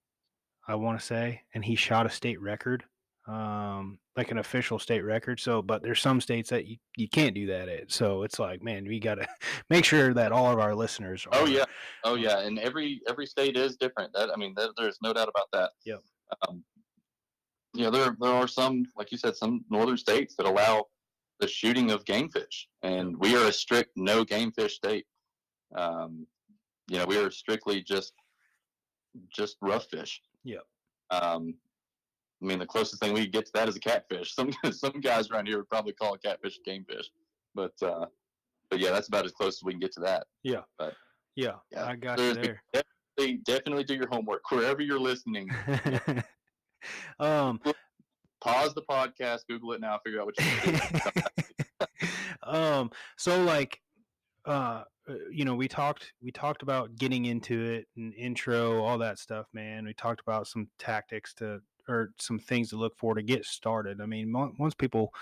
I 0.67 0.75
want 0.75 0.99
to 0.99 1.05
say 1.05 1.43
and 1.55 1.65
he 1.65 1.77
shot 1.77 2.07
a 2.07 2.11
state 2.11 2.41
record 2.41 2.85
um 3.27 3.99
like 4.17 4.31
an 4.31 4.39
official 4.39 4.79
state 4.79 5.01
record 5.01 5.41
so 5.41 5.63
but 5.63 5.83
there's 5.83 6.01
some 6.01 6.21
states 6.21 6.51
that 6.51 6.67
you, 6.67 6.77
you 6.97 7.09
can't 7.09 7.35
do 7.35 7.47
that 7.47 7.69
at 7.69 7.91
so 7.91 8.23
it's 8.23 8.39
like 8.39 8.63
man 8.63 8.87
we 8.87 9.01
got 9.01 9.15
to 9.15 9.27
make 9.71 9.85
sure 9.85 10.13
that 10.13 10.31
all 10.31 10.53
of 10.53 10.59
our 10.59 10.75
listeners 10.75 11.27
Oh 11.33 11.47
yeah, 11.47 11.65
oh 12.05 12.15
yeah, 12.15 12.41
and 12.41 12.59
every 12.59 13.01
every 13.09 13.27
state 13.27 13.57
is 13.57 13.77
different. 13.77 14.13
That 14.13 14.31
I 14.31 14.37
mean, 14.37 14.55
there, 14.57 14.69
there's 14.77 14.99
no 15.03 15.13
doubt 15.13 15.29
about 15.29 15.49
that. 15.53 15.71
Yep. 15.85 16.01
Um, 16.49 16.64
you 17.75 17.85
know, 17.85 17.90
there 17.90 18.16
there 18.20 18.33
are 18.33 18.49
some, 18.49 18.85
like 18.97 19.11
you 19.11 19.18
said, 19.18 19.37
some 19.37 19.64
northern 19.70 19.97
states 19.97 20.35
that 20.37 20.47
allow 20.47 20.85
the 21.41 21.49
shooting 21.49 21.91
of 21.91 22.05
game 22.05 22.28
fish, 22.30 22.68
and 22.82 23.16
we 23.18 23.37
are 23.37 23.47
a 23.47 23.53
strict 23.53 23.91
no 23.97 24.24
game 24.24 24.53
fish 24.53 24.76
state. 24.76 25.07
Um, 25.74 26.26
you 26.89 26.99
know, 26.99 27.07
we 27.07 27.16
are 27.18 27.30
strictly 27.30 27.82
just 27.82 28.12
just 29.35 29.57
rough 29.61 29.87
fish. 29.91 30.20
Yeah. 30.45 30.59
Um, 31.11 31.55
I 32.43 32.47
mean, 32.47 32.59
the 32.59 32.66
closest 32.66 33.01
thing 33.03 33.12
we 33.12 33.26
get 33.26 33.47
to 33.47 33.53
that 33.55 33.68
is 33.68 33.76
a 33.76 33.80
catfish. 33.80 34.35
Some 34.37 34.51
some 34.72 35.01
guys 35.01 35.30
around 35.30 35.47
here 35.47 35.59
would 35.59 35.68
probably 35.68 35.93
call 35.95 36.14
a 36.14 36.18
catfish 36.18 36.59
a 36.59 36.62
game 36.68 36.85
fish, 36.85 37.11
but 37.55 37.72
uh, 37.82 38.07
but 38.70 38.78
yeah, 38.78 38.91
that's 38.91 39.09
about 39.09 39.24
as 39.24 39.32
close 39.32 39.55
as 39.55 39.62
we 39.64 39.72
can 39.72 39.80
get 39.80 39.93
to 39.93 40.01
that. 40.01 40.26
yeah 40.43 40.62
But, 40.78 40.95
yeah 41.37 41.55
yeah, 41.72 41.87
i 41.87 41.97
got 41.97 42.18
you 42.18 42.35
there 42.35 42.62
definitely, 43.17 43.43
definitely 43.45 43.85
do 43.85 43.95
your 43.95 44.09
homework 44.09 44.51
wherever 44.51 44.83
you're 44.83 44.99
listening. 44.99 45.51
um 47.19 47.61
Pause 48.43 48.75
the 48.75 48.83
podcast, 48.83 49.41
Google 49.49 49.73
it 49.73 49.81
now, 49.81 49.99
figure 50.05 50.21
out 50.21 50.27
what 50.27 50.39
you 50.39 51.87
um 52.43 52.91
so 53.17 53.43
like 53.43 53.81
uh 54.45 54.83
you 55.31 55.47
know 55.47 55.55
we 55.55 55.67
talked 55.67 56.12
we 56.23 56.31
talked 56.31 56.62
about 56.62 56.95
getting 56.97 57.25
into 57.25 57.62
it 57.62 57.87
and 57.97 58.12
intro 58.15 58.83
all 58.83 58.99
that 58.99 59.19
stuff 59.19 59.47
man 59.55 59.87
we 59.87 59.95
talked 59.95 60.21
about 60.21 60.47
some 60.47 60.69
tactics 60.79 61.33
to 61.33 61.59
or 61.89 62.11
some 62.19 62.39
things 62.39 62.69
to 62.69 62.77
look 62.77 62.95
for 62.99 63.15
to 63.15 63.23
get 63.23 63.47
started 63.47 64.01
i 64.03 64.07
mean 64.07 64.31
once 64.59 64.75
people 64.75 65.15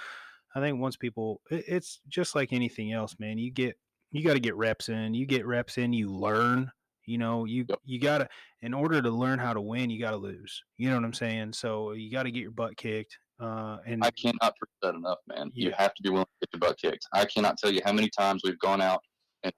I 0.55 0.61
think 0.61 0.79
once 0.79 0.97
people, 0.97 1.41
it, 1.51 1.65
it's 1.67 2.01
just 2.09 2.35
like 2.35 2.53
anything 2.53 2.93
else, 2.93 3.17
man. 3.19 3.39
You 3.39 3.51
get, 3.51 3.77
you 4.11 4.25
got 4.25 4.35
to 4.35 4.41
get 4.41 4.57
reps 4.57 4.89
in. 4.89 5.15
You 5.15 5.27
get 5.27 5.47
reps 5.47 5.79
in, 5.79 5.93
you 5.93 6.11
learn. 6.11 6.71
You 7.07 7.19
know, 7.19 7.45
you 7.45 7.65
Yep. 7.69 7.81
you 7.85 8.01
gotta 8.01 8.29
in 8.61 8.75
order 8.75 9.03
to 9.03 9.11
learn 9.11 9.39
how 9.39 9.53
to 9.53 9.61
win, 9.61 9.91
you 9.91 10.01
gotta 10.01 10.17
lose. 10.17 10.63
You 10.77 10.91
know 10.91 10.97
what 10.97 11.05
I'm 11.05 11.13
saying? 11.13 11.53
So 11.53 11.93
you 11.93 12.11
got 12.11 12.25
to 12.25 12.31
get 12.31 12.41
your 12.41 12.51
butt 12.51 12.77
kicked. 12.77 13.19
Uh, 13.41 13.79
and 13.87 14.05
I 14.05 14.11
cannot 14.11 14.57
preach 14.57 14.71
that 14.83 14.95
enough, 14.95 15.19
man. 15.27 15.51
You 15.55 15.73
have 15.77 15.95
to 15.95 16.03
be 16.03 16.11
willing 16.11 16.27
to 16.27 16.47
get 16.47 16.61
your 16.61 16.69
butt 16.69 16.79
kicked. 16.79 17.07
I 17.13 17.25
cannot 17.25 17.59
tell 17.59 17.73
you 17.73 17.81
how 17.85 17.93
many 17.93 18.09
times 18.09 18.43
we've 18.45 18.59
gone 18.61 18.81
out 18.81 19.03
and 19.43 19.53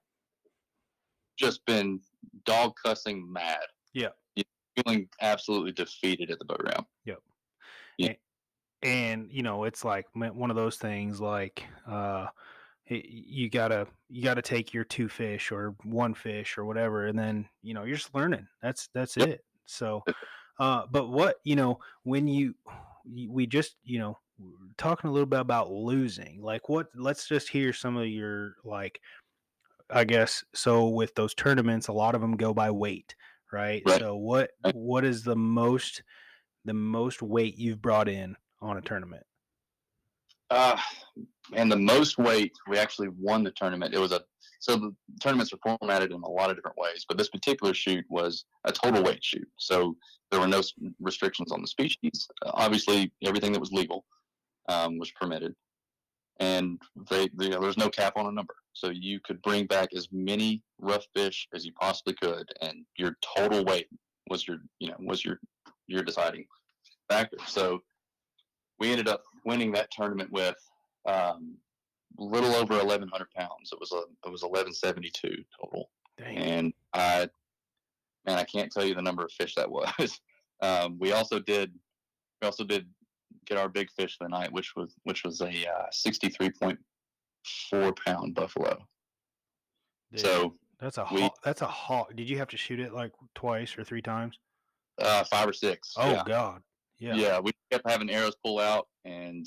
just 1.37 1.63
been 1.65 1.99
dog 2.45 2.73
cussing 2.83 3.31
mad. 3.31 3.65
Yeah. 3.93 4.09
Feeling 4.75 5.07
absolutely 5.21 5.71
defeated 5.71 6.31
at 6.31 6.39
the 6.39 6.45
boat 6.45 6.61
ramp. 6.63 6.87
and 8.85 9.31
you 9.31 9.41
know 9.41 9.63
it's 9.63 9.83
like 9.83 10.05
one 10.13 10.49
of 10.49 10.55
those 10.55 10.77
things 10.77 11.19
like 11.19 11.63
uh 11.87 12.27
you 12.87 13.49
gotta 13.49 13.87
you 14.09 14.23
gotta 14.23 14.41
take 14.41 14.73
your 14.73 14.83
two 14.83 15.09
fish 15.09 15.51
or 15.51 15.75
one 15.83 16.13
fish 16.13 16.57
or 16.57 16.65
whatever 16.65 17.07
and 17.07 17.17
then 17.17 17.47
you 17.61 17.73
know 17.73 17.83
you're 17.83 17.97
just 17.97 18.13
learning. 18.13 18.47
That's 18.61 18.89
that's 18.93 19.17
Yep. 19.17 19.29
it. 19.29 19.45
So 19.65 20.03
uh 20.59 20.85
but 20.89 21.09
what 21.09 21.37
you 21.43 21.55
know 21.55 21.79
when 22.03 22.27
you 22.27 22.55
we 23.05 23.47
just 23.47 23.77
you 23.83 23.99
know 23.99 24.17
talking 24.77 25.09
a 25.09 25.13
little 25.13 25.25
bit 25.25 25.39
about 25.39 25.71
losing 25.71 26.41
like 26.41 26.67
what 26.69 26.87
let's 26.95 27.27
just 27.27 27.47
hear 27.49 27.71
some 27.71 27.95
of 27.95 28.07
your 28.07 28.55
like 28.65 28.99
i 29.89 30.03
guess 30.03 30.43
so 30.53 30.89
with 30.89 31.15
those 31.15 31.33
tournaments 31.33 31.87
a 31.87 31.93
lot 31.93 32.15
of 32.15 32.21
them 32.21 32.35
go 32.35 32.53
by 32.53 32.69
weight 32.69 33.15
right, 33.53 33.83
Right. 33.85 33.99
so 33.99 34.15
what 34.17 34.51
what 34.73 35.05
is 35.05 35.23
the 35.23 35.35
most 35.35 36.03
the 36.65 36.73
most 36.73 37.21
weight 37.21 37.57
you've 37.57 37.81
brought 37.81 38.09
in 38.09 38.35
on 38.61 38.77
a 38.77 38.81
tournament 38.81 39.25
Uh, 40.49 40.77
and 41.53 41.71
the 41.71 41.77
most 41.77 42.17
weight, 42.17 42.53
we 42.67 42.77
actually 42.77 43.09
won 43.19 43.43
the 43.43 43.51
tournament. 43.51 43.93
It 43.93 43.99
was 43.99 44.11
a 44.11 44.21
so 44.65 44.77
the 44.77 44.95
tournaments 45.21 45.53
are 45.53 45.77
formatted 45.79 46.11
in 46.11 46.23
a 46.23 46.27
lot 46.27 46.49
of 46.49 46.55
different 46.55 46.77
ways, 46.77 47.05
but 47.07 47.19
this 47.19 47.29
particular 47.29 47.73
shoot 47.75 48.03
was 48.09 48.45
a 48.63 48.71
total 48.71 49.03
weight 49.03 49.23
shoot. 49.23 49.47
So 49.59 49.95
there 50.31 50.39
were 50.39 50.47
no 50.47 50.61
restrictions 50.99 51.51
on 51.51 51.61
the 51.61 51.67
species. 51.67 52.27
Uh, 52.43 52.49
obviously, 52.53 53.11
everything 53.23 53.51
that 53.51 53.59
was 53.59 53.71
legal 53.71 54.05
um, 54.67 54.97
was 54.97 55.11
permitted, 55.11 55.53
and 56.39 56.81
they, 57.11 57.29
they, 57.37 57.49
there 57.49 57.59
was 57.59 57.77
no 57.77 57.89
cap 57.89 58.13
on 58.15 58.25
a 58.25 58.31
number. 58.31 58.55
So 58.73 58.89
you 58.89 59.19
could 59.23 59.39
bring 59.43 59.67
back 59.67 59.89
as 59.95 60.07
many 60.11 60.63
rough 60.79 61.05
fish 61.13 61.47
as 61.53 61.63
you 61.63 61.71
possibly 61.79 62.15
could, 62.19 62.51
and 62.61 62.85
your 62.97 63.17
total 63.37 63.63
weight 63.65 63.87
was 64.31 64.47
your 64.47 64.57
you 64.79 64.87
know 64.87 64.95
was 64.99 65.23
your 65.23 65.39
your 65.87 66.01
deciding 66.01 66.45
factor. 67.07 67.37
So 67.45 67.83
we 68.79 68.89
ended 68.89 69.07
up 69.07 69.23
winning 69.45 69.71
that 69.73 69.91
tournament 69.91 70.31
with 70.31 70.55
um, 71.05 71.55
a 72.19 72.23
little 72.23 72.53
over 72.55 72.75
1,100 72.77 73.29
pounds. 73.31 73.69
It 73.71 73.79
was 73.79 73.91
a 73.91 74.01
it 74.27 74.31
was 74.31 74.43
1172 74.43 75.43
total, 75.59 75.89
Dang. 76.17 76.37
and 76.37 76.73
I 76.93 77.29
man, 78.25 78.37
I 78.39 78.43
can't 78.43 78.71
tell 78.71 78.85
you 78.85 78.95
the 78.95 79.01
number 79.01 79.23
of 79.23 79.31
fish 79.31 79.55
that 79.55 79.69
was. 79.69 80.19
um, 80.61 80.97
we 80.99 81.11
also 81.13 81.39
did 81.39 81.71
we 82.41 82.45
also 82.47 82.63
did 82.63 82.87
get 83.45 83.57
our 83.57 83.69
big 83.69 83.89
fish 83.91 84.17
of 84.19 84.25
the 84.25 84.29
night, 84.29 84.51
which 84.51 84.75
was 84.75 84.93
which 85.03 85.23
was 85.23 85.41
a 85.41 85.49
uh, 85.49 85.85
63.4 85.93 86.77
pound 88.05 88.33
buffalo. 88.35 88.77
Dude, 90.11 90.21
So 90.21 90.55
that's 90.79 90.97
a 90.97 91.07
we- 91.11 91.21
hawk. 91.21 91.37
That's 91.43 91.61
a 91.61 91.67
hawk. 91.67 92.15
Did 92.15 92.29
you 92.29 92.37
have 92.37 92.47
to 92.49 92.57
shoot 92.57 92.79
it 92.79 92.93
like 92.93 93.11
twice 93.35 93.77
or 93.77 93.83
three 93.83 94.01
times? 94.01 94.37
uh, 95.01 95.25
five 95.25 95.49
or 95.49 95.53
six. 95.53 95.93
Oh 95.97 96.09
yeah. 96.09 96.23
God. 96.25 96.61
yeah. 96.99 97.15
Yeah. 97.15 97.39
we 97.39 97.51
kept 97.75 97.89
having 97.89 98.09
arrows 98.09 98.35
pull 98.43 98.59
out, 98.59 98.87
and 99.05 99.45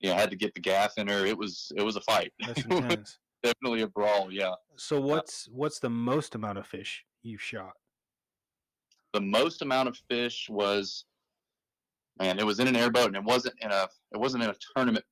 you 0.00 0.10
know 0.10 0.16
had 0.16 0.30
to 0.30 0.36
get 0.36 0.54
the 0.54 0.60
gaff 0.60 0.94
in 0.96 1.08
her. 1.08 1.24
It 1.26 1.36
was 1.36 1.72
it 1.76 1.82
was 1.82 1.96
a 1.96 2.00
fight. 2.02 2.32
That's 2.46 2.66
was 2.66 2.78
intense. 2.78 3.18
Definitely 3.42 3.82
a 3.82 3.88
brawl. 3.88 4.28
Yeah. 4.30 4.54
So 4.76 5.00
what's 5.00 5.48
what's 5.50 5.78
the 5.78 5.90
most 5.90 6.34
amount 6.34 6.58
of 6.58 6.66
fish 6.66 7.04
you've 7.22 7.42
shot? 7.42 7.72
the 9.16 9.20
most 9.22 9.62
amount 9.62 9.88
of 9.88 9.96
fish 10.10 10.46
was 10.50 11.06
man 12.18 12.38
it 12.38 12.44
was 12.44 12.60
in 12.60 12.68
an 12.68 12.76
airboat 12.76 13.06
and 13.06 13.16
it 13.16 13.24
wasn't 13.24 13.54
in 13.62 13.70
a 13.70 13.88
it 14.12 14.18
wasn't 14.18 14.42
in 14.42 14.50
a 14.50 14.54
tournament 14.76 15.04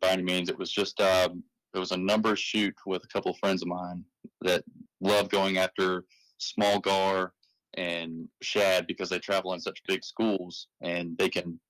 by 0.00 0.12
any 0.12 0.22
means 0.22 0.48
it 0.48 0.58
was 0.58 0.72
just 0.72 0.98
um 1.02 1.44
it 1.74 1.78
was 1.78 1.92
a 1.92 1.96
number 1.96 2.34
shoot 2.36 2.74
with 2.86 3.04
a 3.04 3.08
couple 3.08 3.30
of 3.30 3.36
friends 3.36 3.60
of 3.60 3.68
mine 3.68 4.02
that 4.40 4.64
love 5.02 5.28
going 5.28 5.58
after 5.58 6.04
small 6.38 6.80
gar 6.80 7.34
and 7.74 8.26
shad 8.40 8.86
because 8.86 9.10
they 9.10 9.18
travel 9.18 9.52
in 9.52 9.60
such 9.60 9.82
big 9.86 10.02
schools 10.02 10.68
and 10.80 11.14
they 11.18 11.28
can 11.28 11.60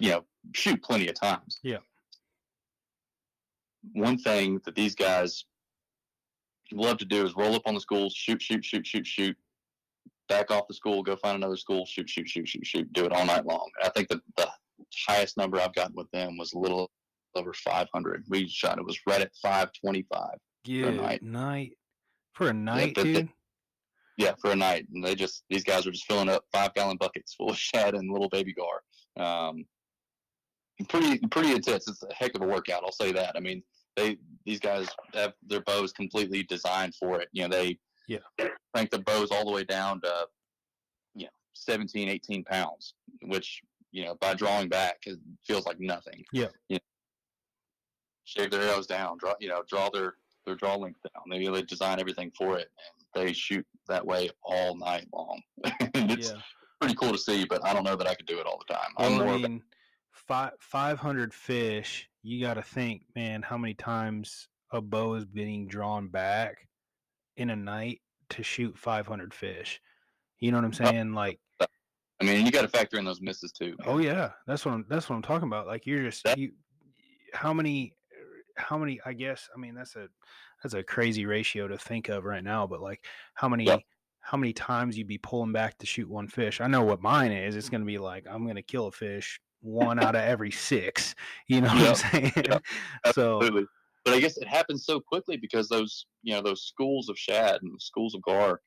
you 0.00 0.10
know 0.10 0.24
shoot 0.54 0.82
plenty 0.82 1.08
of 1.08 1.14
times 1.14 1.58
Yeah. 1.62 1.78
one 3.92 4.18
thing 4.18 4.60
that 4.64 4.74
these 4.74 4.94
guys 4.94 5.44
love 6.72 6.98
to 6.98 7.04
do 7.04 7.24
is 7.24 7.36
roll 7.36 7.54
up 7.54 7.62
on 7.66 7.74
the 7.74 7.80
schools 7.80 8.14
shoot 8.14 8.40
shoot 8.42 8.64
shoot 8.64 8.86
shoot 8.86 9.06
shoot 9.06 9.36
back 10.26 10.50
off 10.50 10.66
the 10.66 10.72
school, 10.74 11.02
go 11.02 11.16
find 11.16 11.36
another 11.36 11.54
school, 11.56 11.84
shoot, 11.84 12.08
shoot, 12.08 12.26
shoot, 12.26 12.48
shoot, 12.48 12.66
shoot, 12.66 12.90
do 12.94 13.04
it 13.04 13.12
all 13.12 13.26
night 13.26 13.44
long. 13.44 13.68
I 13.82 13.90
think 13.90 14.08
the, 14.08 14.22
the 14.38 14.48
highest 15.06 15.36
number 15.36 15.60
I've 15.60 15.74
gotten 15.74 15.94
with 15.94 16.10
them 16.12 16.38
was 16.38 16.54
a 16.54 16.58
little 16.58 16.90
over 17.34 17.52
500. 17.52 18.24
We 18.30 18.48
shot 18.48 18.78
it 18.78 18.86
was 18.86 18.98
right 19.06 19.20
at 19.20 19.32
525. 19.42 20.28
Good 20.64 20.96
night. 20.96 21.22
night. 21.22 21.72
For 22.32 22.48
a 22.48 22.54
night, 22.54 22.94
they- 22.94 23.02
dude. 23.02 23.28
Yeah, 24.16 24.32
for 24.40 24.52
a 24.52 24.56
night, 24.56 24.86
and 24.94 25.04
they 25.04 25.14
just 25.14 25.44
these 25.50 25.62
guys 25.62 25.84
were 25.84 25.92
just 25.92 26.06
filling 26.06 26.30
up 26.30 26.44
five 26.50 26.72
gallon 26.72 26.96
buckets 26.96 27.34
full 27.34 27.50
of 27.50 27.58
shad 27.58 27.94
and 27.94 28.10
little 28.10 28.30
baby 28.30 28.54
gar. 28.54 28.82
Um, 29.48 29.66
pretty 30.88 31.18
pretty 31.28 31.52
intense. 31.52 31.88
It's 31.88 32.02
a 32.02 32.12
heck 32.14 32.34
of 32.34 32.42
a 32.42 32.46
workout. 32.46 32.82
I'll 32.84 32.92
say 32.92 33.12
that. 33.12 33.36
I 33.36 33.40
mean, 33.40 33.62
they 33.96 34.18
these 34.44 34.60
guys 34.60 34.88
have 35.14 35.32
their 35.46 35.60
bows 35.62 35.92
completely 35.92 36.42
designed 36.44 36.94
for 36.96 37.20
it. 37.20 37.28
You 37.32 37.42
know, 37.42 37.56
they 37.56 37.78
Yeah. 38.08 38.18
crank 38.74 38.90
the 38.90 38.98
bows 38.98 39.30
all 39.30 39.44
the 39.44 39.52
way 39.52 39.64
down 39.64 40.00
to 40.02 40.28
you 41.14 41.24
know 41.26 41.30
17, 41.54 42.08
18 42.08 42.44
pounds, 42.44 42.94
which 43.22 43.60
you 43.92 44.04
know 44.04 44.14
by 44.16 44.34
drawing 44.34 44.68
back 44.68 44.98
it 45.06 45.18
feels 45.46 45.66
like 45.66 45.78
nothing. 45.80 46.24
Yeah. 46.32 46.48
You 46.68 46.76
know, 46.76 46.80
shave 48.24 48.50
their 48.50 48.62
arrows 48.62 48.86
down, 48.86 49.18
draw 49.18 49.34
you 49.40 49.48
know 49.48 49.62
draw 49.68 49.90
their 49.90 50.14
their 50.46 50.56
draw 50.56 50.74
length 50.76 51.00
down. 51.14 51.24
They 51.30 51.46
they 51.46 51.62
design 51.62 52.00
everything 52.00 52.30
for 52.36 52.58
it, 52.58 52.68
and 53.14 53.26
they 53.26 53.32
shoot 53.32 53.66
that 53.88 54.04
way 54.04 54.30
all 54.42 54.76
night 54.76 55.06
long. 55.12 55.40
it's 55.94 56.30
Yeah. 56.32 56.40
pretty 56.80 56.96
cool 56.96 57.12
to 57.12 57.18
see, 57.18 57.44
but 57.44 57.64
I 57.64 57.72
don't 57.72 57.84
know 57.84 57.96
that 57.96 58.06
I 58.08 58.14
could 58.14 58.26
do 58.26 58.38
it 58.40 58.46
all 58.46 58.58
the 58.66 58.74
time. 58.74 58.92
I'm 58.98 59.16
Well, 59.16 59.24
more 59.26 59.34
I 59.34 59.38
mean, 59.38 59.62
five 60.26 60.52
five 60.60 60.98
hundred 60.98 61.32
fish. 61.34 62.08
You 62.22 62.40
got 62.40 62.54
to 62.54 62.62
think, 62.62 63.02
man, 63.14 63.42
how 63.42 63.58
many 63.58 63.74
times 63.74 64.48
a 64.70 64.80
bow 64.80 65.14
is 65.14 65.24
being 65.24 65.68
drawn 65.68 66.08
back 66.08 66.66
in 67.36 67.50
a 67.50 67.56
night 67.56 68.00
to 68.30 68.42
shoot 68.42 68.76
five 68.78 69.06
hundred 69.06 69.34
fish. 69.34 69.80
You 70.40 70.50
know 70.50 70.58
what 70.58 70.64
I'm 70.64 70.86
oh, 70.86 70.90
saying? 70.90 71.12
Like, 71.14 71.38
I 71.60 72.24
mean, 72.24 72.44
you 72.44 72.52
got 72.52 72.62
to 72.62 72.68
factor 72.68 72.98
in 72.98 73.04
those 73.04 73.20
misses 73.20 73.52
too. 73.52 73.76
oh 73.86 73.98
yeah, 73.98 74.30
that's 74.46 74.64
what 74.64 74.74
I'm. 74.74 74.84
That's 74.88 75.08
what 75.08 75.16
I'm 75.16 75.22
talking 75.22 75.48
about. 75.48 75.66
Like, 75.66 75.86
you're 75.86 76.04
just 76.04 76.24
That- 76.24 76.38
you. 76.38 76.52
How 77.32 77.52
many? 77.52 77.94
How 78.56 78.78
many? 78.78 79.00
I 79.04 79.12
guess. 79.12 79.48
I 79.54 79.58
mean, 79.58 79.74
that's 79.74 79.96
a 79.96 80.08
that's 80.62 80.74
a 80.74 80.82
crazy 80.82 81.26
ratio 81.26 81.68
to 81.68 81.78
think 81.78 82.08
of 82.08 82.24
right 82.24 82.44
now. 82.44 82.66
But 82.66 82.80
like, 82.80 83.04
how 83.34 83.48
many? 83.48 83.64
Yep. 83.64 83.80
How 84.20 84.38
many 84.38 84.54
times 84.54 84.96
you'd 84.96 85.06
be 85.06 85.18
pulling 85.18 85.52
back 85.52 85.76
to 85.78 85.86
shoot 85.86 86.08
one 86.08 86.28
fish? 86.28 86.62
I 86.62 86.66
know 86.66 86.82
what 86.82 87.02
mine 87.02 87.30
is. 87.30 87.56
It's 87.56 87.66
mm-hmm. 87.66 87.72
going 87.72 87.82
to 87.82 87.86
be 87.86 87.98
like 87.98 88.24
I'm 88.28 88.44
going 88.44 88.56
to 88.56 88.62
kill 88.62 88.86
a 88.86 88.92
fish 88.92 89.38
one 89.64 89.98
out 89.98 90.14
of 90.14 90.22
every 90.22 90.50
six. 90.50 91.14
You 91.48 91.62
know 91.62 91.68
Yep, 91.72 91.98
what 92.02 92.04
I'm 92.14 92.32
saying? 92.32 92.32
yep, 92.44 92.62
so 93.04 93.48
Absolutely. 93.48 93.66
But 94.04 94.14
I 94.14 94.20
guess 94.20 94.36
it 94.36 94.46
happens 94.46 94.84
so 94.84 95.00
quickly 95.00 95.36
because 95.36 95.68
those, 95.68 96.06
you 96.22 96.34
know, 96.34 96.42
those 96.42 96.62
schools 96.64 97.08
of 97.08 97.18
shad 97.18 97.62
and 97.62 97.80
schools 97.80 98.14
of 98.14 98.22
gar 98.22 98.60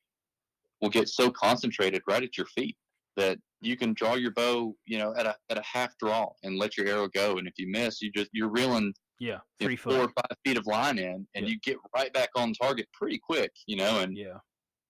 will 0.81 0.89
get 0.89 1.07
so 1.09 1.31
concentrated 1.31 2.01
right 2.07 2.23
at 2.23 2.37
your 2.37 2.47
feet 2.47 2.75
that 3.15 3.39
you 3.61 3.75
can 3.77 3.93
draw 3.93 4.15
your 4.15 4.31
bow, 4.31 4.75
you 4.85 4.97
know, 4.97 5.13
at 5.15 5.25
a 5.25 5.35
at 5.49 5.57
a 5.57 5.63
half 5.63 5.97
draw 5.97 6.29
and 6.43 6.57
let 6.57 6.77
your 6.77 6.87
arrow 6.87 7.07
go. 7.07 7.37
And 7.37 7.47
if 7.47 7.53
you 7.57 7.67
miss, 7.69 8.01
you 8.01 8.11
just 8.11 8.29
you're 8.33 8.49
reeling 8.51 8.93
yeah, 9.19 9.39
you 9.59 9.65
know, 9.65 9.67
three 9.67 9.75
four 9.75 9.93
or 9.95 10.09
five 10.09 10.37
feet 10.45 10.57
of 10.57 10.65
line 10.67 10.97
in, 10.99 11.27
and 11.35 11.45
Yeah. 11.45 11.51
you 11.51 11.59
get 11.59 11.77
right 11.95 12.13
back 12.13 12.29
on 12.35 12.53
target 12.53 12.87
pretty 12.93 13.19
quick, 13.19 13.51
you 13.67 13.75
know. 13.77 13.99
And 13.99 14.15
Yeah, 14.17 14.37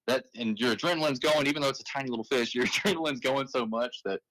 that 0.08 0.26
and 0.36 0.58
your 0.60 0.76
adrenaline's 0.76 1.20
going, 1.20 1.48
even 1.48 1.62
though 1.62 1.70
it's 1.70 1.82
a 1.82 1.86
tiny 1.86 2.10
little 2.10 2.26
fish, 2.26 2.56
your 2.56 2.66
adrenaline's 2.68 3.20
going 3.22 3.48
so 3.48 3.66
much 3.66 4.02
that 4.06 4.22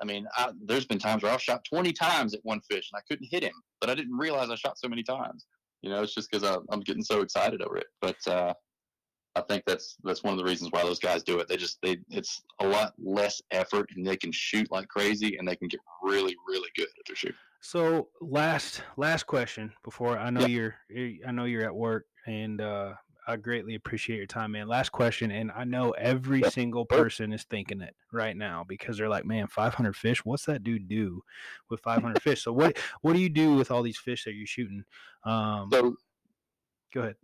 I 0.00 0.04
mean, 0.04 0.26
I, 0.36 0.52
there's 0.64 0.84
been 0.86 0.98
times 0.98 1.22
where 1.22 1.32
I've 1.32 1.42
shot 1.42 1.64
20 1.64 1.92
times 1.92 2.34
at 2.34 2.40
one 2.42 2.60
fish 2.70 2.90
and 2.92 2.98
I 2.98 3.02
couldn't 3.10 3.28
hit 3.30 3.42
him, 3.42 3.54
but 3.80 3.88
I 3.90 3.94
didn't 3.94 4.16
realize 4.16 4.50
I 4.50 4.54
shot 4.56 4.78
so 4.78 4.88
many 4.88 5.02
times. 5.02 5.46
You 5.82 5.90
know, 5.90 6.02
it's 6.02 6.14
just 6.14 6.30
because 6.30 6.58
I'm 6.70 6.80
getting 6.80 7.02
so 7.02 7.20
excited 7.20 7.62
over 7.62 7.76
it. 7.76 7.86
But 8.00 8.16
uh, 8.26 8.52
I 9.36 9.42
think 9.42 9.62
that's 9.66 9.96
that's 10.04 10.22
one 10.22 10.32
of 10.32 10.38
the 10.38 10.44
reasons 10.44 10.70
why 10.72 10.82
those 10.82 10.98
guys 10.98 11.22
do 11.22 11.38
it. 11.38 11.48
They 11.48 11.56
just 11.56 11.78
they 11.82 11.98
it's 12.10 12.42
a 12.60 12.66
lot 12.66 12.94
less 12.98 13.40
effort 13.50 13.88
and 13.94 14.06
they 14.06 14.16
can 14.16 14.32
shoot 14.32 14.66
like 14.70 14.88
crazy 14.88 15.36
and 15.36 15.46
they 15.46 15.56
can 15.56 15.68
get 15.68 15.80
really 16.02 16.34
really 16.48 16.68
good 16.76 16.86
at 16.88 17.06
their 17.06 17.16
shooting. 17.16 17.36
So 17.60 18.08
last 18.20 18.82
last 18.96 19.24
question 19.26 19.72
before 19.84 20.18
I 20.18 20.30
know 20.30 20.40
Yeah. 20.40 20.46
you're 20.46 20.74
eh, 20.94 21.12
I 21.26 21.32
know 21.32 21.44
you're 21.44 21.64
at 21.64 21.74
work 21.74 22.06
and 22.26 22.60
uh, 22.60 22.94
I 23.28 23.36
greatly 23.36 23.74
appreciate 23.74 24.18
your 24.18 24.26
time, 24.26 24.52
man. 24.52 24.68
Last 24.68 24.92
question, 24.92 25.32
and 25.32 25.50
I 25.50 25.64
know 25.64 25.90
every 25.92 26.42
single 26.50 26.86
person 26.86 27.32
is 27.32 27.42
thinking 27.44 27.80
it 27.80 27.94
right 28.12 28.36
now 28.36 28.64
because 28.66 28.98
they're 28.98 29.08
like, 29.08 29.24
"Man, 29.24 29.48
500 29.48 29.96
fish. 29.96 30.24
What's 30.24 30.44
that 30.44 30.62
dude 30.62 30.88
do 30.88 31.22
with 31.68 31.80
500 31.80 32.22
fish?" 32.22 32.42
So 32.44 32.52
what 32.52 32.78
what 33.00 33.14
do 33.14 33.18
you 33.18 33.28
do 33.28 33.54
with 33.54 33.70
all 33.70 33.82
these 33.82 33.98
fish 33.98 34.24
that 34.24 34.34
you're 34.34 34.46
shooting? 34.46 34.84
Um, 35.24 35.70
So 35.72 35.96
go 36.94 37.00
ahead. 37.00 37.16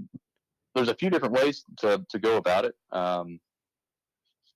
there's 0.74 0.88
a 0.88 0.94
few 0.94 1.08
different 1.10 1.34
ways 1.34 1.64
to, 1.78 2.04
to 2.08 2.18
go 2.18 2.36
about 2.36 2.64
it. 2.64 2.74
Um, 2.90 3.38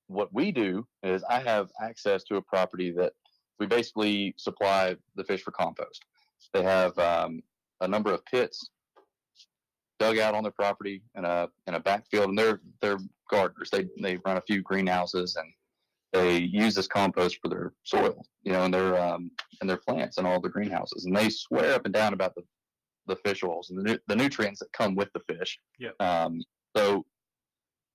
what 0.09 0.33
we 0.33 0.51
do 0.51 0.87
is 1.03 1.23
I 1.25 1.41
have 1.41 1.71
access 1.81 2.25
to 2.25 2.37
a 2.37 2.43
property 2.43 2.91
that 2.93 3.13
we 3.59 3.67
basically 3.67 4.35
supply 4.37 4.97
the 5.15 5.25
fish 5.25 5.43
for 5.43 5.51
compost. 5.53 6.05
They 6.53 6.63
have 6.63 6.99
um, 6.99 7.43
a 7.81 7.89
number 7.89 8.13
of 8.13 8.25
pits 8.25 8.71
dug 9.99 10.19
out 10.19 10.35
on 10.35 10.43
their 10.43 10.53
property 10.53 11.03
in 11.15 11.25
a 11.25 11.49
in 11.67 11.75
a 11.75 11.81
backfield, 11.81 12.29
and 12.29 12.39
they're 12.39 12.61
they're 12.81 12.99
gardeners. 13.31 13.71
They 13.71 13.87
they 14.01 14.19
run 14.25 14.37
a 14.37 14.43
few 14.43 14.63
greenhouses 14.63 15.37
and 15.37 15.53
they 16.13 16.39
use 16.39 16.75
this 16.75 16.87
compost 16.87 17.39
for 17.43 17.49
their 17.49 17.73
soil, 17.85 18.25
you 18.43 18.53
know, 18.53 18.65
and 18.65 18.73
their 18.73 19.01
um, 19.01 19.31
and 19.61 19.69
their 19.69 19.77
plants 19.77 20.19
and 20.19 20.27
all 20.27 20.41
the 20.41 20.49
greenhouses. 20.49 21.05
And 21.05 21.17
they 21.17 21.29
swear 21.29 21.75
up 21.75 21.85
and 21.85 21.95
down 21.95 22.13
about 22.13 22.35
the 22.35 22.43
the 23.07 23.17
fish 23.17 23.43
oils 23.45 23.71
and 23.71 23.87
the, 23.87 24.01
the 24.09 24.17
nutrients 24.17 24.61
that 24.61 24.73
come 24.73 24.95
with 24.95 25.09
the 25.13 25.21
fish. 25.33 25.59
Yep. 25.79 25.95
Um, 26.01 26.43
so 26.77 27.05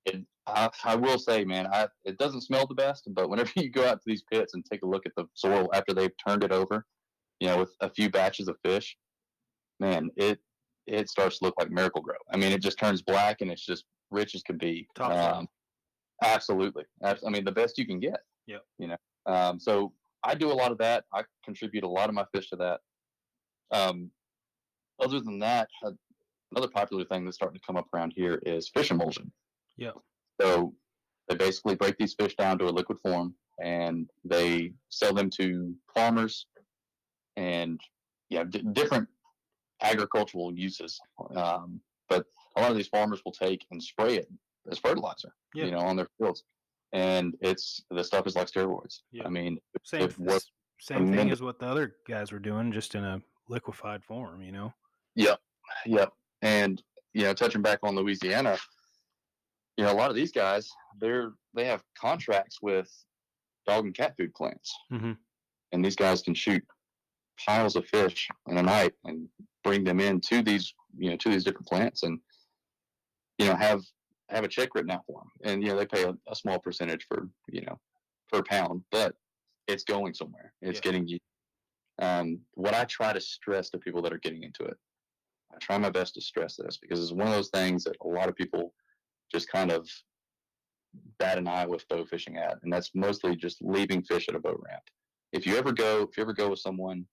it, 0.06 0.24
I, 0.46 0.70
I 0.84 0.96
will 0.96 1.18
say, 1.18 1.44
man, 1.44 1.68
I, 1.72 1.88
it 2.04 2.18
doesn't 2.18 2.40
smell 2.40 2.66
the 2.66 2.74
best, 2.74 3.08
but 3.14 3.28
whenever 3.28 3.50
you 3.56 3.70
go 3.70 3.86
out 3.86 3.98
to 3.98 4.04
these 4.06 4.22
pits 4.22 4.54
and 4.54 4.64
take 4.64 4.82
a 4.82 4.86
look 4.86 5.06
at 5.06 5.12
the 5.16 5.26
soil 5.34 5.68
after 5.74 5.92
they've 5.92 6.16
turned 6.26 6.44
it 6.44 6.52
over, 6.52 6.86
you 7.40 7.48
know, 7.48 7.58
with 7.58 7.74
a 7.80 7.90
few 7.90 8.08
batches 8.08 8.48
of 8.48 8.56
fish, 8.64 8.96
man, 9.80 10.10
it 10.16 10.38
it 10.86 11.08
starts 11.08 11.38
to 11.38 11.44
look 11.44 11.54
like 11.58 11.70
Miracle-Gro. 11.70 12.14
I 12.32 12.36
mean, 12.36 12.52
it 12.52 12.62
just 12.62 12.78
turns 12.78 13.02
black 13.02 13.40
and 13.40 13.50
it's 13.50 13.64
just 13.64 13.84
rich 14.10 14.34
as 14.34 14.42
could 14.42 14.58
be. 14.58 14.88
Um, 15.00 15.48
absolutely. 16.22 16.84
I 17.04 17.16
mean, 17.28 17.44
the 17.44 17.52
best 17.52 17.78
you 17.78 17.86
can 17.86 18.00
get. 18.00 18.20
Yeah. 18.46 18.58
You 18.78 18.88
know, 18.88 18.96
um, 19.26 19.60
so 19.60 19.92
I 20.24 20.34
do 20.34 20.50
a 20.50 20.54
lot 20.54 20.72
of 20.72 20.78
that. 20.78 21.04
I 21.12 21.22
contribute 21.44 21.84
a 21.84 21.88
lot 21.88 22.08
of 22.08 22.14
my 22.14 22.24
fish 22.34 22.50
to 22.50 22.56
that. 22.56 22.80
Um, 23.70 24.10
other 25.00 25.20
than 25.20 25.38
that, 25.38 25.68
uh, 25.84 25.92
another 26.50 26.68
popular 26.68 27.04
thing 27.04 27.24
that's 27.24 27.36
starting 27.36 27.58
to 27.58 27.66
come 27.66 27.76
up 27.76 27.86
around 27.94 28.12
here 28.14 28.40
is 28.44 28.68
fish 28.68 28.90
emulsion. 28.90 29.32
Yeah. 29.76 29.92
So 30.40 30.74
they 31.28 31.36
basically 31.36 31.76
break 31.76 31.96
these 31.98 32.14
fish 32.14 32.34
down 32.36 32.58
to 32.58 32.66
a 32.66 32.70
liquid 32.70 32.98
form 33.02 33.34
and 33.62 34.08
they 34.24 34.72
sell 34.88 35.14
them 35.14 35.30
to 35.30 35.74
farmers 35.94 36.46
and 37.36 37.80
yeah, 38.28 38.44
d- 38.44 38.64
different 38.72 39.08
agricultural 39.82 40.52
uses. 40.56 41.00
Um, 41.34 41.80
but 42.08 42.26
a 42.56 42.60
lot 42.60 42.70
of 42.70 42.76
these 42.76 42.88
farmers 42.88 43.22
will 43.24 43.32
take 43.32 43.64
and 43.70 43.82
spray 43.82 44.16
it 44.16 44.28
as 44.70 44.78
fertilizer, 44.78 45.34
Yeah. 45.54 45.64
you 45.66 45.70
know, 45.72 45.78
on 45.80 45.96
their 45.96 46.08
fields. 46.18 46.44
And 46.92 47.34
it's 47.40 47.82
the 47.90 48.04
stuff 48.04 48.26
is 48.26 48.36
like 48.36 48.48
steroids. 48.48 49.00
Yeah. 49.12 49.24
I 49.26 49.28
mean, 49.30 49.58
Same 49.84 50.02
it 50.02 50.44
same 50.80 51.12
thing 51.14 51.30
as 51.30 51.40
what 51.40 51.58
the 51.58 51.66
other 51.66 51.96
guys 52.08 52.32
were 52.32 52.38
doing, 52.40 52.70
just 52.72 52.94
in 52.94 53.04
a 53.04 53.22
liquefied 53.48 54.04
form. 54.04 54.42
You 54.42 54.52
know. 54.52 54.74
Yep, 55.14 55.40
yep. 55.86 56.12
And 56.42 56.82
you 57.14 57.22
know, 57.22 57.34
touching 57.34 57.62
back 57.62 57.78
on 57.82 57.94
Louisiana, 57.94 58.58
you 59.76 59.84
know, 59.84 59.92
a 59.92 59.94
lot 59.94 60.10
of 60.10 60.16
these 60.16 60.32
guys, 60.32 60.70
they're 60.98 61.32
they 61.54 61.64
have 61.64 61.82
contracts 61.98 62.60
with 62.60 62.90
dog 63.66 63.84
and 63.86 63.94
cat 63.94 64.14
food 64.18 64.34
plants, 64.34 64.74
Mhm. 64.90 65.16
and 65.72 65.84
these 65.84 65.96
guys 65.96 66.20
can 66.22 66.34
shoot 66.34 66.64
piles 67.46 67.76
of 67.76 67.86
fish 67.86 68.28
in 68.48 68.58
a 68.58 68.62
night 68.62 68.92
and 69.04 69.28
bring 69.64 69.84
them 69.84 70.00
in 70.00 70.20
to 70.20 70.42
these, 70.42 70.74
you 70.96 71.10
know, 71.10 71.16
to 71.16 71.30
these 71.30 71.44
different 71.44 71.66
plants, 71.68 72.02
and 72.02 72.18
you 73.38 73.46
know, 73.46 73.56
have 73.56 73.82
have 74.28 74.44
a 74.44 74.48
check 74.48 74.74
written 74.74 74.90
out 74.90 75.04
for 75.06 75.20
them, 75.20 75.52
and 75.52 75.62
you 75.62 75.68
know, 75.68 75.76
they 75.76 75.86
pay 75.86 76.04
a, 76.04 76.14
a 76.30 76.34
small 76.34 76.58
percentage 76.58 77.06
for 77.08 77.28
you 77.48 77.62
know 77.62 77.78
per 78.32 78.42
pound, 78.42 78.82
but 78.90 79.14
it's 79.68 79.84
going 79.84 80.14
somewhere. 80.14 80.52
It's 80.62 80.78
Yeah. 80.78 80.82
getting 80.82 81.08
you. 81.08 81.18
Um, 82.00 82.40
what 82.54 82.74
I 82.74 82.84
try 82.84 83.12
to 83.12 83.20
stress 83.20 83.70
to 83.70 83.78
people 83.78 84.02
that 84.02 84.12
are 84.12 84.18
getting 84.18 84.42
into 84.42 84.64
it 84.64 84.76
I 85.54 85.58
try 85.58 85.78
my 85.78 85.90
best 85.90 86.14
to 86.14 86.20
stress 86.20 86.56
this 86.56 86.78
because 86.78 87.00
it's 87.00 87.12
one 87.12 87.28
of 87.28 87.34
those 87.34 87.50
things 87.50 87.84
that 87.84 87.96
a 88.02 88.08
lot 88.08 88.28
of 88.28 88.36
people 88.36 88.74
just 89.30 89.48
kind 89.48 89.70
of 89.70 89.88
bat 91.18 91.38
an 91.38 91.48
eye 91.48 91.66
with 91.66 91.86
bow 91.88 92.04
fishing 92.04 92.36
at, 92.36 92.58
and 92.62 92.72
that's 92.72 92.90
mostly 92.94 93.36
just 93.36 93.58
leaving 93.62 94.02
fish 94.02 94.28
at 94.28 94.34
a 94.34 94.40
boat 94.40 94.60
ramp. 94.66 94.82
If 95.32 95.46
you 95.46 95.56
ever 95.56 95.72
go, 95.72 96.02
if 96.02 96.16
you 96.16 96.22
ever 96.22 96.32
go 96.32 96.50
with 96.50 96.58
someone, 96.58 97.06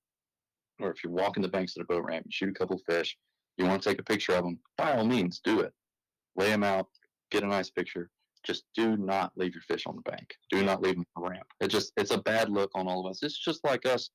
or 0.80 0.91
if 0.91 1.03
you're 1.03 1.13
walking 1.13 1.43
the 1.43 1.49
banks 1.49 1.75
of 1.77 1.82
a 1.82 1.86
boat 1.86 2.03
ramp, 2.05 2.25
you 2.25 2.32
shoot 2.32 2.49
a 2.49 2.53
couple 2.53 2.75
of 2.75 2.82
fish, 2.89 3.17
you 3.57 3.65
want 3.65 3.82
to 3.82 3.89
take 3.89 3.99
a 3.99 4.03
picture 4.03 4.34
of 4.34 4.43
them, 4.43 4.59
by 4.77 4.93
all 4.95 5.05
means, 5.05 5.41
do 5.43 5.59
it. 5.59 5.73
Lay 6.36 6.49
them 6.49 6.63
out, 6.63 6.88
get 7.32 7.43
a 7.43 7.47
nice 7.47 7.69
picture. 7.69 8.09
Just 8.45 8.63
do 8.73 8.95
not 8.95 9.32
leave 9.36 9.53
your 9.53 9.61
fish 9.63 9.86
on 9.86 9.95
the 9.97 10.09
bank. 10.09 10.34
Do 10.49 10.63
not 10.63 10.82
leave 10.82 10.95
them 10.95 11.05
on 11.17 11.23
the 11.23 11.30
ramp. 11.30 11.47
It 11.59 11.67
just 11.67 11.91
it's 11.97 12.11
a 12.11 12.17
bad 12.19 12.49
look 12.49 12.71
on 12.73 12.88
all 12.88 13.05
of 13.05 13.11
us. 13.11 13.21
It's 13.21 13.38
just 13.38 13.63
like 13.65 13.86
us 13.86 14.09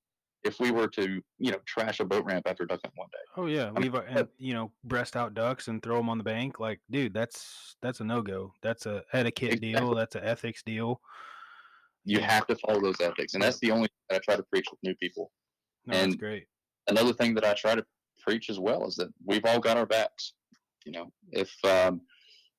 if 0.45 0.61
we 0.61 0.71
were 0.71 0.89
to 0.89 1.21
you 1.39 1.51
know 1.51 1.59
trash 1.67 2.01
a 2.01 2.05
boat 2.07 2.25
ramp 2.25 2.47
after 2.47 2.65
duck 2.65 2.81
hunt 2.83 2.95
one 2.97 3.09
day. 3.13 3.19
Oh 3.37 3.47
yeah, 3.47 3.67
mean, 3.67 3.83
leave 3.83 3.95
a, 3.95 3.99
uh, 3.99 4.05
and 4.21 4.29
you 4.39 4.55
know 4.55 4.73
breast 4.85 5.15
out 5.15 5.35
ducks 5.35 5.69
and 5.69 5.83
throw 5.83 5.99
them 5.99 6.09
on 6.09 6.17
the 6.17 6.25
bank. 6.25 6.59
Like, 6.59 6.81
dude, 6.91 7.13
that's 7.13 7.77
that's 7.83 8.01
a 8.01 8.05
no 8.05 8.23
go. 8.23 8.55
That's 8.63 8.87
a 8.87 9.03
etiquette 9.13 9.61
deal. 9.61 9.95
That's 9.95 10.15
an 10.17 10.25
ethics 10.25 10.63
deal. 10.63 11.03
you 12.07 12.21
have 12.21 12.47
to 12.47 12.57
follow 12.57 12.81
those 12.81 13.01
ethics 13.01 13.35
and 13.35 13.43
that's 13.43 13.59
the 13.61 13.71
only 13.71 13.89
thing 13.89 14.17
i 14.17 14.19
try 14.19 14.37
to 14.37 14.43
preach 14.45 14.67
with 14.71 14.79
new 14.83 14.95
people 14.97 15.31
No, 15.87 15.97
that's 15.97 16.15
great. 16.17 16.47
Another 16.89 17.13
thing 17.13 17.35
that 17.35 17.45
i 17.45 17.55
try 17.55 17.75
to 17.75 17.85
preach 18.21 18.49
as 18.49 18.59
well 18.59 18.87
is 18.87 18.97
that 18.97 19.09
we've 19.25 19.45
all 19.45 19.61
got 19.61 19.77
our 19.77 19.87
backs 19.87 20.35
you 20.85 20.93
know. 20.93 21.11
If 21.33 21.53
um, 21.65 22.01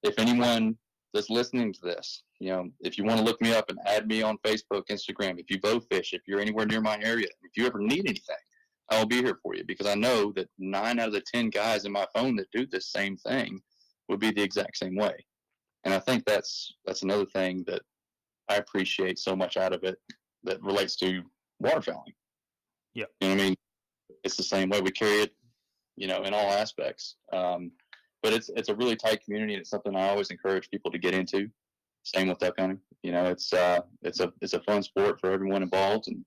if 0.04 0.20
anyone 0.20 0.78
that's 1.14 1.30
listening 1.30 1.72
to 1.72 1.80
this 1.82 2.24
you 2.40 2.50
know 2.50 2.70
if 2.82 2.98
you 2.98 3.06
want 3.06 3.18
to 3.18 3.24
look 3.24 3.42
me 3.42 3.54
up 3.54 3.70
and 3.70 3.80
add 3.86 4.06
me 4.06 4.22
on 4.22 4.38
facebook 4.46 4.84
instagram 4.92 5.40
if 5.40 5.50
you 5.50 5.58
bow 5.62 5.80
fish 5.80 6.12
if 6.12 6.22
you're 6.28 6.42
anywhere 6.42 6.66
near 6.66 6.82
my 6.82 7.00
area 7.02 7.28
if 7.44 7.52
you 7.56 7.66
ever 7.66 7.80
need 7.80 8.02
anything 8.06 8.36
i'll 8.92 9.06
be 9.06 9.24
here 9.24 9.40
for 9.42 9.56
you. 9.56 9.64
Because 9.66 9.88
i 9.88 9.96
know 9.96 10.34
that 10.36 10.50
nine 10.60 11.00
out 11.00 11.08
of 11.08 11.14
the 11.14 11.24
ten 11.34 11.50
guys 11.50 11.86
in 11.86 11.92
my 11.94 12.06
phone 12.14 12.36
that 12.36 12.52
do 12.52 12.66
this 12.66 12.92
same 12.92 13.16
thing 13.16 13.62
would 14.10 14.20
be 14.20 14.32
the 14.32 14.44
exact 14.44 14.78
same 14.78 14.96
way. 14.96 15.16
And 15.86 15.94
i 15.94 16.00
think 16.00 16.26
that's 16.26 16.74
that's 16.86 17.04
another 17.04 17.26
thing 17.26 17.64
that 17.68 17.82
i 18.50 18.56
appreciate 18.56 19.18
so 19.18 19.36
much 19.36 19.56
out 19.56 19.74
of 19.74 19.84
it 19.84 19.98
that 20.44 20.62
relates 20.62 20.98
to 20.98 21.24
waterfowling. 21.64 22.14
Yeah. 22.94 23.06
you 23.22 23.30
know 23.30 23.36
what 23.36 23.42
i 23.42 23.46
mean 23.46 23.56
it's 24.24 24.36
the 24.38 24.44
same 24.44 24.70
way. 24.70 24.82
We 24.82 24.92
carry 24.92 25.22
it 25.22 25.36
you 25.98 26.08
know 26.08 26.24
in 26.24 26.34
all 26.34 26.52
aspects. 26.52 27.16
Um, 27.32 27.72
but 28.24 28.34
it's 28.34 28.50
it's 28.56 28.70
a 28.70 28.76
really 28.76 28.96
tight 28.96 29.24
community 29.24 29.54
and 29.54 29.62
it's 29.62 29.70
something 29.70 29.96
i 29.96 30.10
always 30.10 30.32
encourage 30.32 30.70
people 30.72 30.92
to 30.92 30.98
get 30.98 31.14
into. 31.14 31.48
Same 32.04 32.28
with 32.28 32.40
duck 32.40 32.56
hunting 32.60 32.80
you 33.04 33.12
know 33.12 33.26
it's 33.26 33.52
uh 33.54 33.82
it's 34.04 34.20
a 34.20 34.32
it's 34.42 34.54
a 34.54 34.60
fun 34.62 34.82
sport 34.84 35.20
for 35.20 35.32
everyone 35.32 35.62
involved 35.64 36.08
and 36.08 36.24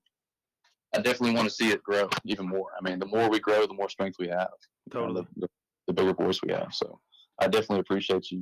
i 0.95 0.97
definitely 0.97 1.35
want 1.35 1.47
to 1.47 1.53
see 1.53 1.69
it 1.71 1.83
grow 1.83 2.09
even 2.25 2.47
more. 2.47 2.69
I 2.77 2.81
mean 2.89 2.99
the 2.99 3.05
more 3.05 3.29
we 3.29 3.39
grow 3.39 3.65
the 3.65 3.73
more 3.73 3.89
strength 3.89 4.17
we 4.19 4.27
have 4.29 4.49
you 4.93 4.99
know, 4.99 5.07
Totally. 5.07 5.27
the, 5.37 5.41
the, 5.41 5.47
the 5.87 5.93
bigger 5.93 6.13
voice 6.13 6.39
we 6.45 6.51
have. 6.53 6.73
So 6.73 6.99
i 7.41 7.47
definitely 7.47 7.79
appreciate 7.79 8.29
you 8.31 8.39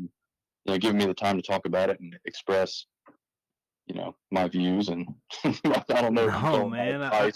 you 0.66 0.74
know 0.74 0.78
giving 0.78 0.98
me 0.98 1.06
the 1.06 1.14
time 1.14 1.36
to 1.38 1.42
talk 1.44 1.66
about 1.66 1.90
it 1.90 2.00
and 2.00 2.16
express 2.26 2.86
you 3.88 3.96
know 3.96 4.16
my 4.32 4.48
views 4.48 4.90
and 4.90 5.08
i 5.44 6.02
don't 6.02 6.14
know 6.14 6.26
you 6.26 6.32
No, 6.32 6.70
man, 6.70 7.02
I- 7.02 7.08
I- 7.28 7.32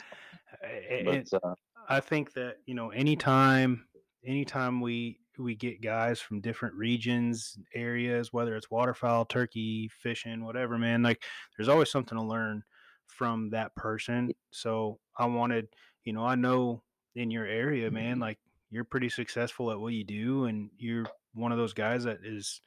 but, 1.05 1.15
it- 1.15 1.29
uh, 1.33 1.53
I 1.91 1.99
think 1.99 2.31
that 2.33 2.55
you 2.65 2.73
know 2.73 2.89
anytime 2.91 3.85
anytime 4.25 4.79
we 4.79 5.19
we 5.37 5.55
get 5.55 5.81
guys 5.81 6.21
from 6.21 6.39
different 6.39 6.75
regions 6.75 7.57
areas 7.73 8.31
whether 8.31 8.55
it's 8.55 8.71
waterfowl 8.71 9.25
turkey 9.25 9.89
fishing 10.01 10.45
whatever 10.45 10.77
man 10.77 11.01
like 11.01 11.21
there's 11.57 11.67
always 11.67 11.91
something 11.91 12.17
to 12.17 12.23
learn 12.23 12.63
from 13.07 13.49
that 13.49 13.75
person. 13.75 14.31
So 14.51 14.99
i 15.17 15.25
wanted 15.25 15.67
you 16.05 16.13
know 16.13 16.23
i 16.23 16.35
know 16.35 16.81
in 17.15 17.29
your 17.29 17.45
area 17.45 17.91
man 17.91 18.13
mm-hmm. 18.13 18.21
like 18.21 18.39
you're 18.69 18.85
pretty 18.85 19.09
successful 19.09 19.69
at 19.69 19.79
what 19.79 19.91
you 19.91 20.05
do 20.05 20.45
and 20.45 20.69
you're 20.77 21.05
one 21.33 21.51
of 21.51 21.57
those 21.57 21.73
guys 21.73 22.05
that 22.05 22.19
is 22.23 22.61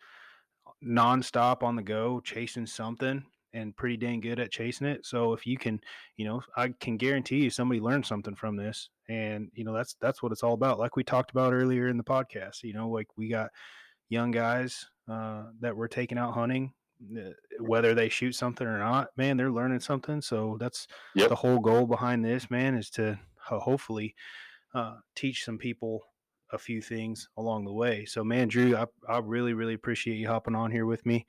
uh, 0.66 0.70
nonstop 0.84 1.62
on 1.62 1.76
the 1.76 1.82
go 1.82 2.20
chasing 2.20 2.66
something 2.66 3.24
and 3.54 3.74
pretty 3.76 3.96
dang 3.96 4.20
good 4.20 4.38
at 4.40 4.50
chasing 4.50 4.86
it 4.86 5.06
so 5.06 5.32
if 5.32 5.46
you 5.46 5.56
can 5.56 5.80
you 6.16 6.24
know 6.26 6.42
i 6.56 6.68
can 6.80 6.96
guarantee 6.96 7.38
you 7.44 7.48
somebody 7.50 7.80
learned 7.80 8.04
something 8.04 8.34
from 8.34 8.56
this 8.56 8.90
and 9.08 9.50
you 9.54 9.64
know 9.64 9.72
that's 9.72 9.94
that's 10.00 10.22
what 10.22 10.32
it's 10.32 10.42
all 10.42 10.52
about 10.54 10.78
like 10.78 10.96
we 10.96 11.04
talked 11.04 11.30
about 11.30 11.52
earlier 11.54 11.88
in 11.88 11.96
the 11.96 12.04
podcast 12.04 12.62
you 12.62 12.72
know 12.74 12.88
like 12.90 13.06
we 13.16 13.28
got 13.28 13.50
young 14.10 14.30
guys 14.30 14.86
uh, 15.08 15.44
that 15.60 15.76
we're 15.76 15.88
taking 15.88 16.18
out 16.18 16.34
hunting 16.34 16.72
uh, 17.18 17.30
whether 17.60 17.94
they 17.94 18.08
shoot 18.08 18.32
something 18.34 18.66
or 18.66 18.78
not 18.78 19.08
man 19.16 19.36
they're 19.36 19.50
learning 19.50 19.80
something 19.80 20.20
so 20.20 20.56
that's 20.60 20.86
Yep. 21.14 21.28
the 21.28 21.34
whole 21.34 21.58
goal 21.58 21.86
behind 21.86 22.24
this 22.24 22.50
man 22.50 22.74
is 22.74 22.90
to 22.90 23.18
hopefully 23.38 24.14
uh, 24.74 24.96
teach 25.14 25.44
some 25.44 25.58
people 25.58 26.02
a 26.52 26.58
few 26.58 26.80
things 26.80 27.28
along 27.36 27.64
the 27.64 27.72
way 27.72 28.04
so 28.04 28.22
man 28.22 28.48
drew 28.48 28.76
i, 28.76 28.86
I 29.08 29.18
really 29.18 29.54
really 29.54 29.74
appreciate 29.74 30.16
you 30.16 30.28
hopping 30.28 30.54
on 30.54 30.70
here 30.70 30.86
with 30.86 31.04
me 31.04 31.26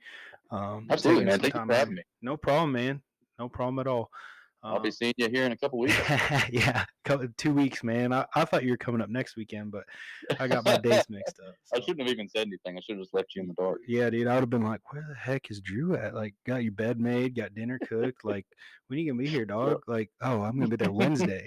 um, 0.50 0.86
absolutely 0.90 1.24
man 1.24 1.40
thank 1.40 1.54
you 1.54 1.66
for 1.66 1.74
having 1.74 1.94
me 1.94 2.02
no 2.22 2.36
problem, 2.36 2.72
man. 2.72 3.02
No 3.38 3.48
problem 3.48 3.78
at 3.78 3.86
all. 3.86 4.10
I'll 4.62 4.80
be 4.80 4.88
Um, 4.88 4.92
seeing 4.92 5.12
you 5.18 5.28
here 5.28 5.44
in 5.44 5.52
a 5.52 5.56
couple 5.56 5.78
weeks. 5.80 5.94
yeah, 6.50 6.84
couple, 7.04 7.28
two 7.36 7.52
weeks, 7.52 7.84
man. 7.84 8.12
I, 8.12 8.24
I 8.34 8.44
thought 8.46 8.64
you 8.64 8.70
were 8.70 8.76
coming 8.78 9.00
up 9.02 9.10
next 9.10 9.36
weekend, 9.36 9.70
but 9.70 9.84
I 10.40 10.48
got 10.48 10.64
my 10.64 10.78
days 10.78 11.04
mixed 11.10 11.38
up. 11.46 11.54
I 11.74 11.80
shouldn't 11.80 12.00
have 12.00 12.08
even 12.08 12.28
said 12.28 12.46
anything. 12.48 12.76
I 12.76 12.80
should 12.80 12.96
have 12.96 13.02
just 13.04 13.14
left 13.14 13.34
you 13.36 13.42
in 13.42 13.48
the 13.48 13.54
dark. 13.54 13.78
Yeah, 13.86 14.08
dude, 14.10 14.26
I 14.26 14.34
would 14.34 14.40
have 14.40 14.50
been 14.50 14.62
like, 14.64 14.80
"Where 14.92 15.04
the 15.08 15.14
heck 15.14 15.50
is 15.50 15.60
Drew 15.60 15.94
at? 15.94 16.14
Like, 16.14 16.34
got 16.46 16.62
your 16.64 16.72
bed 16.72 16.98
made, 16.98 17.36
got 17.36 17.54
dinner 17.54 17.78
cooked. 17.86 18.24
Like, 18.24 18.46
when 18.88 18.98
are 18.98 19.02
you 19.02 19.12
gonna 19.12 19.22
be 19.22 19.28
here, 19.28 19.44
dog? 19.44 19.82
Like, 19.86 20.10
oh, 20.22 20.42
I'm 20.42 20.56
gonna 20.58 20.68
be 20.68 20.76
there 20.76 20.90
Wednesday. 20.90 21.46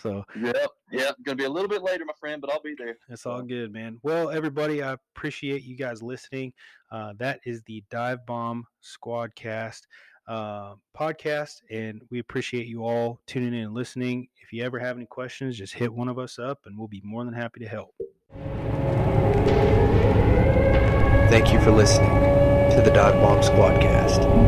So 0.00 0.24
Yep, 0.40 0.70
yep. 0.92 1.16
Gonna 1.24 1.36
be 1.36 1.44
a 1.44 1.50
little 1.50 1.68
bit 1.68 1.82
later, 1.82 2.04
my 2.04 2.12
friend, 2.18 2.40
but 2.40 2.52
I'll 2.52 2.62
be 2.62 2.74
there. 2.76 2.96
it's 3.08 3.26
all 3.26 3.42
good, 3.42 3.72
man. 3.72 3.98
Well, 4.02 4.30
everybody, 4.30 4.82
I 4.82 4.92
appreciate 4.92 5.62
you 5.62 5.76
guys 5.76 6.02
listening. 6.02 6.52
Uh, 6.90 7.12
that 7.18 7.40
is 7.44 7.62
the 7.62 7.82
Dive 7.90 8.26
Bomb 8.26 8.66
Squadcast 8.82 9.82
uh, 10.26 10.74
podcast, 10.96 11.62
and 11.70 12.02
we 12.10 12.18
appreciate 12.18 12.66
you 12.66 12.84
all 12.84 13.20
tuning 13.26 13.54
in 13.54 13.66
and 13.66 13.74
listening. 13.74 14.28
If 14.42 14.52
you 14.52 14.64
ever 14.64 14.78
have 14.78 14.96
any 14.96 15.06
questions, 15.06 15.56
just 15.56 15.74
hit 15.74 15.92
one 15.92 16.08
of 16.08 16.18
us 16.18 16.38
up, 16.38 16.60
and 16.66 16.78
we'll 16.78 16.88
be 16.88 17.02
more 17.04 17.24
than 17.24 17.34
happy 17.34 17.60
to 17.60 17.68
help. 17.68 17.94
Thank 21.30 21.52
you 21.52 21.60
for 21.60 21.70
listening 21.70 22.10
to 22.10 22.82
the 22.84 22.90
Dive 22.90 23.14
Bomb 23.14 23.40
Squadcast. 23.40 24.44